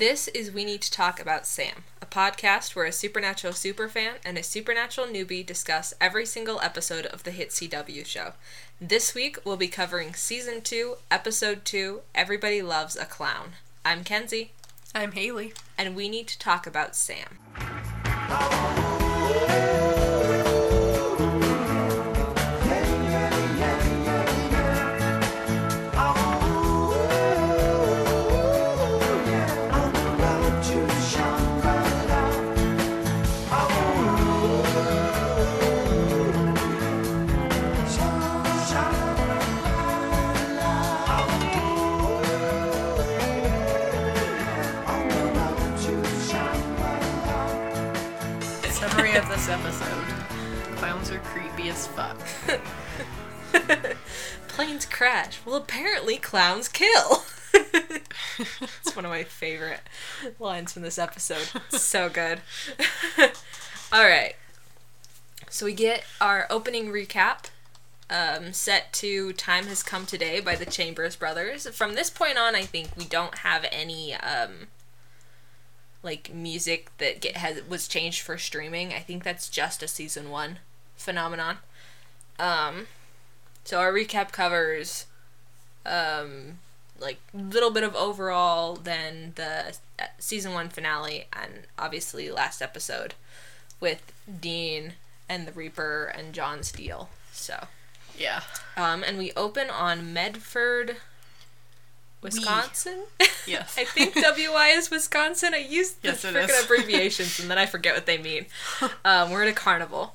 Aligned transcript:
This 0.00 0.28
is 0.28 0.50
We 0.50 0.64
Need 0.64 0.80
to 0.80 0.90
Talk 0.90 1.20
About 1.20 1.46
Sam, 1.46 1.84
a 2.00 2.06
podcast 2.06 2.74
where 2.74 2.86
a 2.86 2.90
supernatural 2.90 3.52
superfan 3.52 4.12
and 4.24 4.38
a 4.38 4.42
supernatural 4.42 5.06
newbie 5.06 5.44
discuss 5.44 5.92
every 6.00 6.24
single 6.24 6.58
episode 6.62 7.04
of 7.04 7.24
the 7.24 7.30
hit 7.30 7.50
CW 7.50 8.06
show. 8.06 8.32
This 8.80 9.14
week 9.14 9.36
we'll 9.44 9.58
be 9.58 9.68
covering 9.68 10.14
season 10.14 10.62
2, 10.62 10.94
episode 11.10 11.66
2, 11.66 12.00
Everybody 12.14 12.62
Loves 12.62 12.96
a 12.96 13.04
Clown. 13.04 13.56
I'm 13.84 14.02
Kenzie, 14.02 14.52
I'm 14.94 15.12
Haley. 15.12 15.52
and 15.76 15.94
we 15.94 16.08
need 16.08 16.28
to 16.28 16.38
talk 16.38 16.66
about 16.66 16.96
Sam. 16.96 17.36
Planes 54.60 54.84
crash. 54.84 55.38
Well, 55.46 55.56
apparently 55.56 56.18
clowns 56.18 56.68
kill. 56.68 57.22
it's 57.54 58.94
one 58.94 59.06
of 59.06 59.10
my 59.10 59.24
favorite 59.24 59.80
lines 60.38 60.74
from 60.74 60.82
this 60.82 60.98
episode. 60.98 61.48
so 61.70 62.10
good. 62.10 62.42
All 63.90 64.04
right. 64.04 64.34
So 65.48 65.64
we 65.64 65.72
get 65.72 66.04
our 66.20 66.46
opening 66.50 66.88
recap 66.88 67.46
um, 68.10 68.52
set 68.52 68.92
to 68.92 69.32
Time 69.32 69.66
Has 69.66 69.82
Come 69.82 70.04
Today 70.04 70.40
by 70.40 70.56
the 70.56 70.66
Chambers 70.66 71.16
Brothers. 71.16 71.66
From 71.68 71.94
this 71.94 72.10
point 72.10 72.36
on, 72.36 72.54
I 72.54 72.64
think 72.64 72.90
we 72.98 73.06
don't 73.06 73.38
have 73.38 73.64
any 73.72 74.12
um, 74.12 74.66
like 76.02 76.34
music 76.34 76.90
that 76.98 77.22
get 77.22 77.38
has 77.38 77.66
was 77.66 77.88
changed 77.88 78.20
for 78.20 78.36
streaming. 78.36 78.92
I 78.92 78.98
think 78.98 79.24
that's 79.24 79.48
just 79.48 79.82
a 79.82 79.88
season 79.88 80.28
one 80.28 80.58
phenomenon. 80.96 81.56
Um, 82.38 82.88
so 83.64 83.78
our 83.78 83.92
recap 83.92 84.32
covers 84.32 85.06
um, 85.86 86.58
like 87.00 87.18
a 87.34 87.36
little 87.38 87.70
bit 87.70 87.82
of 87.84 87.94
overall, 87.96 88.74
then 88.76 89.32
the 89.36 89.76
uh, 89.98 90.04
season 90.18 90.52
one 90.52 90.68
finale, 90.68 91.26
and 91.32 91.62
obviously 91.78 92.30
last 92.30 92.60
episode 92.62 93.14
with 93.80 94.12
Dean 94.40 94.94
and 95.28 95.46
the 95.46 95.52
Reaper 95.52 96.12
and 96.16 96.32
John 96.34 96.62
Steele. 96.62 97.08
So, 97.32 97.66
Yeah. 98.18 98.42
um, 98.76 99.02
and 99.02 99.16
we 99.16 99.32
open 99.36 99.70
on 99.70 100.12
Medford, 100.12 100.96
Wisconsin. 102.22 103.04
Yes. 103.46 103.74
I 103.78 103.84
think 103.84 104.14
WI 104.14 104.68
is 104.74 104.90
Wisconsin. 104.90 105.54
I 105.54 105.58
use 105.58 105.92
the 105.92 106.08
Yes, 106.08 106.24
freaking 106.24 106.64
abbreviations 106.64 107.40
and 107.40 107.50
then 107.50 107.56
I 107.58 107.64
forget 107.66 107.94
what 107.94 108.06
they 108.06 108.18
mean. 108.18 108.46
Um, 109.04 109.30
we're 109.30 109.42
at 109.42 109.48
a 109.48 109.52
carnival, 109.54 110.14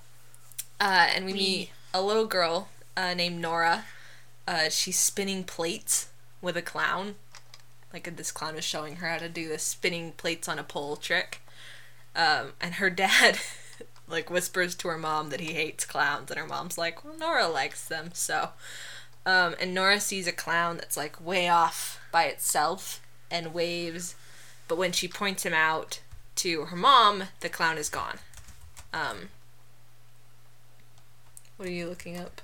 uh, 0.79 1.07
and 1.16 1.25
we 1.25 1.33
We. 1.33 1.39
meet 1.39 1.69
a 1.93 2.01
little 2.03 2.25
girl 2.25 2.67
uh, 2.97 3.13
named 3.13 3.41
Nora. 3.41 3.85
Uh, 4.47 4.69
she's 4.69 4.99
spinning 4.99 5.43
plates 5.43 6.09
with 6.41 6.55
a 6.57 6.61
clown. 6.61 7.15
Like 7.91 8.15
this 8.15 8.31
clown 8.31 8.55
is 8.55 8.63
showing 8.63 8.97
her 8.97 9.07
how 9.07 9.17
to 9.17 9.29
do 9.29 9.47
this 9.47 9.63
spinning 9.63 10.11
plates 10.13 10.47
on 10.47 10.59
a 10.59 10.63
pole 10.63 10.95
trick. 10.95 11.41
Um, 12.16 12.53
and 12.61 12.75
her 12.75 12.89
dad 12.91 13.39
like 14.07 14.29
whispers 14.29 14.75
to 14.75 14.88
her 14.88 14.97
mom 14.97 15.29
that 15.29 15.39
he 15.39 15.53
hates 15.53 15.85
clowns, 15.85 16.29
and 16.29 16.39
her 16.39 16.47
mom's 16.47 16.77
like, 16.77 17.03
"Well, 17.03 17.17
Nora 17.17 17.47
likes 17.47 17.88
them." 17.88 18.11
So, 18.13 18.50
um, 19.25 19.56
and 19.59 19.73
Nora 19.73 20.00
sees 20.00 20.27
a 20.27 20.31
clown 20.31 20.77
that's 20.77 20.97
like 20.97 21.23
way 21.23 21.50
off 21.50 22.00
by 22.12 22.25
itself 22.25 23.01
and 23.31 23.53
waves, 23.53 24.16
but 24.67 24.77
when 24.77 24.91
she 24.91 25.07
points 25.07 25.44
him 25.44 25.53
out 25.53 26.01
to 26.35 26.66
her 26.66 26.75
mom, 26.75 27.25
the 27.39 27.50
clown 27.50 27.77
is 27.77 27.89
gone. 27.89 28.19
Um, 28.94 29.29
what 31.57 31.67
are 31.67 31.72
you 31.72 31.88
looking 31.88 32.17
up? 32.17 32.41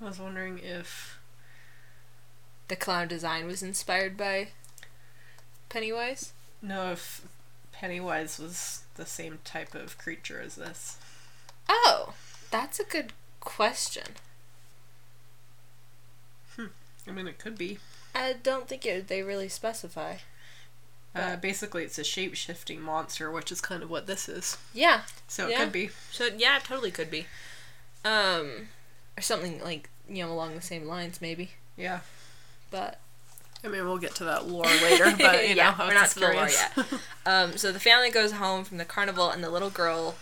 I 0.00 0.04
was 0.04 0.18
wondering 0.18 0.58
if 0.58 1.18
The 2.68 2.76
clown 2.76 3.08
design 3.08 3.46
was 3.46 3.62
inspired 3.62 4.16
by 4.16 4.48
Pennywise. 5.68 6.32
no 6.62 6.92
if 6.92 7.22
Pennywise 7.72 8.38
was 8.38 8.82
the 8.94 9.06
same 9.06 9.38
type 9.44 9.74
of 9.74 9.98
creature 9.98 10.40
as 10.40 10.56
this. 10.56 10.96
Oh, 11.68 12.14
that's 12.50 12.78
a 12.80 12.84
good 12.84 13.12
question. 13.40 14.14
Hmm. 16.56 16.66
I 17.06 17.10
mean, 17.12 17.26
it 17.28 17.38
could 17.38 17.58
be. 17.58 17.78
I 18.14 18.32
don't 18.42 18.66
think 18.68 18.86
it, 18.86 19.08
they 19.08 19.22
really 19.22 19.48
specify. 19.48 20.16
Uh, 21.14 21.36
basically, 21.36 21.82
it's 21.84 21.98
a 21.98 22.04
shape 22.04 22.34
shifting 22.34 22.80
monster, 22.80 23.30
which 23.30 23.50
is 23.50 23.60
kind 23.60 23.82
of 23.82 23.90
what 23.90 24.06
this 24.06 24.28
is. 24.28 24.58
Yeah, 24.74 25.02
So 25.28 25.48
Yeah. 25.48 25.56
it 25.56 25.64
could 25.64 25.72
be. 25.72 25.90
So 26.10 26.26
yeah, 26.36 26.58
it 26.58 26.64
totally 26.64 26.90
could 26.90 27.10
be. 27.10 27.26
Um 28.04 28.68
or 29.16 29.22
something 29.22 29.62
like, 29.62 29.88
you 30.08 30.24
know, 30.24 30.32
along 30.32 30.54
the 30.54 30.62
same 30.62 30.86
lines 30.86 31.20
maybe. 31.20 31.50
Yeah. 31.76 32.00
But 32.70 33.00
I 33.64 33.68
mean, 33.68 33.84
we'll 33.84 33.98
get 33.98 34.14
to 34.16 34.24
that 34.24 34.46
lore 34.46 34.64
later, 34.64 35.14
but 35.18 35.48
you 35.48 35.54
yeah, 35.54 35.74
know, 35.78 35.86
we're 35.86 35.94
not 35.94 36.10
to 36.10 36.20
the 36.20 36.32
lore 36.32 36.48
yet. 36.48 36.72
Um 37.26 37.56
so 37.56 37.72
the 37.72 37.80
family 37.80 38.10
goes 38.10 38.32
home 38.32 38.64
from 38.64 38.78
the 38.78 38.84
carnival 38.84 39.30
and 39.30 39.42
the 39.42 39.50
little 39.50 39.70
girl 39.70 40.14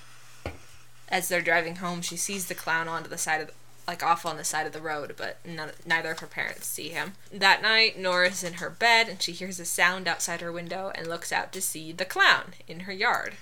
as 1.09 1.29
they're 1.29 1.43
driving 1.43 1.77
home, 1.77 2.01
she 2.03 2.17
sees 2.17 2.47
the 2.47 2.55
clown 2.55 2.89
onto 2.89 3.09
the 3.09 3.19
side 3.19 3.41
of 3.41 3.47
the, 3.49 3.53
like 3.87 4.03
off 4.03 4.25
on 4.25 4.37
the 4.37 4.45
side 4.45 4.67
of 4.67 4.73
the 4.73 4.81
road, 4.81 5.15
but 5.17 5.37
none, 5.45 5.71
neither 5.87 6.13
of 6.13 6.21
her 6.21 6.27
parents 6.27 6.67
see 6.67 6.89
him. 6.89 7.13
That 7.31 7.61
night, 7.63 7.99
Nora's 7.99 8.43
in 8.43 8.55
her 8.55 8.71
bed 8.71 9.09
and 9.09 9.21
she 9.21 9.33
hears 9.33 9.61
a 9.61 9.65
sound 9.65 10.09
outside 10.09 10.41
her 10.41 10.51
window 10.51 10.91
and 10.95 11.07
looks 11.07 11.33
out 11.33 11.53
to 11.53 11.61
see 11.61 11.93
the 11.93 12.05
clown 12.07 12.55
in 12.67 12.81
her 12.81 12.93
yard. 12.93 13.35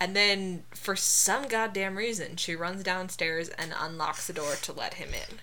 And 0.00 0.16
then, 0.16 0.64
for 0.70 0.96
some 0.96 1.46
goddamn 1.46 1.96
reason, 1.96 2.36
she 2.36 2.56
runs 2.56 2.82
downstairs 2.82 3.48
and 3.50 3.72
unlocks 3.78 4.26
the 4.26 4.32
door 4.32 4.54
to 4.62 4.72
let 4.72 4.94
him 4.94 5.10
in. 5.10 5.38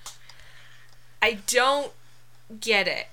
I 1.22 1.40
don't 1.48 1.92
get 2.60 2.88
it. 2.88 3.08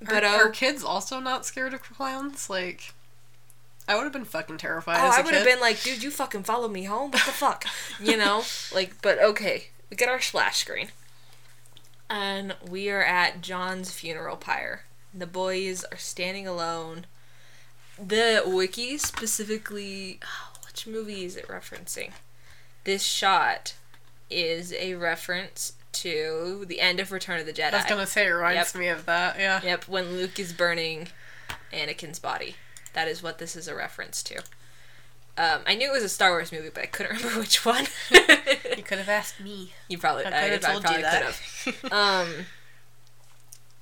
But 0.00 0.24
are, 0.24 0.42
oh, 0.42 0.46
are 0.46 0.50
kids 0.50 0.82
also 0.82 1.20
not 1.20 1.44
scared 1.44 1.74
of 1.74 1.82
clowns? 1.82 2.48
Like, 2.48 2.94
I 3.86 3.96
would 3.96 4.04
have 4.04 4.12
been 4.12 4.24
fucking 4.24 4.58
terrified. 4.58 4.98
oh, 4.98 5.08
as 5.08 5.16
a 5.16 5.18
I 5.18 5.22
would 5.22 5.34
have 5.34 5.44
been 5.44 5.60
like, 5.60 5.82
dude, 5.82 6.02
you 6.02 6.10
fucking 6.10 6.44
follow 6.44 6.68
me 6.68 6.84
home? 6.84 7.10
What 7.10 7.26
the 7.26 7.32
fuck? 7.32 7.64
you 8.00 8.16
know? 8.16 8.44
Like, 8.74 9.02
but 9.02 9.18
okay. 9.18 9.66
We 9.90 9.96
get 9.96 10.08
our 10.08 10.20
splash 10.20 10.58
screen. 10.58 10.88
And 12.08 12.56
we 12.68 12.88
are 12.90 13.04
at 13.04 13.40
John's 13.40 13.90
funeral 13.90 14.36
pyre. 14.36 14.84
The 15.12 15.26
boys 15.26 15.84
are 15.84 15.96
standing 15.96 16.46
alone. 16.46 17.06
The 18.04 18.42
wiki 18.46 18.98
specifically. 18.98 20.20
Oh, 20.24 20.52
which 20.66 20.86
movie 20.86 21.24
is 21.24 21.36
it 21.36 21.46
referencing? 21.48 22.12
This 22.84 23.02
shot 23.02 23.74
is 24.30 24.72
a 24.72 24.94
reference 24.94 25.74
to 25.92 26.64
the 26.68 26.80
end 26.80 27.00
of 27.00 27.10
Return 27.12 27.40
of 27.40 27.46
the 27.46 27.52
Jedi. 27.52 27.72
I 27.74 27.76
was 27.78 27.86
gonna 27.86 28.06
say 28.06 28.26
it 28.26 28.30
reminds 28.30 28.74
Yep. 28.74 28.80
me 28.80 28.88
of 28.88 29.06
that. 29.06 29.38
Yeah. 29.38 29.60
Yep, 29.62 29.88
when 29.88 30.12
Luke 30.16 30.38
is 30.38 30.52
burning 30.52 31.08
Anakin's 31.72 32.18
body. 32.18 32.56
That 32.92 33.06
is 33.08 33.22
what 33.22 33.38
this 33.38 33.54
is 33.56 33.68
a 33.68 33.74
reference 33.74 34.22
to. 34.24 34.38
Um, 35.38 35.60
I 35.66 35.74
knew 35.74 35.88
it 35.90 35.92
was 35.92 36.02
a 36.02 36.08
Star 36.08 36.30
Wars 36.30 36.52
movie, 36.52 36.70
but 36.72 36.82
I 36.82 36.86
couldn't 36.86 37.16
remember 37.18 37.40
which 37.40 37.64
one. 37.64 37.86
You 38.10 38.82
could 38.82 38.98
have 38.98 39.08
asked 39.08 39.40
me. 39.40 39.72
you 39.88 39.98
probably, 39.98 40.24
I 40.24 40.28
I, 40.28 40.42
could 40.48 40.52
have 40.52 40.64
I 40.64 40.72
told 40.72 40.82
probably 40.84 40.98
you 41.00 41.04
that. 41.04 41.40
could 41.64 41.74
have. 41.74 41.92
Um, 41.92 42.46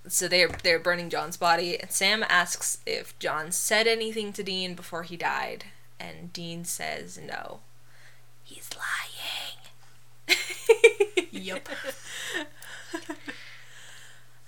so 0.08 0.28
they're 0.28 0.48
they're 0.62 0.78
burning 0.78 1.10
John's 1.10 1.36
body, 1.36 1.78
and 1.80 1.90
Sam 1.90 2.24
asks 2.28 2.78
if 2.86 3.18
John 3.18 3.52
said 3.52 3.86
anything 3.86 4.32
to 4.34 4.42
Dean 4.42 4.74
before 4.74 5.02
he 5.04 5.16
died, 5.16 5.64
and 5.98 6.32
Dean 6.32 6.64
says 6.64 7.18
no. 7.18 7.60
He's 8.44 8.70
lying. 8.76 10.38
Yep. 11.30 11.68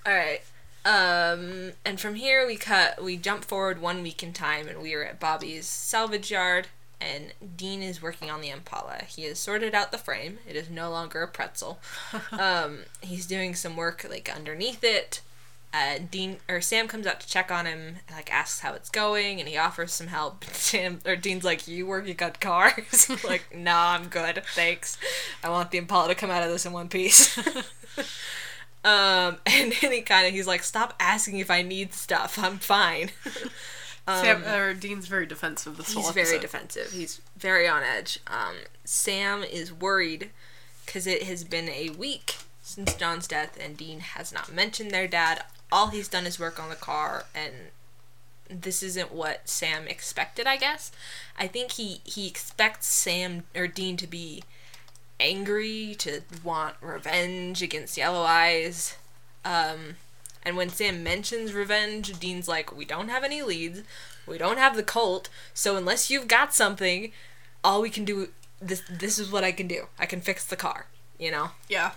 All 0.07 0.15
right. 0.15 0.41
Um, 0.85 1.73
and 1.85 2.01
from 2.01 2.15
here 2.15 2.47
we 2.47 2.57
cut, 2.57 3.03
we 3.03 3.17
jump 3.17 3.45
forward 3.45 3.81
one 3.81 4.03
week 4.03 4.23
in 4.23 4.33
time, 4.33 4.67
and 4.67 4.81
we 4.81 4.95
are 4.95 5.05
at 5.05 5.21
Bobby's 5.21 5.67
salvage 5.67 6.31
yard, 6.31 6.69
and 7.01 7.35
Dean 7.57 7.83
is 7.83 8.01
working 8.01 8.31
on 8.31 8.41
the 8.41 8.49
Impala. 8.49 9.03
He 9.07 9.25
has 9.25 9.39
sorted 9.39 9.75
out 9.75 9.93
the 9.93 9.99
frame; 9.99 10.39
it 10.49 10.57
is 10.57 10.71
no 10.71 10.91
longer 10.91 11.23
a 11.23 11.29
pretzel. 11.29 11.81
um, 12.33 12.81
he's 13.03 13.27
doing 13.27 13.55
some 13.55 13.77
work 13.77 14.07
like 14.09 14.35
underneath 14.35 14.83
it. 14.83 15.21
Uh, 15.73 15.99
Dean 16.11 16.39
or 16.49 16.61
Sam 16.61 16.89
comes 16.89 17.07
out 17.07 17.21
to 17.21 17.29
check 17.29 17.53
on 17.53 17.65
him, 17.65 17.79
and, 18.09 18.17
like 18.17 18.33
asks 18.33 18.61
how 18.61 18.73
it's 18.75 18.89
going, 18.91 19.39
and 19.39 19.49
he 19.49 19.57
offers 19.57 19.93
some 19.93 20.09
help. 20.09 20.45
Sam 20.53 20.99
or 21.07 21.15
Dean's 21.15 21.45
like, 21.45 21.69
"You 21.69 21.87
working 21.87 22.17
on 22.21 22.33
cars?" 22.41 23.09
like, 23.25 23.55
"Nah, 23.57 23.93
I'm 23.93 24.09
good, 24.09 24.43
thanks. 24.55 24.99
I 25.45 25.49
want 25.49 25.71
the 25.71 25.79
Impala 25.79 26.09
to 26.09 26.15
come 26.17 26.31
out 26.31 26.43
of 26.43 26.49
this 26.51 26.67
in 26.67 26.73
one 26.73 26.89
piece." 26.89 27.39
Um, 28.83 29.37
and 29.45 29.75
then 29.83 29.93
he 29.93 30.01
kind 30.01 30.27
of 30.27 30.33
he's 30.33 30.47
like, 30.47 30.63
"Stop 30.63 30.95
asking 30.99 31.39
if 31.39 31.51
I 31.51 31.61
need 31.61 31.93
stuff. 31.93 32.39
I'm 32.39 32.57
fine." 32.59 33.11
Sam, 34.09 34.43
or 34.45 34.73
Dean's 34.75 35.07
very 35.07 35.27
defensive 35.27 35.77
this 35.77 35.93
whole 35.93 36.03
Um, 36.07 36.15
He's 36.15 36.17
episode. 36.17 36.31
very 36.31 36.41
defensive. 36.41 36.93
He's 36.93 37.21
very 37.37 37.69
on 37.69 37.83
edge. 37.83 38.19
Um, 38.27 38.55
Sam 38.85 39.43
is 39.43 39.71
worried 39.73 40.31
because 40.87 41.07
it 41.07 41.25
has 41.25 41.45
been 41.45 41.69
a 41.69 41.91
week 41.91 42.37
since 42.63 42.95
John's 42.95 43.29
death, 43.29 43.59
and 43.63 43.77
Dean 43.77 44.01
has 44.01 44.33
not 44.33 44.51
mentioned 44.53 44.91
their 44.93 45.07
dad. 45.07 45.45
All 45.73 45.89
he's 45.89 46.09
done 46.09 46.27
is 46.27 46.41
work 46.41 46.61
on 46.61 46.69
the 46.69 46.75
car, 46.77 47.25
and 47.35 47.53
this 48.49 48.83
isn't 48.83 49.13
what 49.13 49.49
Sam 49.49 49.87
expected. 49.87 50.47
I 50.47 50.57
guess. 50.57 50.91
I 51.39 51.47
think 51.47 51.73
he 51.73 52.01
he 52.05 52.27
expects 52.27 52.87
Sam 52.87 53.45
or 53.55 53.67
Dean 53.69 53.97
to 53.99 54.07
be 54.07 54.43
angry, 55.21 55.95
to 55.99 56.23
want 56.43 56.77
revenge 56.81 57.63
against 57.63 57.97
Yellow 57.97 58.23
Eyes. 58.23 58.97
Um, 59.45 59.97
and 60.43 60.57
when 60.57 60.71
Sam 60.71 61.03
mentions 61.03 61.53
revenge, 61.53 62.19
Dean's 62.19 62.49
like, 62.49 62.75
"We 62.75 62.85
don't 62.85 63.09
have 63.09 63.25
any 63.25 63.43
leads. 63.43 63.83
We 64.27 64.39
don't 64.39 64.59
have 64.59 64.77
the 64.77 64.83
cult. 64.83 65.29
So 65.55 65.77
unless 65.77 66.11
you've 66.11 66.29
got 66.29 66.55
something, 66.55 67.13
all 67.63 67.83
we 67.83 67.91
can 67.91 68.05
do 68.05 68.31
this 68.61 68.83
this 68.89 69.19
is 69.19 69.31
what 69.31 69.45
I 69.45 69.53
can 69.53 69.69
do. 69.69 69.87
I 69.99 70.07
can 70.07 70.21
fix 70.21 70.45
the 70.45 70.57
car, 70.57 70.87
you 71.19 71.31
know." 71.31 71.51
Yeah. 71.69 71.93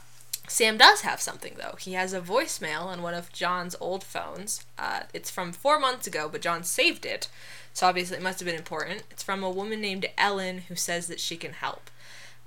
Sam 0.48 0.78
does 0.78 1.02
have 1.02 1.22
something 1.22 1.56
though. 1.58 1.76
He 1.80 1.94
has 1.94 2.14
a 2.14 2.22
voicemail 2.22 2.86
on 2.86 3.02
one 3.02 3.14
of 3.14 3.32
John's 3.32 3.76
old 3.80 4.04
phones. 4.04 4.66
Uh, 4.78 5.02
it's 5.14 5.32
from 5.32 5.52
four 5.52 5.80
months 5.80 6.06
ago, 6.06 6.30
but 6.32 6.42
John 6.42 6.64
saved 6.64 7.06
it, 7.06 7.30
so 7.74 7.88
obviously 7.88 8.18
it 8.18 8.24
must 8.24 8.40
have 8.40 8.46
been 8.46 8.56
important. 8.56 9.04
It's 9.10 9.24
from 9.24 9.44
a 9.44 9.50
woman 9.50 9.82
named 9.82 10.06
Ellen 10.18 10.60
who 10.68 10.76
says 10.76 11.08
that 11.08 11.20
she 11.20 11.38
can 11.38 11.54
help. 11.54 11.90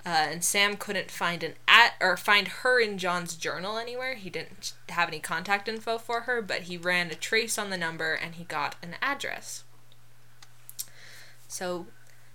Uh, 0.05 0.27
and 0.31 0.43
Sam 0.43 0.77
couldn't 0.77 1.11
find 1.11 1.43
an 1.43 1.55
at 1.67 1.95
or 1.99 2.15
find 2.15 2.47
her 2.47 2.79
in 2.79 2.97
John's 2.97 3.35
journal 3.35 3.77
anywhere. 3.77 4.15
He 4.15 4.29
didn't 4.29 4.73
have 4.87 5.09
any 5.09 5.19
contact 5.19 5.67
info 5.67 5.97
for 5.97 6.21
her, 6.21 6.41
but 6.41 6.61
he 6.61 6.77
ran 6.77 7.11
a 7.11 7.15
trace 7.15 7.57
on 7.57 7.71
the 7.71 7.77
number 7.77 8.13
and 8.13 8.35
he 8.35 8.45
got 8.45 8.75
an 8.81 8.95
address. 9.01 9.65
So 11.49 11.87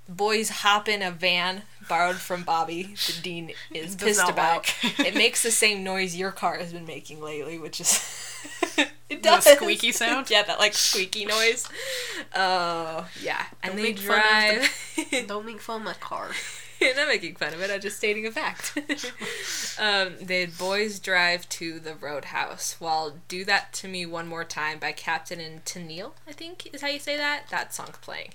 boys 0.08 0.48
hop 0.50 0.88
in 0.88 1.02
a 1.02 1.10
van 1.10 1.62
borrowed 1.88 2.16
from 2.16 2.42
Bobby 2.42 2.94
The 3.06 3.18
Dean 3.22 3.52
is 3.72 3.96
pissed 3.96 4.28
about. 4.28 4.72
it 4.98 5.14
makes 5.14 5.42
the 5.42 5.50
same 5.50 5.82
noise 5.84 6.16
your 6.16 6.32
car 6.32 6.58
has 6.58 6.72
been 6.72 6.86
making 6.86 7.20
lately, 7.22 7.58
which 7.58 7.80
is 7.80 8.38
it 8.78 8.90
The 9.08 9.16
does 9.16 9.44
squeaky 9.44 9.92
sound? 9.92 10.30
yeah, 10.30 10.42
that 10.42 10.58
like 10.58 10.74
squeaky 10.74 11.24
noise. 11.24 11.68
Oh 12.34 13.08
yeah, 13.20 13.44
and 13.62 13.72
Don't 13.72 13.76
they 13.76 13.82
make 13.82 13.98
fun 13.98 14.18
of 14.18 15.04
drive. 15.10 15.26
Don't 15.28 15.46
make 15.46 15.60
fun 15.60 15.80
of 15.80 15.84
my 15.84 15.94
car. 15.94 16.30
You're 16.80 16.96
not 16.96 17.06
making 17.06 17.36
fun 17.36 17.54
of 17.54 17.60
it. 17.62 17.70
I'm 17.70 17.80
just 17.80 17.96
stating 17.96 18.26
a 18.26 18.32
fact. 18.32 18.76
um, 19.78 20.14
the 20.20 20.46
boys 20.58 20.98
drive 20.98 21.48
to 21.50 21.78
the 21.78 21.94
roadhouse. 21.94 22.74
While 22.80 23.18
"Do 23.28 23.44
That 23.44 23.72
to 23.74 23.88
Me 23.88 24.04
One 24.04 24.26
More 24.26 24.42
Time" 24.44 24.80
by 24.80 24.90
Captain 24.90 25.38
and 25.38 25.64
Tennille, 25.64 26.12
I 26.26 26.32
think 26.32 26.68
is 26.74 26.80
how 26.82 26.88
you 26.88 26.98
say 26.98 27.16
that. 27.16 27.44
That 27.50 27.72
song's 27.72 27.98
playing. 27.98 28.32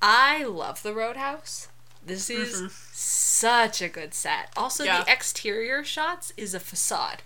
I 0.00 0.44
love 0.44 0.82
the 0.82 0.94
roadhouse. 0.94 1.68
This 2.04 2.30
is 2.30 2.62
Mhm. 2.62 2.70
such 2.94 3.82
a 3.82 3.88
good 3.88 4.14
set. 4.14 4.50
Also, 4.56 4.84
Yeah. 4.84 5.02
the 5.04 5.12
exterior 5.12 5.84
shots 5.84 6.32
is 6.36 6.54
a 6.54 6.60
facade. 6.60 7.22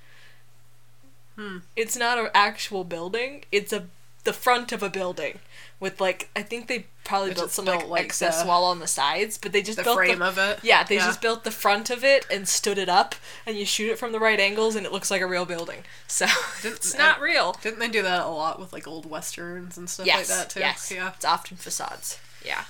Hmm. 1.36 1.58
It's 1.76 1.96
not 1.96 2.18
an 2.18 2.28
actual 2.34 2.84
building. 2.84 3.44
It's 3.52 3.72
a 3.72 3.86
the 4.24 4.32
front 4.32 4.70
of 4.70 4.84
a 4.84 4.88
building 4.88 5.40
with 5.80 6.00
like 6.00 6.30
I 6.36 6.42
think 6.42 6.68
they 6.68 6.86
probably 7.02 7.30
They 7.30 7.34
built 7.34 7.50
some 7.50 7.64
built, 7.64 7.78
like, 7.82 7.88
like, 7.88 8.04
excess 8.04 8.40
the- 8.42 8.46
wall 8.48 8.64
on 8.66 8.78
the 8.78 8.86
sides, 8.86 9.36
but 9.36 9.50
they 9.50 9.62
just 9.62 9.78
The 9.78 9.82
built 9.82 9.96
frame 9.96 10.20
the, 10.20 10.26
of 10.26 10.38
it. 10.38 10.60
yeah, 10.62 10.84
they 10.84 10.98
just 10.98 11.20
built 11.20 11.42
the 11.42 11.50
front 11.50 11.90
of 11.90 12.04
it 12.04 12.24
and 12.30 12.48
stood 12.48 12.78
it 12.78 12.88
up, 12.88 13.16
and 13.44 13.56
you 13.58 13.66
shoot 13.66 13.90
it 13.90 13.98
from 13.98 14.12
the 14.12 14.20
right 14.20 14.38
angles, 14.38 14.76
and 14.76 14.86
it 14.86 14.92
looks 14.92 15.10
like 15.10 15.20
a 15.22 15.26
real 15.26 15.44
building. 15.44 15.84
So 16.06 16.26
Didn't- 16.62 16.76
it's 16.76 16.94
not 16.94 17.20
real. 17.20 17.54
Didn't 17.62 17.80
they 17.80 17.88
do 17.88 18.02
that 18.02 18.20
a 18.20 18.28
lot 18.28 18.60
with 18.60 18.72
like 18.72 18.86
old 18.86 19.06
westerns 19.06 19.76
and 19.76 19.90
stuff 19.90 20.06
Yes, 20.06 20.28
like 20.28 20.38
that 20.38 20.50
too? 20.50 20.60
yes, 20.60 20.90
Yeah. 20.92 21.12
It's 21.16 21.24
often 21.24 21.56
facades. 21.56 22.18
Yeah. 22.44 22.64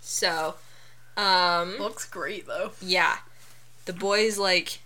So, 0.00 0.56
um, 1.16 1.76
Looks 1.78 2.04
great 2.08 2.46
though. 2.46 2.72
yeah, 2.80 3.18
the 3.84 3.92
boys 3.92 4.38
like 4.38 4.80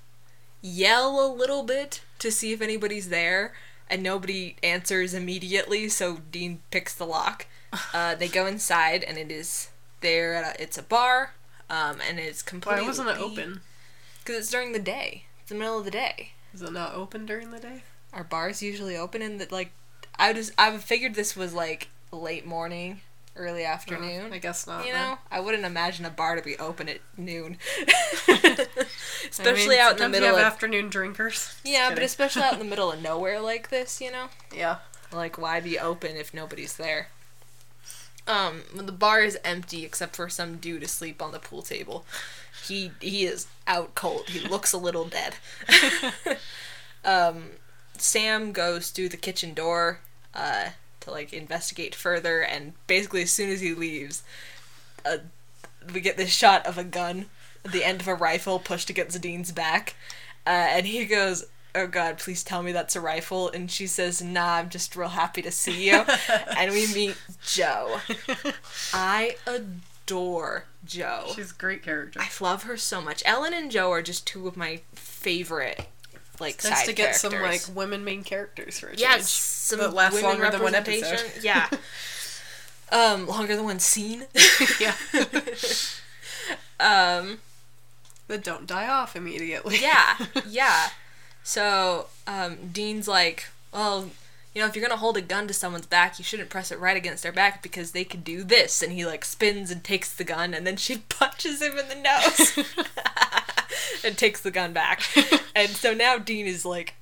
yell 0.63 1.25
a 1.25 1.29
little 1.33 1.63
bit 1.63 2.03
to 2.19 2.31
see 2.31 2.53
if 2.53 2.61
anybody's 2.61 3.09
there, 3.09 3.55
and 3.89 4.03
nobody 4.03 4.57
answers 4.63 5.15
immediately. 5.15 5.89
So 5.89 6.19
Dean 6.31 6.61
picks 6.71 6.95
the 6.95 7.07
lock. 7.07 7.47
Uh, 7.93 8.15
they 8.15 8.29
go 8.29 8.47
inside, 8.47 9.03
and 9.03 9.19
it 9.19 9.33
is 9.33 9.69
there. 10.01 10.35
At 10.35 10.55
a, 10.61 10.63
it's 10.63 10.79
a 10.79 10.83
bar, 10.83 11.33
um, 11.69 11.97
and 12.09 12.21
it's 12.21 12.41
completely 12.41 12.83
Why 12.83 12.87
wasn't 12.87 13.09
it 13.09 13.19
open? 13.19 13.63
Because 14.21 14.37
it's 14.37 14.51
during 14.51 14.71
the 14.73 14.79
day. 14.79 15.25
It's 15.41 15.49
the 15.49 15.57
middle 15.57 15.77
of 15.81 15.85
the 15.85 15.91
day. 15.91 16.35
Is 16.53 16.63
it 16.63 16.73
not 16.73 16.95
open 16.95 17.27
during 17.27 17.51
the 17.51 17.59
day? 17.59 17.83
Are 18.13 18.23
bars 18.23 18.63
usually 18.63 18.97
open 18.97 19.23
in 19.23 19.39
the 19.39 19.49
like? 19.51 19.73
I 20.17 20.33
just 20.33 20.53
I 20.57 20.77
figured 20.79 21.17
this 21.17 21.35
was 21.35 21.53
like 21.53 21.89
late 22.13 22.47
morning, 22.47 23.01
early 23.37 23.65
afternoon. 23.65 24.33
I 24.33 24.39
guess 24.39 24.67
not. 24.67 24.87
you 24.87 24.93
know, 24.93 25.19
I 25.31 25.41
wouldn't 25.41 25.65
imagine 25.65 26.05
a 26.05 26.11
bar 26.11 26.37
to 26.37 26.43
be 26.43 26.57
open 26.59 26.89
at 26.89 26.99
noon. 27.17 27.59
I 28.29 28.67
especially 29.29 29.77
mean, 29.77 29.81
out 29.81 29.93
in 29.93 29.99
the 29.99 30.09
middle 30.09 30.29
you 30.29 30.35
of 30.35 30.41
afternoon 30.41 30.89
drinkers. 30.89 31.57
yeah, 31.65 31.91
but 31.91 32.03
especially 32.03 32.43
out 32.43 32.55
in 32.55 32.59
the 32.59 32.65
middle 32.71 32.93
of 32.93 33.03
nowhere 33.03 33.41
like 33.41 33.71
this, 33.71 34.01
you 34.01 34.11
know, 34.11 34.27
yeah. 34.55 34.79
like 35.13 35.39
why 35.39 35.61
be 35.61 35.79
open 35.79 36.17
if 36.17 36.33
nobody's 36.33 36.77
there? 36.77 37.09
Um, 38.27 38.63
the 38.75 38.93
bar 38.93 39.21
is 39.21 39.39
empty 39.45 39.85
except 39.85 40.17
for 40.17 40.31
some 40.31 40.57
dude 40.57 40.83
asleep 40.83 41.21
on 41.21 41.33
the 41.33 41.39
pool 41.39 41.63
table. 41.63 42.07
He 42.67 42.93
he 43.01 43.25
is 43.25 43.47
out 43.67 43.95
cold. 43.95 44.29
He 44.29 44.41
looks 44.49 44.73
a 44.73 44.79
little 44.79 45.05
dead. 45.05 45.35
um, 47.05 47.51
Sam 47.99 48.53
goes 48.53 48.91
through 48.91 49.11
the 49.11 49.19
kitchen 49.19 49.53
door 49.53 50.01
uh, 50.35 50.71
to 51.05 51.11
like 51.11 51.33
investigate 51.33 51.95
further, 51.95 52.41
and 52.41 52.73
basically 52.87 53.23
as 53.23 53.31
soon 53.31 53.51
as 53.51 53.61
he 53.61 53.75
leaves, 53.75 54.23
uh, 55.05 55.19
we 55.93 56.01
get 56.01 56.17
this 56.17 56.31
shot 56.31 56.67
of 56.67 56.79
a 56.79 56.85
gun 56.85 57.27
at 57.65 57.73
the 57.73 57.85
end 57.85 58.01
of 58.01 58.09
a 58.09 58.15
rifle 58.15 58.59
pushed 58.59 58.91
against 58.91 59.21
Dean's 59.21 59.53
back, 59.53 59.95
uh, 60.47 60.51
and 60.51 60.87
he 60.87 61.05
goes. 61.07 61.47
Oh 61.77 61.89
God! 61.89 62.19
Please 62.19 62.45
tell 62.45 62.63
me 62.63 62.71
that's 62.71 62.95
a 62.95 63.01
rifle. 63.01 63.51
And 63.51 63.69
she 63.69 63.89
says, 63.89 64.23
"Nah, 64.23 64.59
I'm 64.59 64.69
just 64.69 64.95
real 64.95 65.09
happy 65.09 65.43
to 65.43 65.51
see 65.51 65.91
you." 65.91 66.05
and 66.57 66.71
we 66.71 66.87
meet 66.95 67.17
Jo. 67.45 67.99
I 68.93 69.35
adore 69.45 70.67
Jo. 70.85 71.25
She's 71.35 71.51
a 71.51 71.55
great 71.55 71.83
character. 71.83 72.21
I 72.21 72.29
love 72.41 72.63
her 72.63 72.77
so 72.77 73.01
much. 73.01 73.25
Ellen 73.27 73.53
and 73.53 73.73
Jo 73.73 73.91
are 73.91 74.03
just 74.03 74.25
two 74.25 74.47
of 74.47 74.57
my 74.57 74.83
favorite 74.95 75.89
like 76.41 76.63
Nice 76.65 76.79
side 76.81 76.87
to 76.87 76.93
get 76.93 77.21
characters. 77.21 77.21
some 77.21 77.43
like 77.43 77.77
women 77.77 78.05
main 78.05 78.25
characters 78.25 78.79
for 78.79 78.89
a 78.89 78.97
yes, 78.97 79.17
change. 79.17 79.25
some 79.27 79.79
that 79.81 79.95
last 79.95 80.23
longer 80.23 80.51
than 80.51 80.63
one 80.63 80.75
episode. 80.75 81.33
yeah. 81.43 81.69
Um, 82.93 83.27
longer 83.27 83.57
than 83.57 83.65
one 83.65 83.81
scene. 83.81 84.27
yeah. 84.81 84.95
um, 86.79 87.39
that 88.29 88.45
don't 88.45 88.67
die 88.69 88.87
off 88.87 89.17
immediately. 89.17 89.79
yeah, 89.81 90.17
yeah. 90.47 90.91
So, 91.43 92.07
um, 92.29 92.57
Dean's 92.73 93.09
like, 93.09 93.47
well, 93.73 94.11
you 94.55 94.61
know, 94.61 94.69
if 94.69 94.77
you're 94.77 94.87
gonna 94.87 95.01
hold 95.01 95.17
a 95.17 95.23
gun 95.23 95.49
to 95.49 95.55
someone's 95.55 95.87
back, 95.87 96.19
you 96.19 96.25
shouldn't 96.25 96.51
press 96.51 96.71
it 96.71 96.79
right 96.79 96.97
against 96.97 97.23
their 97.23 97.33
back 97.33 97.63
because 97.63 97.91
they 97.91 98.05
could 98.05 98.23
do 98.23 98.45
this. 98.45 98.83
And 98.83 98.93
he 98.93 99.05
like 99.05 99.25
spins 99.25 99.71
and 99.71 99.83
takes 99.83 100.13
the 100.13 100.25
gun, 100.25 100.55
and 100.55 100.67
then 100.67 100.77
she 100.77 100.99
punches 101.09 101.61
him 101.61 101.77
in 101.79 101.89
the 101.89 101.95
nose 101.97 102.59
and 104.05 104.17
takes 104.17 104.41
the 104.41 104.51
gun 104.51 104.73
back. 104.73 105.03
And 105.57 105.71
so 105.71 105.95
now 105.95 106.19
Dean 106.19 106.49
is 106.49 106.65
like 106.65 106.95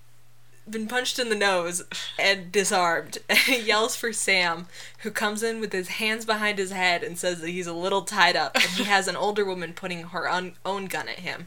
been 0.68 0.86
punched 0.86 1.18
in 1.18 1.28
the 1.28 1.34
nose 1.34 1.82
and 2.18 2.52
disarmed. 2.52 3.18
And 3.28 3.38
he 3.38 3.58
yells 3.60 3.96
for 3.96 4.12
Sam, 4.12 4.66
who 4.98 5.10
comes 5.10 5.42
in 5.42 5.58
with 5.58 5.72
his 5.72 5.88
hands 5.88 6.24
behind 6.24 6.58
his 6.58 6.70
head 6.70 7.02
and 7.02 7.18
says 7.18 7.40
that 7.40 7.48
he's 7.48 7.66
a 7.66 7.72
little 7.72 8.02
tied 8.02 8.36
up. 8.36 8.54
And 8.54 8.64
he 8.64 8.84
has 8.84 9.08
an 9.08 9.16
older 9.16 9.44
woman 9.44 9.72
putting 9.72 10.02
her 10.04 10.28
own, 10.28 10.52
own 10.64 10.84
gun 10.84 11.08
at 11.08 11.20
him. 11.20 11.46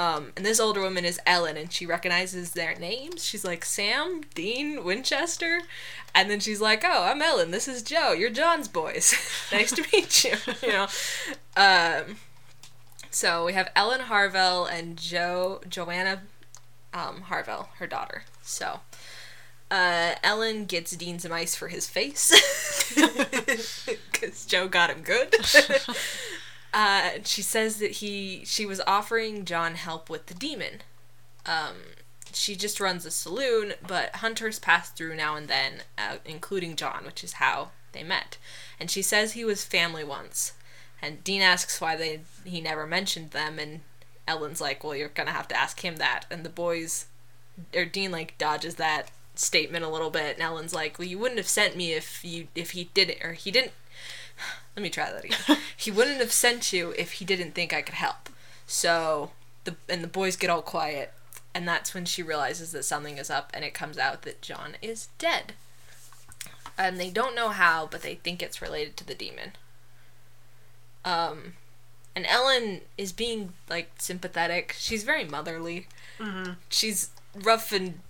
Um, 0.00 0.32
and 0.34 0.46
this 0.46 0.58
older 0.58 0.80
woman 0.80 1.04
is 1.04 1.20
Ellen, 1.26 1.58
and 1.58 1.70
she 1.70 1.84
recognizes 1.84 2.52
their 2.52 2.74
names. 2.74 3.22
She's 3.22 3.44
like, 3.44 3.66
Sam, 3.66 4.22
Dean, 4.34 4.82
Winchester. 4.82 5.60
And 6.14 6.30
then 6.30 6.40
she's 6.40 6.58
like, 6.58 6.82
Oh, 6.86 7.04
I'm 7.04 7.20
Ellen. 7.20 7.50
This 7.50 7.68
is 7.68 7.82
Jo. 7.82 8.12
You're 8.12 8.30
John's 8.30 8.66
boys. 8.66 9.12
nice 9.52 9.72
to 9.72 9.84
meet 9.92 10.24
you. 10.24 10.36
you 10.62 10.68
know? 10.72 10.86
Um, 11.54 12.16
so 13.10 13.44
we 13.44 13.52
have 13.52 13.70
Ellen 13.76 14.00
Harvelle 14.00 14.66
and 14.72 14.96
Jo, 14.96 15.60
Joanna 15.68 16.22
um, 16.94 17.24
Harvelle, 17.28 17.68
her 17.76 17.86
daughter. 17.86 18.22
So 18.40 18.80
uh, 19.70 20.14
Ellen 20.24 20.64
gets 20.64 20.92
Dean 20.92 21.18
some 21.18 21.32
ice 21.32 21.54
for 21.54 21.68
his 21.68 21.86
face 21.86 22.32
because 24.10 24.46
Jo 24.46 24.66
got 24.66 24.88
him 24.88 25.02
good. 25.02 25.34
Uh, 26.72 27.10
she 27.24 27.42
says 27.42 27.78
that 27.78 27.92
he 27.92 28.42
she 28.44 28.66
was 28.66 28.80
offering 28.86 29.44
John 29.44 29.74
help 29.74 30.08
with 30.08 30.26
the 30.26 30.34
demon. 30.34 30.82
Um, 31.46 31.76
she 32.32 32.54
just 32.54 32.80
runs 32.80 33.04
a 33.04 33.10
saloon, 33.10 33.74
but 33.86 34.16
hunters 34.16 34.58
pass 34.58 34.90
through 34.90 35.16
now 35.16 35.34
and 35.36 35.48
then, 35.48 35.82
uh, 35.98 36.16
including 36.24 36.76
John, 36.76 37.04
which 37.04 37.24
is 37.24 37.34
how 37.34 37.70
they 37.92 38.02
met. 38.02 38.38
And 38.78 38.90
she 38.90 39.02
says 39.02 39.32
he 39.32 39.44
was 39.44 39.64
family 39.64 40.04
once. 40.04 40.52
And 41.02 41.24
Dean 41.24 41.42
asks 41.42 41.80
why 41.80 41.96
they 41.96 42.20
he 42.44 42.60
never 42.60 42.86
mentioned 42.86 43.30
them, 43.30 43.58
and 43.58 43.80
Ellen's 44.28 44.60
like, 44.60 44.84
"Well, 44.84 44.94
you're 44.94 45.08
gonna 45.08 45.32
have 45.32 45.48
to 45.48 45.56
ask 45.56 45.80
him 45.84 45.96
that." 45.96 46.26
And 46.30 46.44
the 46.44 46.50
boys 46.50 47.06
or 47.74 47.84
Dean 47.84 48.12
like 48.12 48.38
dodges 48.38 48.76
that 48.76 49.10
statement 49.34 49.84
a 49.84 49.88
little 49.88 50.10
bit, 50.10 50.34
and 50.34 50.42
Ellen's 50.42 50.74
like, 50.74 50.98
"Well, 50.98 51.08
you 51.08 51.18
wouldn't 51.18 51.38
have 51.38 51.48
sent 51.48 51.76
me 51.76 51.92
if 51.92 52.24
you 52.24 52.48
if 52.54 52.72
he 52.72 52.84
didn't 52.94 53.24
or 53.24 53.32
he 53.32 53.50
didn't." 53.50 53.72
Let 54.80 54.84
me 54.84 54.88
try 54.88 55.12
that 55.12 55.24
again. 55.26 55.58
he 55.76 55.90
wouldn't 55.90 56.20
have 56.20 56.32
sent 56.32 56.72
you 56.72 56.94
if 56.96 57.12
he 57.12 57.26
didn't 57.26 57.52
think 57.52 57.74
I 57.74 57.82
could 57.82 57.96
help. 57.96 58.30
So 58.66 59.32
the 59.64 59.76
and 59.90 60.02
the 60.02 60.08
boys 60.08 60.36
get 60.36 60.48
all 60.48 60.62
quiet, 60.62 61.12
and 61.54 61.68
that's 61.68 61.92
when 61.92 62.06
she 62.06 62.22
realizes 62.22 62.72
that 62.72 62.86
something 62.86 63.18
is 63.18 63.28
up, 63.28 63.50
and 63.52 63.62
it 63.62 63.74
comes 63.74 63.98
out 63.98 64.22
that 64.22 64.40
John 64.40 64.76
is 64.80 65.08
dead. 65.18 65.52
And 66.78 66.98
they 66.98 67.10
don't 67.10 67.34
know 67.34 67.50
how, 67.50 67.88
but 67.90 68.00
they 68.00 68.14
think 68.14 68.42
it's 68.42 68.62
related 68.62 68.96
to 68.96 69.06
the 69.06 69.14
demon. 69.14 69.52
Um, 71.04 71.52
and 72.16 72.24
Ellen 72.24 72.80
is 72.96 73.12
being 73.12 73.52
like 73.68 73.90
sympathetic. 73.98 74.74
She's 74.78 75.02
very 75.02 75.26
motherly. 75.26 75.88
Mm-hmm. 76.18 76.52
She's 76.70 77.10
rough 77.34 77.70
and 77.70 78.00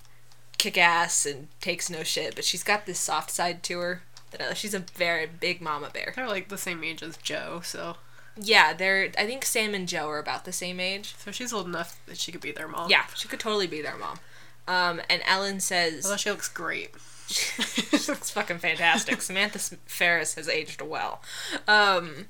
kick 0.56 0.78
ass 0.78 1.26
and 1.26 1.48
takes 1.60 1.90
no 1.90 2.04
shit, 2.04 2.36
but 2.36 2.44
she's 2.44 2.62
got 2.62 2.86
this 2.86 3.00
soft 3.00 3.32
side 3.32 3.64
to 3.64 3.80
her. 3.80 4.02
That 4.30 4.56
she's 4.56 4.74
a 4.74 4.80
very 4.80 5.26
big 5.26 5.60
mama 5.60 5.90
bear. 5.92 6.12
They're 6.14 6.28
like 6.28 6.48
the 6.48 6.58
same 6.58 6.84
age 6.84 7.02
as 7.02 7.16
Jo, 7.16 7.60
so 7.64 7.96
Yeah, 8.36 8.72
they're. 8.72 9.10
I 9.18 9.26
think 9.26 9.44
Sam 9.44 9.74
and 9.74 9.88
Jo 9.88 10.08
are 10.08 10.18
about 10.18 10.44
the 10.44 10.52
same 10.52 10.80
age. 10.80 11.14
so 11.18 11.30
she's 11.30 11.52
old 11.52 11.66
enough 11.66 11.98
that 12.06 12.18
she 12.18 12.32
could 12.32 12.40
be 12.40 12.52
their 12.52 12.68
mom. 12.68 12.90
Yeah, 12.90 13.04
she 13.14 13.28
could 13.28 13.40
totally 13.40 13.66
be 13.66 13.82
their 13.82 13.96
mom. 13.96 14.18
Um, 14.68 15.00
and 15.10 15.20
Ellen 15.26 15.58
says 15.60 16.04
Although 16.04 16.16
she 16.16 16.30
looks 16.30 16.48
great. 16.48 16.90
she 17.28 18.10
looks 18.10 18.30
fucking 18.30 18.58
fantastic. 18.58 19.20
Samantha 19.22 19.58
Ferris 19.86 20.34
has 20.34 20.48
aged 20.48 20.80
well. 20.82 21.22
Um, 21.66 22.26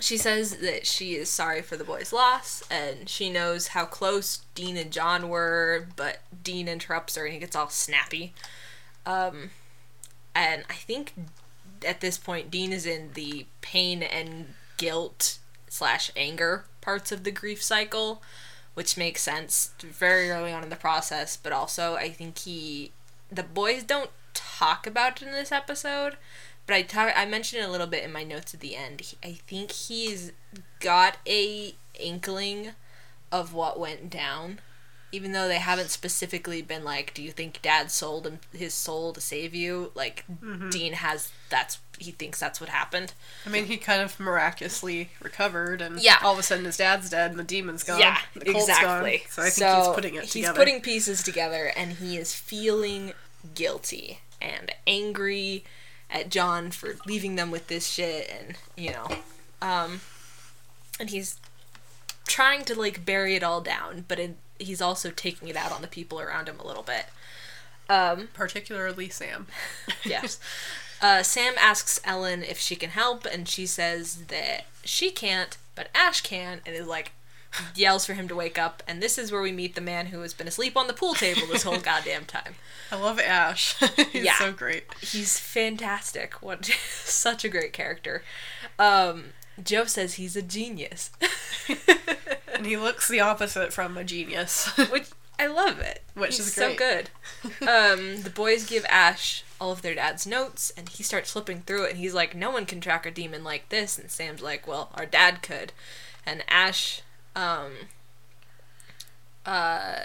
she 0.00 0.16
says 0.16 0.58
that 0.58 0.86
she 0.86 1.14
is 1.14 1.28
sorry 1.28 1.62
for 1.62 1.76
the 1.76 1.84
boy's 1.84 2.12
loss 2.12 2.62
and 2.70 3.08
she 3.08 3.30
knows 3.30 3.68
how 3.68 3.84
close 3.84 4.42
Dean 4.54 4.76
and 4.76 4.90
John 4.90 5.28
were, 5.28 5.86
but 5.96 6.20
Dean 6.42 6.68
interrupts 6.68 7.16
her 7.16 7.24
and 7.24 7.34
he 7.34 7.40
gets 7.40 7.56
all 7.56 7.68
snappy. 7.68 8.32
Um, 9.06 9.50
and 10.34 10.64
I 10.68 10.74
think 10.74 11.14
at 11.86 12.00
this 12.00 12.18
point, 12.18 12.50
Dean 12.50 12.72
is 12.72 12.86
in 12.86 13.12
the 13.14 13.46
pain 13.60 14.02
and 14.02 14.54
guilt 14.76 15.38
slash 15.68 16.10
anger 16.16 16.64
parts 16.80 17.12
of 17.12 17.24
the 17.24 17.30
grief 17.30 17.62
cycle, 17.62 18.22
which 18.74 18.96
makes 18.96 19.22
sense 19.22 19.72
very 19.80 20.30
early 20.30 20.52
on 20.52 20.62
in 20.62 20.70
the 20.70 20.76
process. 20.76 21.36
But 21.36 21.52
also, 21.52 21.94
I 21.94 22.10
think 22.10 22.38
he, 22.38 22.92
the 23.30 23.42
boys 23.42 23.82
don't 23.82 24.10
talk 24.34 24.86
about 24.86 25.20
it 25.20 25.26
in 25.26 25.32
this 25.32 25.52
episode, 25.52 26.16
but 26.66 26.74
I 26.74 26.82
talk, 26.82 27.12
I 27.16 27.26
mentioned 27.26 27.62
it 27.62 27.68
a 27.68 27.72
little 27.72 27.86
bit 27.86 28.04
in 28.04 28.12
my 28.12 28.24
notes 28.24 28.54
at 28.54 28.60
the 28.60 28.76
end. 28.76 29.14
I 29.22 29.38
think 29.46 29.72
he's 29.72 30.32
got 30.80 31.16
a 31.26 31.74
inkling 31.98 32.70
of 33.30 33.52
what 33.52 33.80
went 33.80 34.10
down, 34.10 34.60
even 35.12 35.32
though 35.32 35.48
they 35.48 35.58
haven't 35.58 35.90
specifically 35.90 36.60
been 36.62 36.84
like, 36.84 37.14
"Do 37.14 37.22
you 37.22 37.30
think 37.32 37.60
Dad 37.62 37.90
sold 37.90 38.26
him 38.26 38.40
his 38.52 38.74
soul 38.74 39.12
to 39.12 39.20
save 39.20 39.54
you?" 39.54 39.92
Like 39.94 40.24
Dean 40.70 40.92
has. 40.94 41.30
That's 41.50 41.78
he 41.98 42.10
thinks 42.12 42.38
that's 42.38 42.60
what 42.60 42.68
happened. 42.70 43.12
I 43.44 43.48
mean, 43.48 43.64
he 43.64 43.76
kind 43.76 44.02
of 44.02 44.20
miraculously 44.20 45.10
recovered, 45.20 45.80
and 45.80 46.00
Yeah. 46.00 46.18
all 46.22 46.32
of 46.34 46.38
a 46.38 46.42
sudden 46.42 46.64
his 46.66 46.76
dad's 46.76 47.10
dead 47.10 47.30
and 47.30 47.40
the 47.40 47.44
demon's 47.44 47.82
gone. 47.84 47.98
Yeah, 47.98 48.18
exactly. 48.36 49.18
Gone. 49.18 49.26
So 49.30 49.42
I 49.42 49.50
think 49.50 49.76
he's 49.76 49.94
putting 49.94 50.14
it 50.14 50.22
he's 50.24 50.32
together. 50.32 50.58
putting 50.58 50.80
pieces 50.80 51.22
together, 51.22 51.72
and 51.74 51.94
he 51.94 52.16
is 52.16 52.34
feeling 52.34 53.14
guilty 53.54 54.20
and 54.40 54.70
angry 54.86 55.64
at 56.10 56.28
John 56.30 56.70
for 56.70 56.96
leaving 57.06 57.34
them 57.36 57.50
with 57.50 57.66
this 57.68 57.86
shit, 57.86 58.30
and 58.30 58.56
you 58.76 58.92
know, 58.92 59.08
um, 59.60 60.00
and 61.00 61.10
he's 61.10 61.36
trying 62.26 62.64
to 62.66 62.78
like 62.78 63.04
bury 63.04 63.34
it 63.34 63.42
all 63.42 63.60
down, 63.60 64.04
but 64.06 64.18
it, 64.18 64.36
he's 64.58 64.80
also 64.80 65.10
taking 65.10 65.48
it 65.48 65.56
out 65.56 65.72
on 65.72 65.82
the 65.82 65.88
people 65.88 66.20
around 66.20 66.48
him 66.48 66.58
a 66.60 66.66
little 66.66 66.82
bit. 66.82 67.06
Um, 67.88 68.28
Particularly 68.34 69.08
Sam. 69.08 69.46
yes. 70.04 70.38
Uh, 71.00 71.22
Sam 71.22 71.54
asks 71.58 72.00
Ellen 72.04 72.42
if 72.42 72.58
she 72.58 72.76
can 72.76 72.90
help, 72.90 73.24
and 73.24 73.48
she 73.48 73.66
says 73.66 74.24
that 74.26 74.66
she 74.84 75.10
can't, 75.10 75.56
but 75.74 75.88
Ash 75.94 76.20
can, 76.20 76.60
and 76.66 76.74
is 76.74 76.86
like, 76.86 77.12
yells 77.74 78.04
for 78.04 78.12
him 78.14 78.28
to 78.28 78.34
wake 78.34 78.58
up. 78.58 78.82
And 78.86 79.02
this 79.02 79.16
is 79.16 79.32
where 79.32 79.40
we 79.40 79.52
meet 79.52 79.74
the 79.74 79.80
man 79.80 80.06
who 80.06 80.20
has 80.20 80.34
been 80.34 80.48
asleep 80.48 80.76
on 80.76 80.86
the 80.86 80.92
pool 80.92 81.14
table 81.14 81.46
this 81.50 81.62
whole 81.62 81.78
goddamn 81.78 82.24
time. 82.26 82.56
I 82.92 82.96
love 82.96 83.18
Ash. 83.20 83.74
he's 84.12 84.24
Yeah. 84.24 84.38
so 84.38 84.52
great. 84.52 84.84
He's 85.00 85.38
fantastic. 85.38 86.42
What 86.42 86.64
such 86.66 87.44
a 87.44 87.48
great 87.48 87.72
character. 87.72 88.22
Um, 88.78 89.26
Jo 89.62 89.84
says 89.86 90.14
he's 90.14 90.36
a 90.36 90.42
genius, 90.42 91.10
And 92.58 92.66
he 92.66 92.76
looks 92.76 93.06
the 93.06 93.20
opposite 93.20 93.72
from 93.72 93.96
a 93.96 94.02
genius. 94.04 94.66
which 94.90 95.06
I 95.38 95.46
love 95.46 95.78
it. 95.78 96.02
Which 96.14 96.36
He's 96.36 96.48
is 96.48 96.54
so 96.54 96.74
great. 96.74 97.10
good. 97.42 97.62
um, 97.68 98.22
the 98.22 98.32
boys 98.34 98.68
give 98.68 98.84
Ash 98.88 99.44
all 99.60 99.70
of 99.70 99.82
their 99.82 99.94
dad's 99.94 100.26
notes, 100.26 100.72
and 100.76 100.88
he 100.88 101.04
starts 101.04 101.30
flipping 101.30 101.60
through 101.62 101.84
it, 101.84 101.90
and 101.90 101.98
he's 101.98 102.14
like, 102.14 102.34
"No 102.34 102.50
one 102.50 102.66
can 102.66 102.80
track 102.80 103.06
a 103.06 103.10
demon 103.12 103.44
like 103.44 103.68
this." 103.68 103.96
And 103.96 104.10
Sam's 104.10 104.42
like, 104.42 104.66
"Well, 104.66 104.90
our 104.94 105.06
dad 105.06 105.40
could," 105.40 105.72
and 106.26 106.42
Ash, 106.48 107.02
um, 107.36 107.70
uh, 109.46 110.00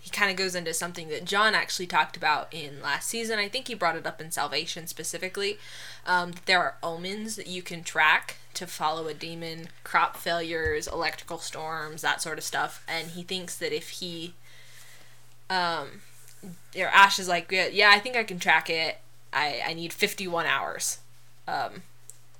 he 0.00 0.10
kind 0.10 0.30
of 0.32 0.36
goes 0.36 0.56
into 0.56 0.74
something 0.74 1.08
that 1.08 1.24
John 1.24 1.54
actually 1.54 1.86
talked 1.86 2.16
about 2.16 2.52
in 2.52 2.82
last 2.82 3.08
season. 3.08 3.38
I 3.38 3.48
think 3.48 3.68
he 3.68 3.74
brought 3.74 3.96
it 3.96 4.06
up 4.06 4.20
in 4.20 4.32
Salvation 4.32 4.88
specifically. 4.88 5.58
Um, 6.04 6.32
that 6.32 6.46
there 6.46 6.58
are 6.60 6.76
omens 6.82 7.36
that 7.36 7.46
you 7.46 7.62
can 7.62 7.84
track 7.84 8.38
to 8.54 8.66
follow 8.66 9.08
a 9.08 9.14
demon, 9.14 9.68
crop 9.84 10.16
failures, 10.16 10.86
electrical 10.86 11.38
storms, 11.38 12.02
that 12.02 12.22
sort 12.22 12.38
of 12.38 12.44
stuff. 12.44 12.84
And 12.88 13.08
he 13.08 13.22
thinks 13.22 13.56
that 13.56 13.74
if 13.74 13.90
he 13.90 14.34
um 15.50 16.02
or 16.76 16.86
Ash 16.86 17.18
is 17.18 17.28
like, 17.28 17.50
yeah, 17.52 17.68
yeah, 17.68 17.90
I 17.92 17.98
think 17.98 18.16
I 18.16 18.24
can 18.24 18.38
track 18.38 18.70
it. 18.70 18.98
I 19.32 19.62
I 19.66 19.74
need 19.74 19.92
51 19.92 20.46
hours. 20.46 20.98
Um 21.46 21.82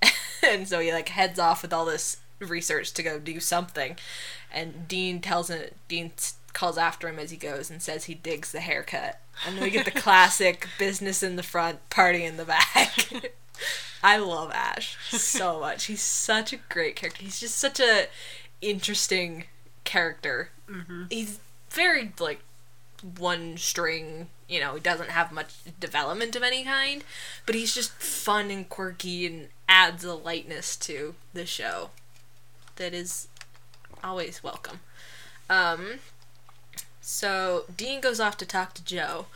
and 0.47 0.67
so 0.67 0.81
he 0.81 0.93
like 0.93 1.09
heads 1.11 1.39
off 1.39 1.63
with 1.63 1.73
all 1.73 1.85
this 1.85 2.19
research 2.39 2.93
to 2.95 3.03
go 3.03 3.19
do 3.19 3.41
something. 3.41 3.97
And 4.53 4.87
Dean 4.89 5.21
tells 5.21 5.49
him 5.49 5.63
Dean 5.89 6.13
calls 6.53 6.77
after 6.77 7.09
him 7.09 7.19
as 7.19 7.31
he 7.31 7.37
goes 7.37 7.71
and 7.71 7.81
says 7.83 8.05
he 8.05 8.15
digs 8.15 8.53
the 8.53 8.61
haircut. 8.61 9.21
And 9.47 9.57
then 9.57 9.65
we 9.65 9.71
get 9.71 9.85
the 9.85 9.91
classic 10.01 10.69
business 10.79 11.23
in 11.23 11.37
the 11.37 11.43
front, 11.43 11.89
party 11.91 12.25
in 12.25 12.37
the 12.37 12.45
back. 12.45 13.33
I 14.03 14.17
love 14.17 14.51
Ash 14.53 14.97
so 15.11 15.61
much. 15.67 15.85
He's 15.87 16.03
such 16.03 16.53
a 16.53 16.59
great 16.69 16.97
character. 16.97 17.23
He's 17.23 17.41
just 17.41 17.57
such 17.57 17.81
a 17.81 18.07
interesting 18.61 19.45
character. 19.85 20.51
hmm 20.69 21.05
He's 21.11 21.39
very 21.71 22.13
like 22.19 22.41
one 23.19 23.57
string, 23.57 24.29
you 24.49 24.61
know, 24.61 24.75
he 24.75 24.81
doesn't 24.81 25.11
have 25.11 25.33
much 25.33 25.55
development 25.81 26.37
of 26.37 26.43
any 26.43 26.65
kind, 26.65 27.03
but 27.47 27.55
he's 27.55 27.75
just 27.75 27.93
fun 27.93 28.51
and 28.51 28.69
quirky 28.69 29.27
and 29.27 29.49
adds 29.69 30.05
a 30.05 30.15
lightness 30.15 30.77
to 30.77 31.15
the 31.33 31.45
show 31.47 31.91
that 32.77 32.95
is 32.95 33.29
always 34.05 34.43
welcome. 34.43 34.81
Um, 35.51 35.99
so 37.01 37.65
Dean 37.77 38.01
goes 38.01 38.21
off 38.21 38.37
to 38.39 38.47
talk 38.47 38.75
to 38.75 38.85
Jo, 38.85 39.27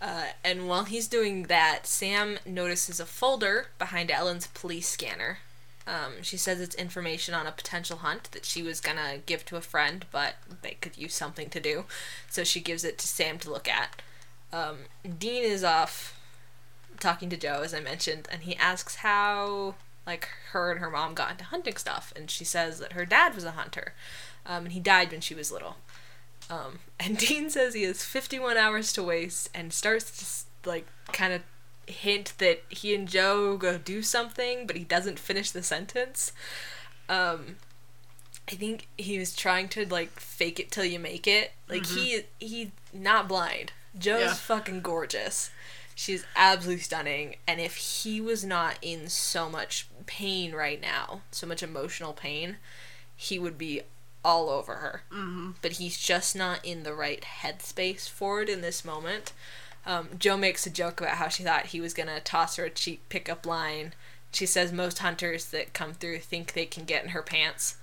uh, 0.00 0.26
and 0.44 0.68
while 0.68 0.84
he's 0.84 1.08
doing 1.08 1.44
that, 1.44 1.86
Sam 1.86 2.38
notices 2.44 3.00
a 3.00 3.06
folder 3.06 3.68
behind 3.78 4.10
Ellen's 4.10 4.46
police 4.48 4.88
scanner. 4.88 5.38
Um, 5.86 6.22
she 6.22 6.36
says 6.36 6.60
it's 6.60 6.74
information 6.74 7.32
on 7.32 7.46
a 7.46 7.52
potential 7.52 7.98
hunt 7.98 8.30
that 8.32 8.44
she 8.44 8.62
was 8.62 8.80
gonna 8.80 9.18
give 9.24 9.44
to 9.46 9.56
a 9.56 9.60
friend, 9.60 10.04
but 10.10 10.34
they 10.62 10.76
could 10.80 10.98
use 10.98 11.14
something 11.14 11.48
to 11.50 11.60
do. 11.60 11.84
So 12.28 12.44
she 12.44 12.60
gives 12.60 12.84
it 12.84 12.98
to 12.98 13.06
Sam 13.06 13.38
to 13.38 13.50
look 13.50 13.68
at. 13.68 14.02
Um, 14.52 14.78
Dean 15.18 15.44
is 15.44 15.62
off 15.62 16.18
talking 16.98 17.30
to 17.30 17.36
Jo, 17.36 17.62
as 17.62 17.72
I 17.72 17.80
mentioned, 17.80 18.28
and 18.30 18.42
he 18.42 18.56
asks 18.56 18.96
how 18.96 19.76
like 20.06 20.28
her 20.52 20.70
and 20.70 20.80
her 20.80 20.90
mom 20.90 21.14
got 21.14 21.32
into 21.32 21.44
hunting 21.44 21.76
stuff, 21.76 22.12
and 22.14 22.30
she 22.30 22.44
says 22.44 22.78
that 22.78 22.92
her 22.92 23.04
dad 23.04 23.34
was 23.34 23.44
a 23.44 23.52
hunter, 23.52 23.92
um, 24.44 24.64
and 24.64 24.72
he 24.72 24.80
died 24.80 25.10
when 25.10 25.20
she 25.20 25.34
was 25.34 25.50
little. 25.50 25.76
Um, 26.50 26.78
and 27.00 27.16
Dean 27.18 27.50
says 27.50 27.74
he 27.74 27.82
has 27.84 28.04
51 28.04 28.56
hours 28.56 28.92
to 28.94 29.02
waste, 29.02 29.50
and 29.54 29.72
starts 29.72 30.44
to 30.62 30.68
like 30.68 30.86
kind 31.12 31.32
of 31.32 31.42
hint 31.86 32.32
that 32.38 32.62
he 32.68 32.94
and 32.94 33.06
Jo 33.08 33.56
go 33.56 33.78
do 33.78 34.02
something, 34.02 34.66
but 34.66 34.76
he 34.76 34.84
doesn't 34.84 35.18
finish 35.18 35.50
the 35.50 35.62
sentence. 35.62 36.32
Um, 37.08 37.56
I 38.50 38.54
think 38.54 38.88
he 38.96 39.18
was 39.18 39.34
trying 39.34 39.68
to 39.70 39.86
like 39.86 40.18
fake 40.20 40.58
it 40.60 40.70
till 40.70 40.84
you 40.84 40.98
make 40.98 41.26
it. 41.26 41.52
Like 41.68 41.86
he 41.86 42.22
he 42.38 42.72
not 42.92 43.28
blind. 43.28 43.72
Jo's 43.98 44.20
Yeah. 44.20 44.34
fucking 44.34 44.82
gorgeous. 44.82 45.50
She's 45.94 46.26
absolutely 46.36 46.82
stunning. 46.82 47.36
And 47.48 47.58
if 47.60 47.76
he 47.76 48.20
was 48.20 48.44
not 48.44 48.76
in 48.82 49.08
so 49.08 49.48
much 49.48 49.86
pain 50.04 50.52
right 50.52 50.80
now, 50.80 51.22
so 51.30 51.46
much 51.46 51.62
emotional 51.62 52.12
pain, 52.12 52.56
he 53.16 53.38
would 53.38 53.56
be 53.56 53.80
all 54.26 54.50
over 54.50 54.74
her. 54.76 55.02
hmm 55.10 55.52
But 55.62 55.72
he's 55.72 55.96
just 55.96 56.34
not 56.34 56.64
in 56.64 56.82
the 56.82 56.92
right 56.94 57.24
headspace 57.42 58.08
for 58.08 58.42
it 58.42 58.48
in 58.48 58.60
this 58.60 58.84
moment. 58.84 59.32
Um, 59.86 60.08
Jo 60.18 60.36
makes 60.36 60.66
a 60.66 60.70
joke 60.70 61.00
about 61.00 61.16
how 61.18 61.28
she 61.28 61.44
thought 61.44 61.66
he 61.66 61.80
was 61.80 61.94
gonna 61.94 62.18
toss 62.20 62.56
her 62.56 62.64
a 62.64 62.70
cheap 62.70 63.08
pickup 63.08 63.46
line. 63.46 63.94
She 64.32 64.44
says 64.46 64.72
most 64.72 64.98
hunters 64.98 65.46
that 65.46 65.72
come 65.72 65.94
through 65.94 66.18
think 66.18 66.52
they 66.52 66.66
can 66.66 66.84
get 66.84 67.04
in 67.04 67.10
her 67.10 67.22
pants 67.22 67.76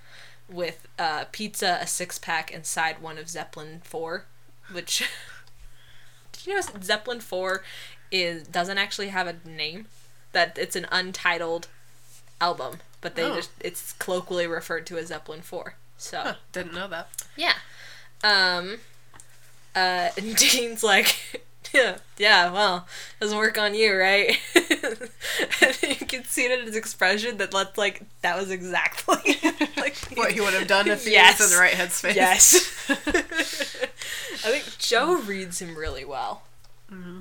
with 0.50 0.86
uh, 1.00 1.24
pizza, 1.32 1.80
a 1.82 1.88
six 1.88 2.20
pack, 2.20 2.54
and 2.54 2.66
side 2.66 3.02
one 3.02 3.18
of 3.18 3.30
Zeppelin 3.30 3.82
4, 3.86 4.26
which 4.72 5.00
Do 6.34 6.50
you 6.52 6.58
know 6.58 6.62
Zeppelin 6.82 7.22
Four 7.22 7.64
is 8.12 8.46
doesn't 8.48 8.78
actually 8.78 9.08
have 9.10 9.28
a 9.28 9.38
name? 9.48 9.88
That 10.34 10.58
it's 10.58 10.76
an 10.76 10.88
untitled 10.92 11.68
album, 12.42 12.80
but 13.02 13.16
they 13.16 13.24
Oh. 13.24 13.36
just 13.36 13.52
it's 13.62 13.94
colloquially 13.94 14.46
referred 14.48 14.86
to 14.88 14.98
as 14.98 15.08
Zeppelin 15.08 15.42
Four. 15.42 15.76
So 16.03 16.19
Huh, 16.22 16.33
didn't 16.51 16.74
know 16.74 16.88
that. 16.89 17.07
yeah. 17.38 17.53
Um 18.24 18.79
uh 19.75 20.10
and 20.17 20.36
Dean's 20.36 20.83
like 20.83 21.15
yeah, 21.74 21.98
yeah, 22.17 22.51
well, 22.51 22.88
doesn't 23.19 23.38
work 23.38 23.57
on 23.57 23.74
you, 23.74 23.95
right? 23.95 24.38
and 25.62 25.77
you 25.81 26.05
can 26.05 26.24
see 26.25 26.45
it 26.45 26.60
in 26.60 26.65
his 26.67 26.75
expression 26.75 27.38
that 27.38 27.51
that's 27.51 27.77
like 27.77 28.03
that 28.22 28.38
was 28.38 28.51
exactly 28.51 29.38
like 29.77 29.95
What 30.15 30.33
he 30.33 30.41
would 30.41 30.53
have 30.53 30.67
done 30.67 30.88
if 30.88 31.05
he 31.05 31.12
Yes. 31.13 31.39
was 31.39 31.51
in 31.51 31.57
the 31.57 31.62
right 31.62 31.74
headspace. 31.74 32.15
Yes. 32.15 32.89
I 34.45 34.51
think 34.51 34.77
Jo 34.77 35.15
reads 35.22 35.60
him 35.62 35.75
really 35.77 36.05
well. 36.05 36.43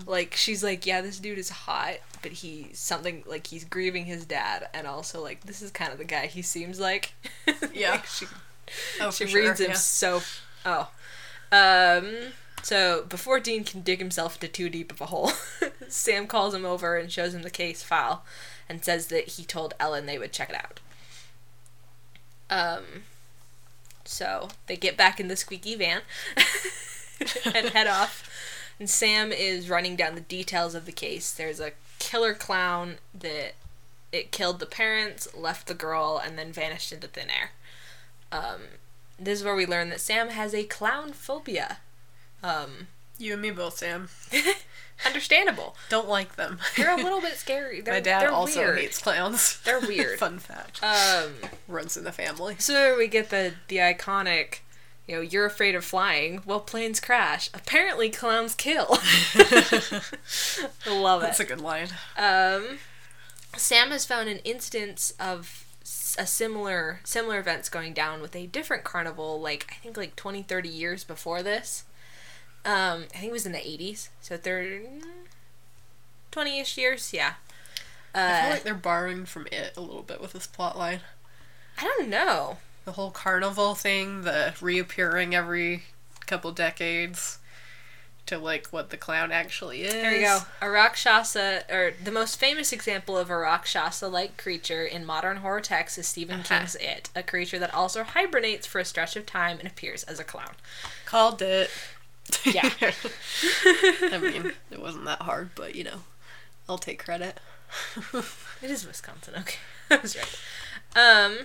Like 0.07 0.35
she's 0.35 0.63
like, 0.63 0.85
yeah, 0.85 1.01
this 1.01 1.19
dude 1.19 1.39
is 1.39 1.49
hot, 1.49 1.95
but 2.21 2.33
he 2.33 2.69
something 2.75 3.23
like 3.27 3.47
he's 3.47 3.65
grieving 3.65 4.05
his 4.05 4.27
dad, 4.27 4.69
and 4.75 4.87
also 4.87 5.23
like 5.23 5.45
this 5.45 5.63
is 5.63 5.71
kind 5.71 5.91
of 5.93 5.97
the 5.99 6.05
guy 6.05 6.27
he 6.27 6.43
seems 6.43 6.79
like. 6.79 7.15
Yeah. 7.73 7.93
Like, 7.93 8.05
she 8.05 8.27
oh, 9.01 9.11
she 9.11 9.25
for 9.25 9.31
sure, 9.31 9.49
reads 9.49 9.61
him 9.61 9.71
yeah. 9.71 9.77
so. 9.77 10.23
Oh, 10.65 10.91
um. 11.51 12.33
So 12.63 13.05
before 13.09 13.41
Dean 13.41 13.65
can 13.65 13.81
dig 13.81 13.99
himself 13.99 14.37
into 14.37 14.47
too 14.47 14.69
deep 14.69 14.93
of 14.93 15.01
a 15.01 15.07
hole, 15.07 15.33
Sam 15.89 16.27
calls 16.27 16.55
him 16.55 16.65
over 16.65 16.97
and 16.97 17.11
shows 17.11 17.35
him 17.35 17.43
the 17.43 17.51
case 17.51 17.83
file, 17.83 18.25
and 18.69 18.85
says 18.85 19.09
that 19.09 19.29
he 19.29 19.45
told 19.45 19.75
Ellen 19.81 20.07
they 20.07 20.19
would 20.19 20.33
check 20.33 20.51
it 20.51 20.57
out. 20.57 20.81
Um. 22.51 23.05
So 24.05 24.49
they 24.67 24.77
get 24.77 24.97
back 24.97 25.21
in 25.21 25.29
the 25.29 25.37
squeaky 25.37 25.75
van 25.77 26.03
and 27.45 27.69
head 27.69 27.87
off. 27.87 28.29
And 28.79 28.91
Sam 28.91 29.31
is 29.33 29.71
running 29.71 29.95
down 29.95 30.17
the 30.17 30.21
details 30.21 30.75
of 30.75 30.87
the 30.87 30.93
case. 30.93 31.33
There's 31.33 31.61
a 31.61 31.73
killer 31.99 32.35
clown 32.35 32.97
that 33.15 33.55
it 34.11 34.33
killed 34.33 34.59
the 34.59 34.67
parents, 34.67 35.29
left 35.35 35.69
the 35.69 35.75
girl, 35.75 36.21
and 36.23 36.39
then 36.39 36.53
vanished 36.53 36.93
into 36.93 37.07
thin 37.07 37.31
air. 37.31 37.53
Um, 38.33 38.61
this 39.19 39.39
is 39.39 39.45
where 39.45 39.55
we 39.55 39.67
learn 39.67 39.89
that 39.91 40.01
Sam 40.01 40.31
has 40.31 40.55
a 40.55 40.65
clown 40.65 41.13
phobia. 41.13 41.79
Um, 42.43 42.89
You 43.19 43.35
and 43.35 43.43
me 43.43 43.51
both, 43.51 43.77
Sam. 43.79 44.09
understandable. 45.07 45.75
Don't 45.89 46.09
like 46.09 46.37
them. 46.37 46.59
They're 46.77 46.93
a 46.95 46.97
little 47.03 47.21
bit 47.21 47.35
scary. 47.37 47.81
They're, 47.81 47.95
My 47.95 48.01
dad 48.01 48.27
also 48.27 48.61
weird. 48.61 48.79
hates 48.79 48.99
clowns. 49.01 49.61
They're 49.65 49.81
weird. 49.81 50.19
Fun 50.19 50.39
fact. 50.39 50.83
Um, 50.83 51.35
Runs 51.69 51.97
in 51.97 52.05
the 52.05 52.13
family. 52.13 52.57
so 52.59 52.97
we 52.97 53.07
get 53.09 53.31
the 53.31 53.55
the 53.69 53.77
iconic, 53.77 54.61
you 55.07 55.17
know, 55.17 55.21
you're 55.21 55.47
afraid 55.47 55.75
of 55.75 55.85
flying. 55.85 56.43
Well, 56.47 56.61
planes 56.61 57.01
crash. 57.01 57.51
Apparently, 57.55 58.11
clowns 58.11 58.55
kill. 58.55 58.99
Love 60.89 61.23
it. 61.23 61.27
That's 61.27 61.41
a 61.41 61.45
good 61.45 61.61
line. 61.61 61.89
Um, 62.17 62.79
Sam 63.57 63.91
has 63.91 64.05
found 64.05 64.29
an 64.29 64.39
instance 64.39 65.13
of 65.21 65.65
a 66.19 66.27
similar 66.27 67.01
similar 67.05 67.39
events 67.39 67.69
going 67.69 67.93
down 67.95 68.21
with 68.21 68.35
a 68.37 68.47
different 68.47 68.85
carnival 68.85 69.41
like 69.41 69.67
I 69.71 69.75
think 69.83 69.97
like 69.97 70.17
20 70.17 70.43
30 70.43 70.69
years 70.69 71.05
before 71.05 71.43
this. 71.43 71.85
Um, 72.65 73.07
I 73.15 73.19
think 73.19 73.25
it 73.31 73.33
was 73.33 73.47
in 73.47 73.53
the 73.53 73.59
80s. 73.59 74.09
So 74.21 74.37
they're 74.37 74.83
20ish 76.31 76.77
years, 76.77 77.13
yeah. 77.13 77.35
I 78.15 78.19
Uh, 78.21 78.41
feel 78.43 78.51
like 78.51 78.63
they're 78.63 78.75
borrowing 78.75 79.25
from 79.27 79.47
it 79.51 79.73
a 79.77 79.81
little 79.81 80.03
bit 80.03 80.21
with 80.21 80.33
this 80.33 80.47
plot 80.47 80.79
line. 80.79 81.01
I 81.79 81.85
don't 81.85 82.09
know. 82.09 82.59
The 82.85 82.93
whole 82.93 83.11
carnival 83.11 83.75
thing, 83.75 84.23
the 84.23 84.55
reappearing 84.61 85.35
every 85.35 85.85
couple 86.27 86.53
decades 86.53 87.39
to 88.27 88.39
like 88.39 88.69
what 88.69 88.91
the 88.91 88.97
clown 88.97 89.33
actually 89.33 89.83
is. 89.83 89.93
There 89.93 90.15
you 90.15 90.21
go. 90.23 90.39
A 90.61 90.71
Rakshasa, 90.71 91.65
or 91.71 91.93
the 92.03 92.11
most 92.13 92.39
famous 92.39 92.73
example 92.73 93.19
of 93.19 93.31
a 93.31 93.37
Rakshasa-like 93.37 94.37
creature 94.37 94.85
in 94.85 95.05
modern 95.05 95.39
horror 95.39 95.61
texts 95.61 95.99
is 95.99 96.07
Stephen 96.07 96.41
Uh-huh. 96.41 96.59
King's 96.61 96.77
It, 96.77 97.11
a 97.17 97.23
creature 97.23 97.59
that 97.59 97.75
also 97.75 98.05
hibernates 98.05 98.67
for 98.67 98.79
a 98.79 98.85
stretch 98.85 99.17
of 99.17 99.27
time 99.27 99.59
and 99.59 99.67
appears 99.69 100.05
as 100.05 100.21
a 100.21 100.25
clown. 100.25 100.53
Called 101.05 101.43
it. 101.43 101.71
Yeah. 102.45 102.71
I 103.65 104.19
mean, 104.23 104.53
it 104.71 104.81
wasn't 104.81 105.05
that 105.07 105.23
hard, 105.23 105.51
but 105.57 105.75
you 105.75 105.83
know, 105.85 106.03
I'll 106.69 106.79
take 106.79 107.05
credit. 107.05 107.41
It 108.63 108.71
is 108.71 108.87
Wisconsin. 108.87 109.35
Okay, 109.41 109.59
I 109.91 109.97
was 109.97 110.17
right. 110.17 110.39
Um, 110.95 111.39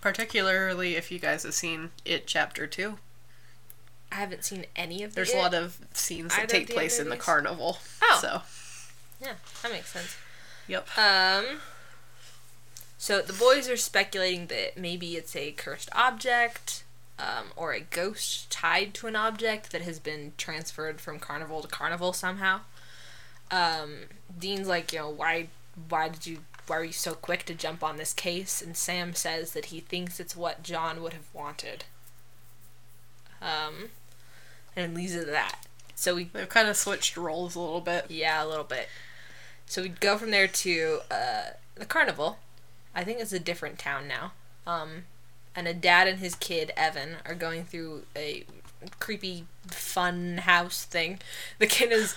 Particularly 0.00 0.96
if 0.96 1.10
you 1.10 1.18
guys 1.18 1.42
have 1.42 1.54
seen 1.54 1.90
It 2.04 2.26
Chapter 2.26 2.66
2. 2.66 2.98
I 4.12 4.16
haven't 4.16 4.44
seen 4.44 4.66
any 4.74 5.02
of. 5.02 5.10
The 5.12 5.16
There's 5.16 5.30
it. 5.30 5.36
a 5.36 5.40
lot 5.40 5.54
of 5.54 5.78
scenes 5.94 6.34
that 6.34 6.44
of 6.44 6.50
take 6.50 6.70
place 6.70 6.98
in 6.98 7.04
the 7.06 7.10
movies? 7.10 7.24
carnival. 7.24 7.78
Oh. 8.02 8.18
So, 8.20 8.42
Yeah, 9.20 9.34
that 9.62 9.70
makes 9.72 9.92
sense. 9.92 10.16
yep. 10.66 10.86
Um, 10.98 11.60
so 12.98 13.22
the 13.22 13.32
boys 13.32 13.68
are 13.68 13.76
speculating 13.76 14.46
that 14.48 14.76
maybe 14.76 15.16
it's 15.16 15.34
a 15.36 15.52
cursed 15.52 15.88
object, 15.94 16.84
um, 17.18 17.46
or 17.56 17.72
a 17.72 17.80
ghost 17.80 18.50
tied 18.50 18.94
to 18.94 19.06
an 19.06 19.16
object 19.16 19.72
that 19.72 19.82
has 19.82 19.98
been 19.98 20.32
transferred 20.36 21.00
from 21.00 21.18
carnival 21.18 21.62
to 21.62 21.68
carnival 21.68 22.12
somehow. 22.12 22.60
Um, 23.50 24.04
Dean's 24.38 24.68
like, 24.68 24.92
you 24.92 24.98
know, 25.00 25.10
why, 25.10 25.48
why 25.88 26.08
did 26.08 26.26
you, 26.26 26.38
why 26.66 26.78
were 26.78 26.84
you 26.84 26.92
so 26.92 27.14
quick 27.14 27.44
to 27.46 27.54
jump 27.54 27.82
on 27.82 27.96
this 27.96 28.12
case? 28.12 28.60
And 28.62 28.76
Sam 28.76 29.14
says 29.14 29.52
that 29.52 29.66
he 29.66 29.80
thinks 29.80 30.18
it's 30.20 30.36
what 30.36 30.62
John 30.62 31.02
would 31.02 31.12
have 31.14 31.26
wanted. 31.32 31.84
Um, 33.42 33.90
and 34.80 34.94
leaves 34.94 35.14
it 35.14 35.28
at 35.28 35.32
that. 35.32 35.66
So 35.94 36.14
we 36.14 36.24
They've 36.24 36.48
kind 36.48 36.68
of 36.68 36.76
switched 36.76 37.16
roles 37.16 37.54
a 37.54 37.60
little 37.60 37.80
bit. 37.80 38.06
yeah, 38.08 38.42
a 38.42 38.46
little 38.46 38.64
bit. 38.64 38.88
So 39.66 39.82
we 39.82 39.88
go 39.90 40.16
from 40.18 40.30
there 40.30 40.48
to 40.48 41.00
uh, 41.10 41.42
the 41.74 41.86
carnival. 41.86 42.38
I 42.94 43.04
think 43.04 43.20
it's 43.20 43.32
a 43.32 43.38
different 43.38 43.78
town 43.78 44.08
now. 44.08 44.32
Um, 44.66 45.04
and 45.54 45.68
a 45.68 45.74
dad 45.74 46.08
and 46.08 46.18
his 46.18 46.34
kid 46.34 46.72
Evan 46.76 47.16
are 47.26 47.34
going 47.34 47.64
through 47.64 48.02
a 48.16 48.44
creepy 48.98 49.44
fun 49.66 50.38
house 50.38 50.84
thing. 50.84 51.18
The 51.58 51.66
kid 51.66 51.92
is 51.92 52.14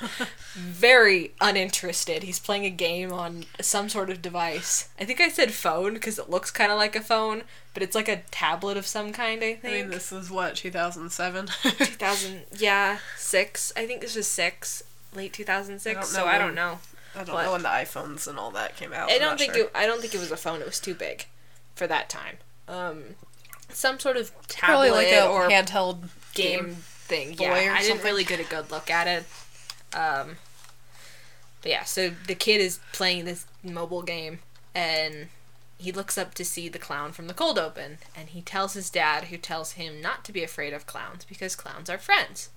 very 0.56 1.34
uninterested. 1.42 2.24
He's 2.24 2.40
playing 2.40 2.66
a 2.66 2.70
game 2.70 3.12
on 3.12 3.46
some 3.62 3.90
sort 3.90 4.10
of 4.10 4.22
device. 4.22 4.90
I 5.00 5.06
think 5.06 5.20
I 5.22 5.30
said 5.30 5.52
phone 5.54 5.94
because 5.94 6.18
it 6.20 6.30
looks 6.30 6.52
kind 6.52 6.72
of 6.72 6.78
like 6.78 6.96
a 6.96 7.02
phone, 7.02 7.44
but 7.74 7.84
it's 7.84 7.96
like 7.96 8.08
a 8.08 8.24
tablet 8.32 8.78
of 8.78 8.86
some 8.88 9.12
kind. 9.12 9.44
I 9.44 9.56
think. 9.56 9.66
I 9.66 9.82
mean, 9.82 9.90
this 9.90 10.12
was 10.12 10.32
what, 10.32 10.56
2007? 10.56 11.48
2000 11.64 12.44
yeah 12.58 13.00
six. 13.18 13.74
I 13.76 13.86
think 13.86 14.02
this 14.02 14.16
was 14.16 14.28
six, 14.28 14.84
late 15.14 15.34
2006. 15.34 15.98
I 16.00 16.04
so 16.04 16.20
know 16.22 16.28
I 16.28 16.38
don't 16.38 16.56
know. 16.56 16.80
I 17.16 17.24
don't 17.24 17.36
What? 17.36 17.44
know 17.46 17.52
when 17.52 17.62
the 17.62 17.70
iPhones 17.70 18.28
and 18.28 18.40
all 18.40 18.52
that 18.52 18.76
came 18.76 18.92
out. 18.92 19.12
I 19.12 19.20
don't 19.20 19.38
think 19.38 19.54
sure. 19.54 19.66
it. 19.66 19.72
I 19.76 19.86
don't 19.86 20.02
think 20.02 20.16
it 20.16 20.20
was 20.20 20.32
a 20.32 20.38
phone. 20.38 20.62
It 20.62 20.66
was 20.66 20.80
too 20.80 20.96
big 20.96 21.28
for 21.76 21.86
that 21.88 22.10
time. 22.10 22.38
Um, 22.68 23.04
some 23.70 24.00
sort 24.00 24.18
of 24.18 24.32
Probably 24.48 24.90
tablet 24.90 24.92
like 24.92 25.08
a 25.08 25.28
or 25.28 25.50
handheld 25.50 26.10
game, 26.34 26.66
game. 26.66 26.76
thing. 26.76 27.36
Yeah, 27.40 27.76
I 27.76 27.82
didn't 27.82 28.04
really 28.04 28.24
get 28.24 28.40
a 28.40 28.44
good 28.44 28.72
look 28.72 28.90
at 28.90 29.08
it. 29.08 29.26
Um, 29.96 30.38
but 31.62 31.72
yeah, 31.72 31.84
so 31.84 32.12
the 32.28 32.36
kid 32.36 32.60
is 32.60 32.80
playing 32.92 33.26
this 33.26 33.46
mobile 33.64 34.02
game, 34.02 34.40
and 34.76 35.28
he 35.78 35.92
looks 35.92 36.18
up 36.18 36.34
to 36.36 36.46
see 36.46 36.70
the 36.70 36.80
clown 36.80 37.12
from 37.12 37.28
the 37.28 37.34
cold 37.34 37.60
open, 37.60 38.00
and 38.16 38.30
he 38.30 38.42
tells 38.42 38.74
his 38.74 38.90
dad, 38.90 39.26
who 39.26 39.38
tells 39.38 39.74
him 39.74 40.02
not 40.02 40.24
to 40.26 40.32
be 40.32 40.44
afraid 40.44 40.74
of 40.74 40.86
clowns 40.86 41.26
because 41.26 41.56
clowns 41.56 41.90
are 41.90 41.98
friends. 41.98 42.50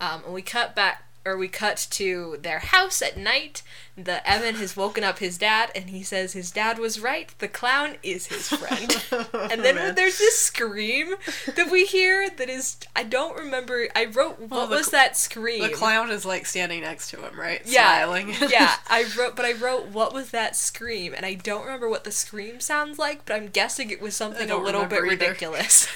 Um, 0.00 0.22
and 0.24 0.34
we 0.34 0.42
cut 0.42 0.76
back, 0.76 1.07
or 1.24 1.36
we 1.36 1.48
cut 1.48 1.86
to 1.90 2.38
their 2.40 2.58
house 2.60 3.02
at 3.02 3.16
night. 3.16 3.62
The 3.96 4.26
Evan 4.28 4.54
has 4.56 4.76
woken 4.76 5.02
up 5.02 5.18
his 5.18 5.36
dad, 5.38 5.72
and 5.74 5.90
he 5.90 6.04
says 6.04 6.32
his 6.32 6.52
dad 6.52 6.78
was 6.78 7.00
right. 7.00 7.34
The 7.38 7.48
clown 7.48 7.96
is 8.04 8.26
his 8.26 8.48
friend. 8.48 9.04
and 9.50 9.64
then 9.64 9.74
Man. 9.74 9.94
there's 9.96 10.18
this 10.18 10.38
scream 10.38 11.14
that 11.56 11.68
we 11.70 11.84
hear 11.84 12.30
that 12.30 12.48
is 12.48 12.76
I 12.94 13.02
don't 13.02 13.36
remember. 13.36 13.88
I 13.96 14.04
wrote 14.04 14.38
what 14.38 14.50
Well, 14.50 14.66
the 14.68 14.76
was 14.76 14.90
that 14.90 15.16
scream? 15.16 15.62
The 15.62 15.70
clown 15.70 16.10
is 16.10 16.24
like 16.24 16.46
standing 16.46 16.82
next 16.82 17.10
to 17.10 17.16
him, 17.20 17.38
right? 17.38 17.60
yeah, 17.66 18.04
Smiling. 18.04 18.34
yeah. 18.48 18.76
I 18.88 19.04
wrote, 19.18 19.34
but 19.34 19.44
I 19.44 19.52
wrote 19.54 19.86
what 19.88 20.14
was 20.14 20.30
that 20.30 20.54
scream, 20.54 21.12
and 21.12 21.26
I 21.26 21.34
don't 21.34 21.64
remember 21.64 21.88
what 21.88 22.04
the 22.04 22.12
scream 22.12 22.60
sounds 22.60 23.00
like. 23.00 23.24
But 23.26 23.34
I'm 23.34 23.48
guessing 23.48 23.90
it 23.90 24.00
was 24.00 24.14
something 24.14 24.48
a 24.48 24.56
little 24.56 24.84
bit 24.84 24.98
either. 24.98 25.08
ridiculous. 25.08 25.88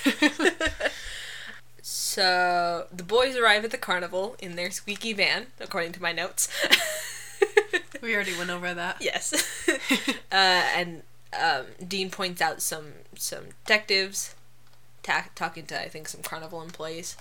So 2.12 2.86
the 2.92 3.02
boys 3.02 3.36
arrive 3.36 3.64
at 3.64 3.70
the 3.70 3.78
carnival 3.78 4.36
in 4.38 4.54
their 4.54 4.70
squeaky 4.70 5.14
van, 5.14 5.46
according 5.58 5.92
to 5.92 6.02
my 6.02 6.12
notes. 6.12 6.46
we 8.02 8.14
already 8.14 8.36
went 8.36 8.50
over 8.50 8.74
that. 8.74 8.98
Yes. 9.00 9.32
uh, 10.30 10.34
and 10.34 11.02
um, 11.40 11.64
Dean 11.88 12.10
points 12.10 12.42
out 12.42 12.60
some 12.60 12.92
some 13.16 13.44
detectives 13.64 14.34
ta- 15.02 15.30
talking 15.34 15.64
to 15.66 15.80
I 15.80 15.88
think 15.88 16.06
some 16.08 16.20
carnival 16.22 16.60
employees. 16.60 17.16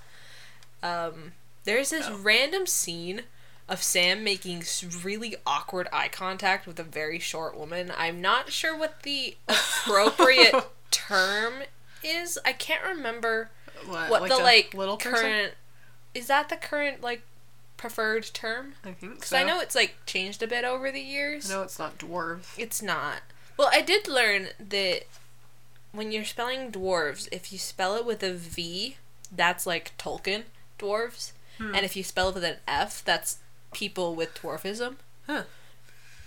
Um, 0.84 1.32
there's 1.64 1.92
this 1.92 2.08
Oh. 2.10 2.18
random 2.18 2.66
scene 2.68 3.22
of 3.70 3.82
Sam 3.82 4.26
making 4.26 4.64
really 5.04 5.36
awkward 5.48 5.88
eye 5.94 6.10
contact 6.10 6.68
with 6.68 6.80
a 6.80 6.84
very 6.84 7.20
short 7.20 7.58
woman. 7.58 7.94
I'm 7.98 8.20
not 8.20 8.52
sure 8.52 8.78
what 8.78 9.04
the 9.04 9.38
appropriate 9.48 10.54
term 10.92 11.54
is. 12.04 12.38
I 12.44 12.52
can't 12.52 12.84
remember 12.84 13.52
What, 13.88 14.10
what 14.10 14.22
like 14.22 14.30
the 14.30 14.38
a 14.38 14.44
like 14.44 14.74
little 14.74 14.98
person? 14.98 15.14
current 15.22 15.54
is 16.14 16.28
that 16.28 16.50
the 16.50 16.58
current 16.58 17.02
like 17.02 17.22
preferred 17.78 18.26
term? 18.34 18.74
I 18.84 18.92
think 18.92 19.16
Because 19.16 19.30
so. 19.30 19.38
I 19.38 19.44
know 19.44 19.60
it's 19.60 19.76
like 19.76 19.96
changed 20.06 20.44
a 20.44 20.48
bit 20.48 20.64
over 20.66 20.92
the 20.92 21.00
years. 21.02 21.50
I 21.50 21.56
know 21.56 21.64
it's 21.64 21.80
not 21.80 21.98
dwarves. 21.98 22.46
It's 22.58 22.82
not. 22.82 23.22
Well, 23.58 23.70
I 23.72 23.82
did 23.82 24.08
learn 24.08 24.48
that 24.60 25.04
when 25.92 26.12
you're 26.12 26.26
spelling 26.26 26.72
dwarves, 26.72 27.28
if 27.32 27.52
you 27.52 27.58
spell 27.60 27.96
it 27.96 28.06
with 28.06 28.24
a 28.24 28.34
V, 28.34 28.98
that's 29.32 29.66
like 29.66 29.96
Tolkien 29.98 30.44
dwarves, 30.80 31.32
Hmm. 31.58 31.76
and 31.76 31.86
if 31.86 31.96
you 31.96 32.04
spell 32.04 32.30
it 32.30 32.36
with 32.36 32.44
an 32.44 32.58
F, 32.68 33.04
that's 33.04 33.38
people 33.74 34.16
with 34.16 34.34
dwarfism. 34.36 34.96
Huh. 35.28 35.44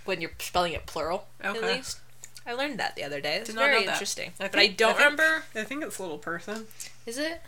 When 0.04 0.20
you're 0.20 0.32
spelling 0.38 0.72
it 0.74 0.86
plural, 0.86 1.26
at 1.40 1.56
Okay. 1.56 1.76
least. 1.76 1.98
I 2.46 2.52
learned 2.52 2.78
that 2.78 2.94
the 2.96 3.04
other 3.04 3.20
day. 3.20 3.36
It's 3.36 3.50
very 3.50 3.84
interesting. 3.84 4.32
I 4.38 4.48
but 4.48 4.58
I 4.60 4.66
don't 4.68 4.90
I 4.90 4.92
think- 4.92 5.04
remember. 5.04 5.42
I 5.54 5.64
think 5.64 5.82
it's 5.84 5.98
little 5.98 6.18
person. 6.18 6.66
Is 7.06 7.18
it? 7.18 7.40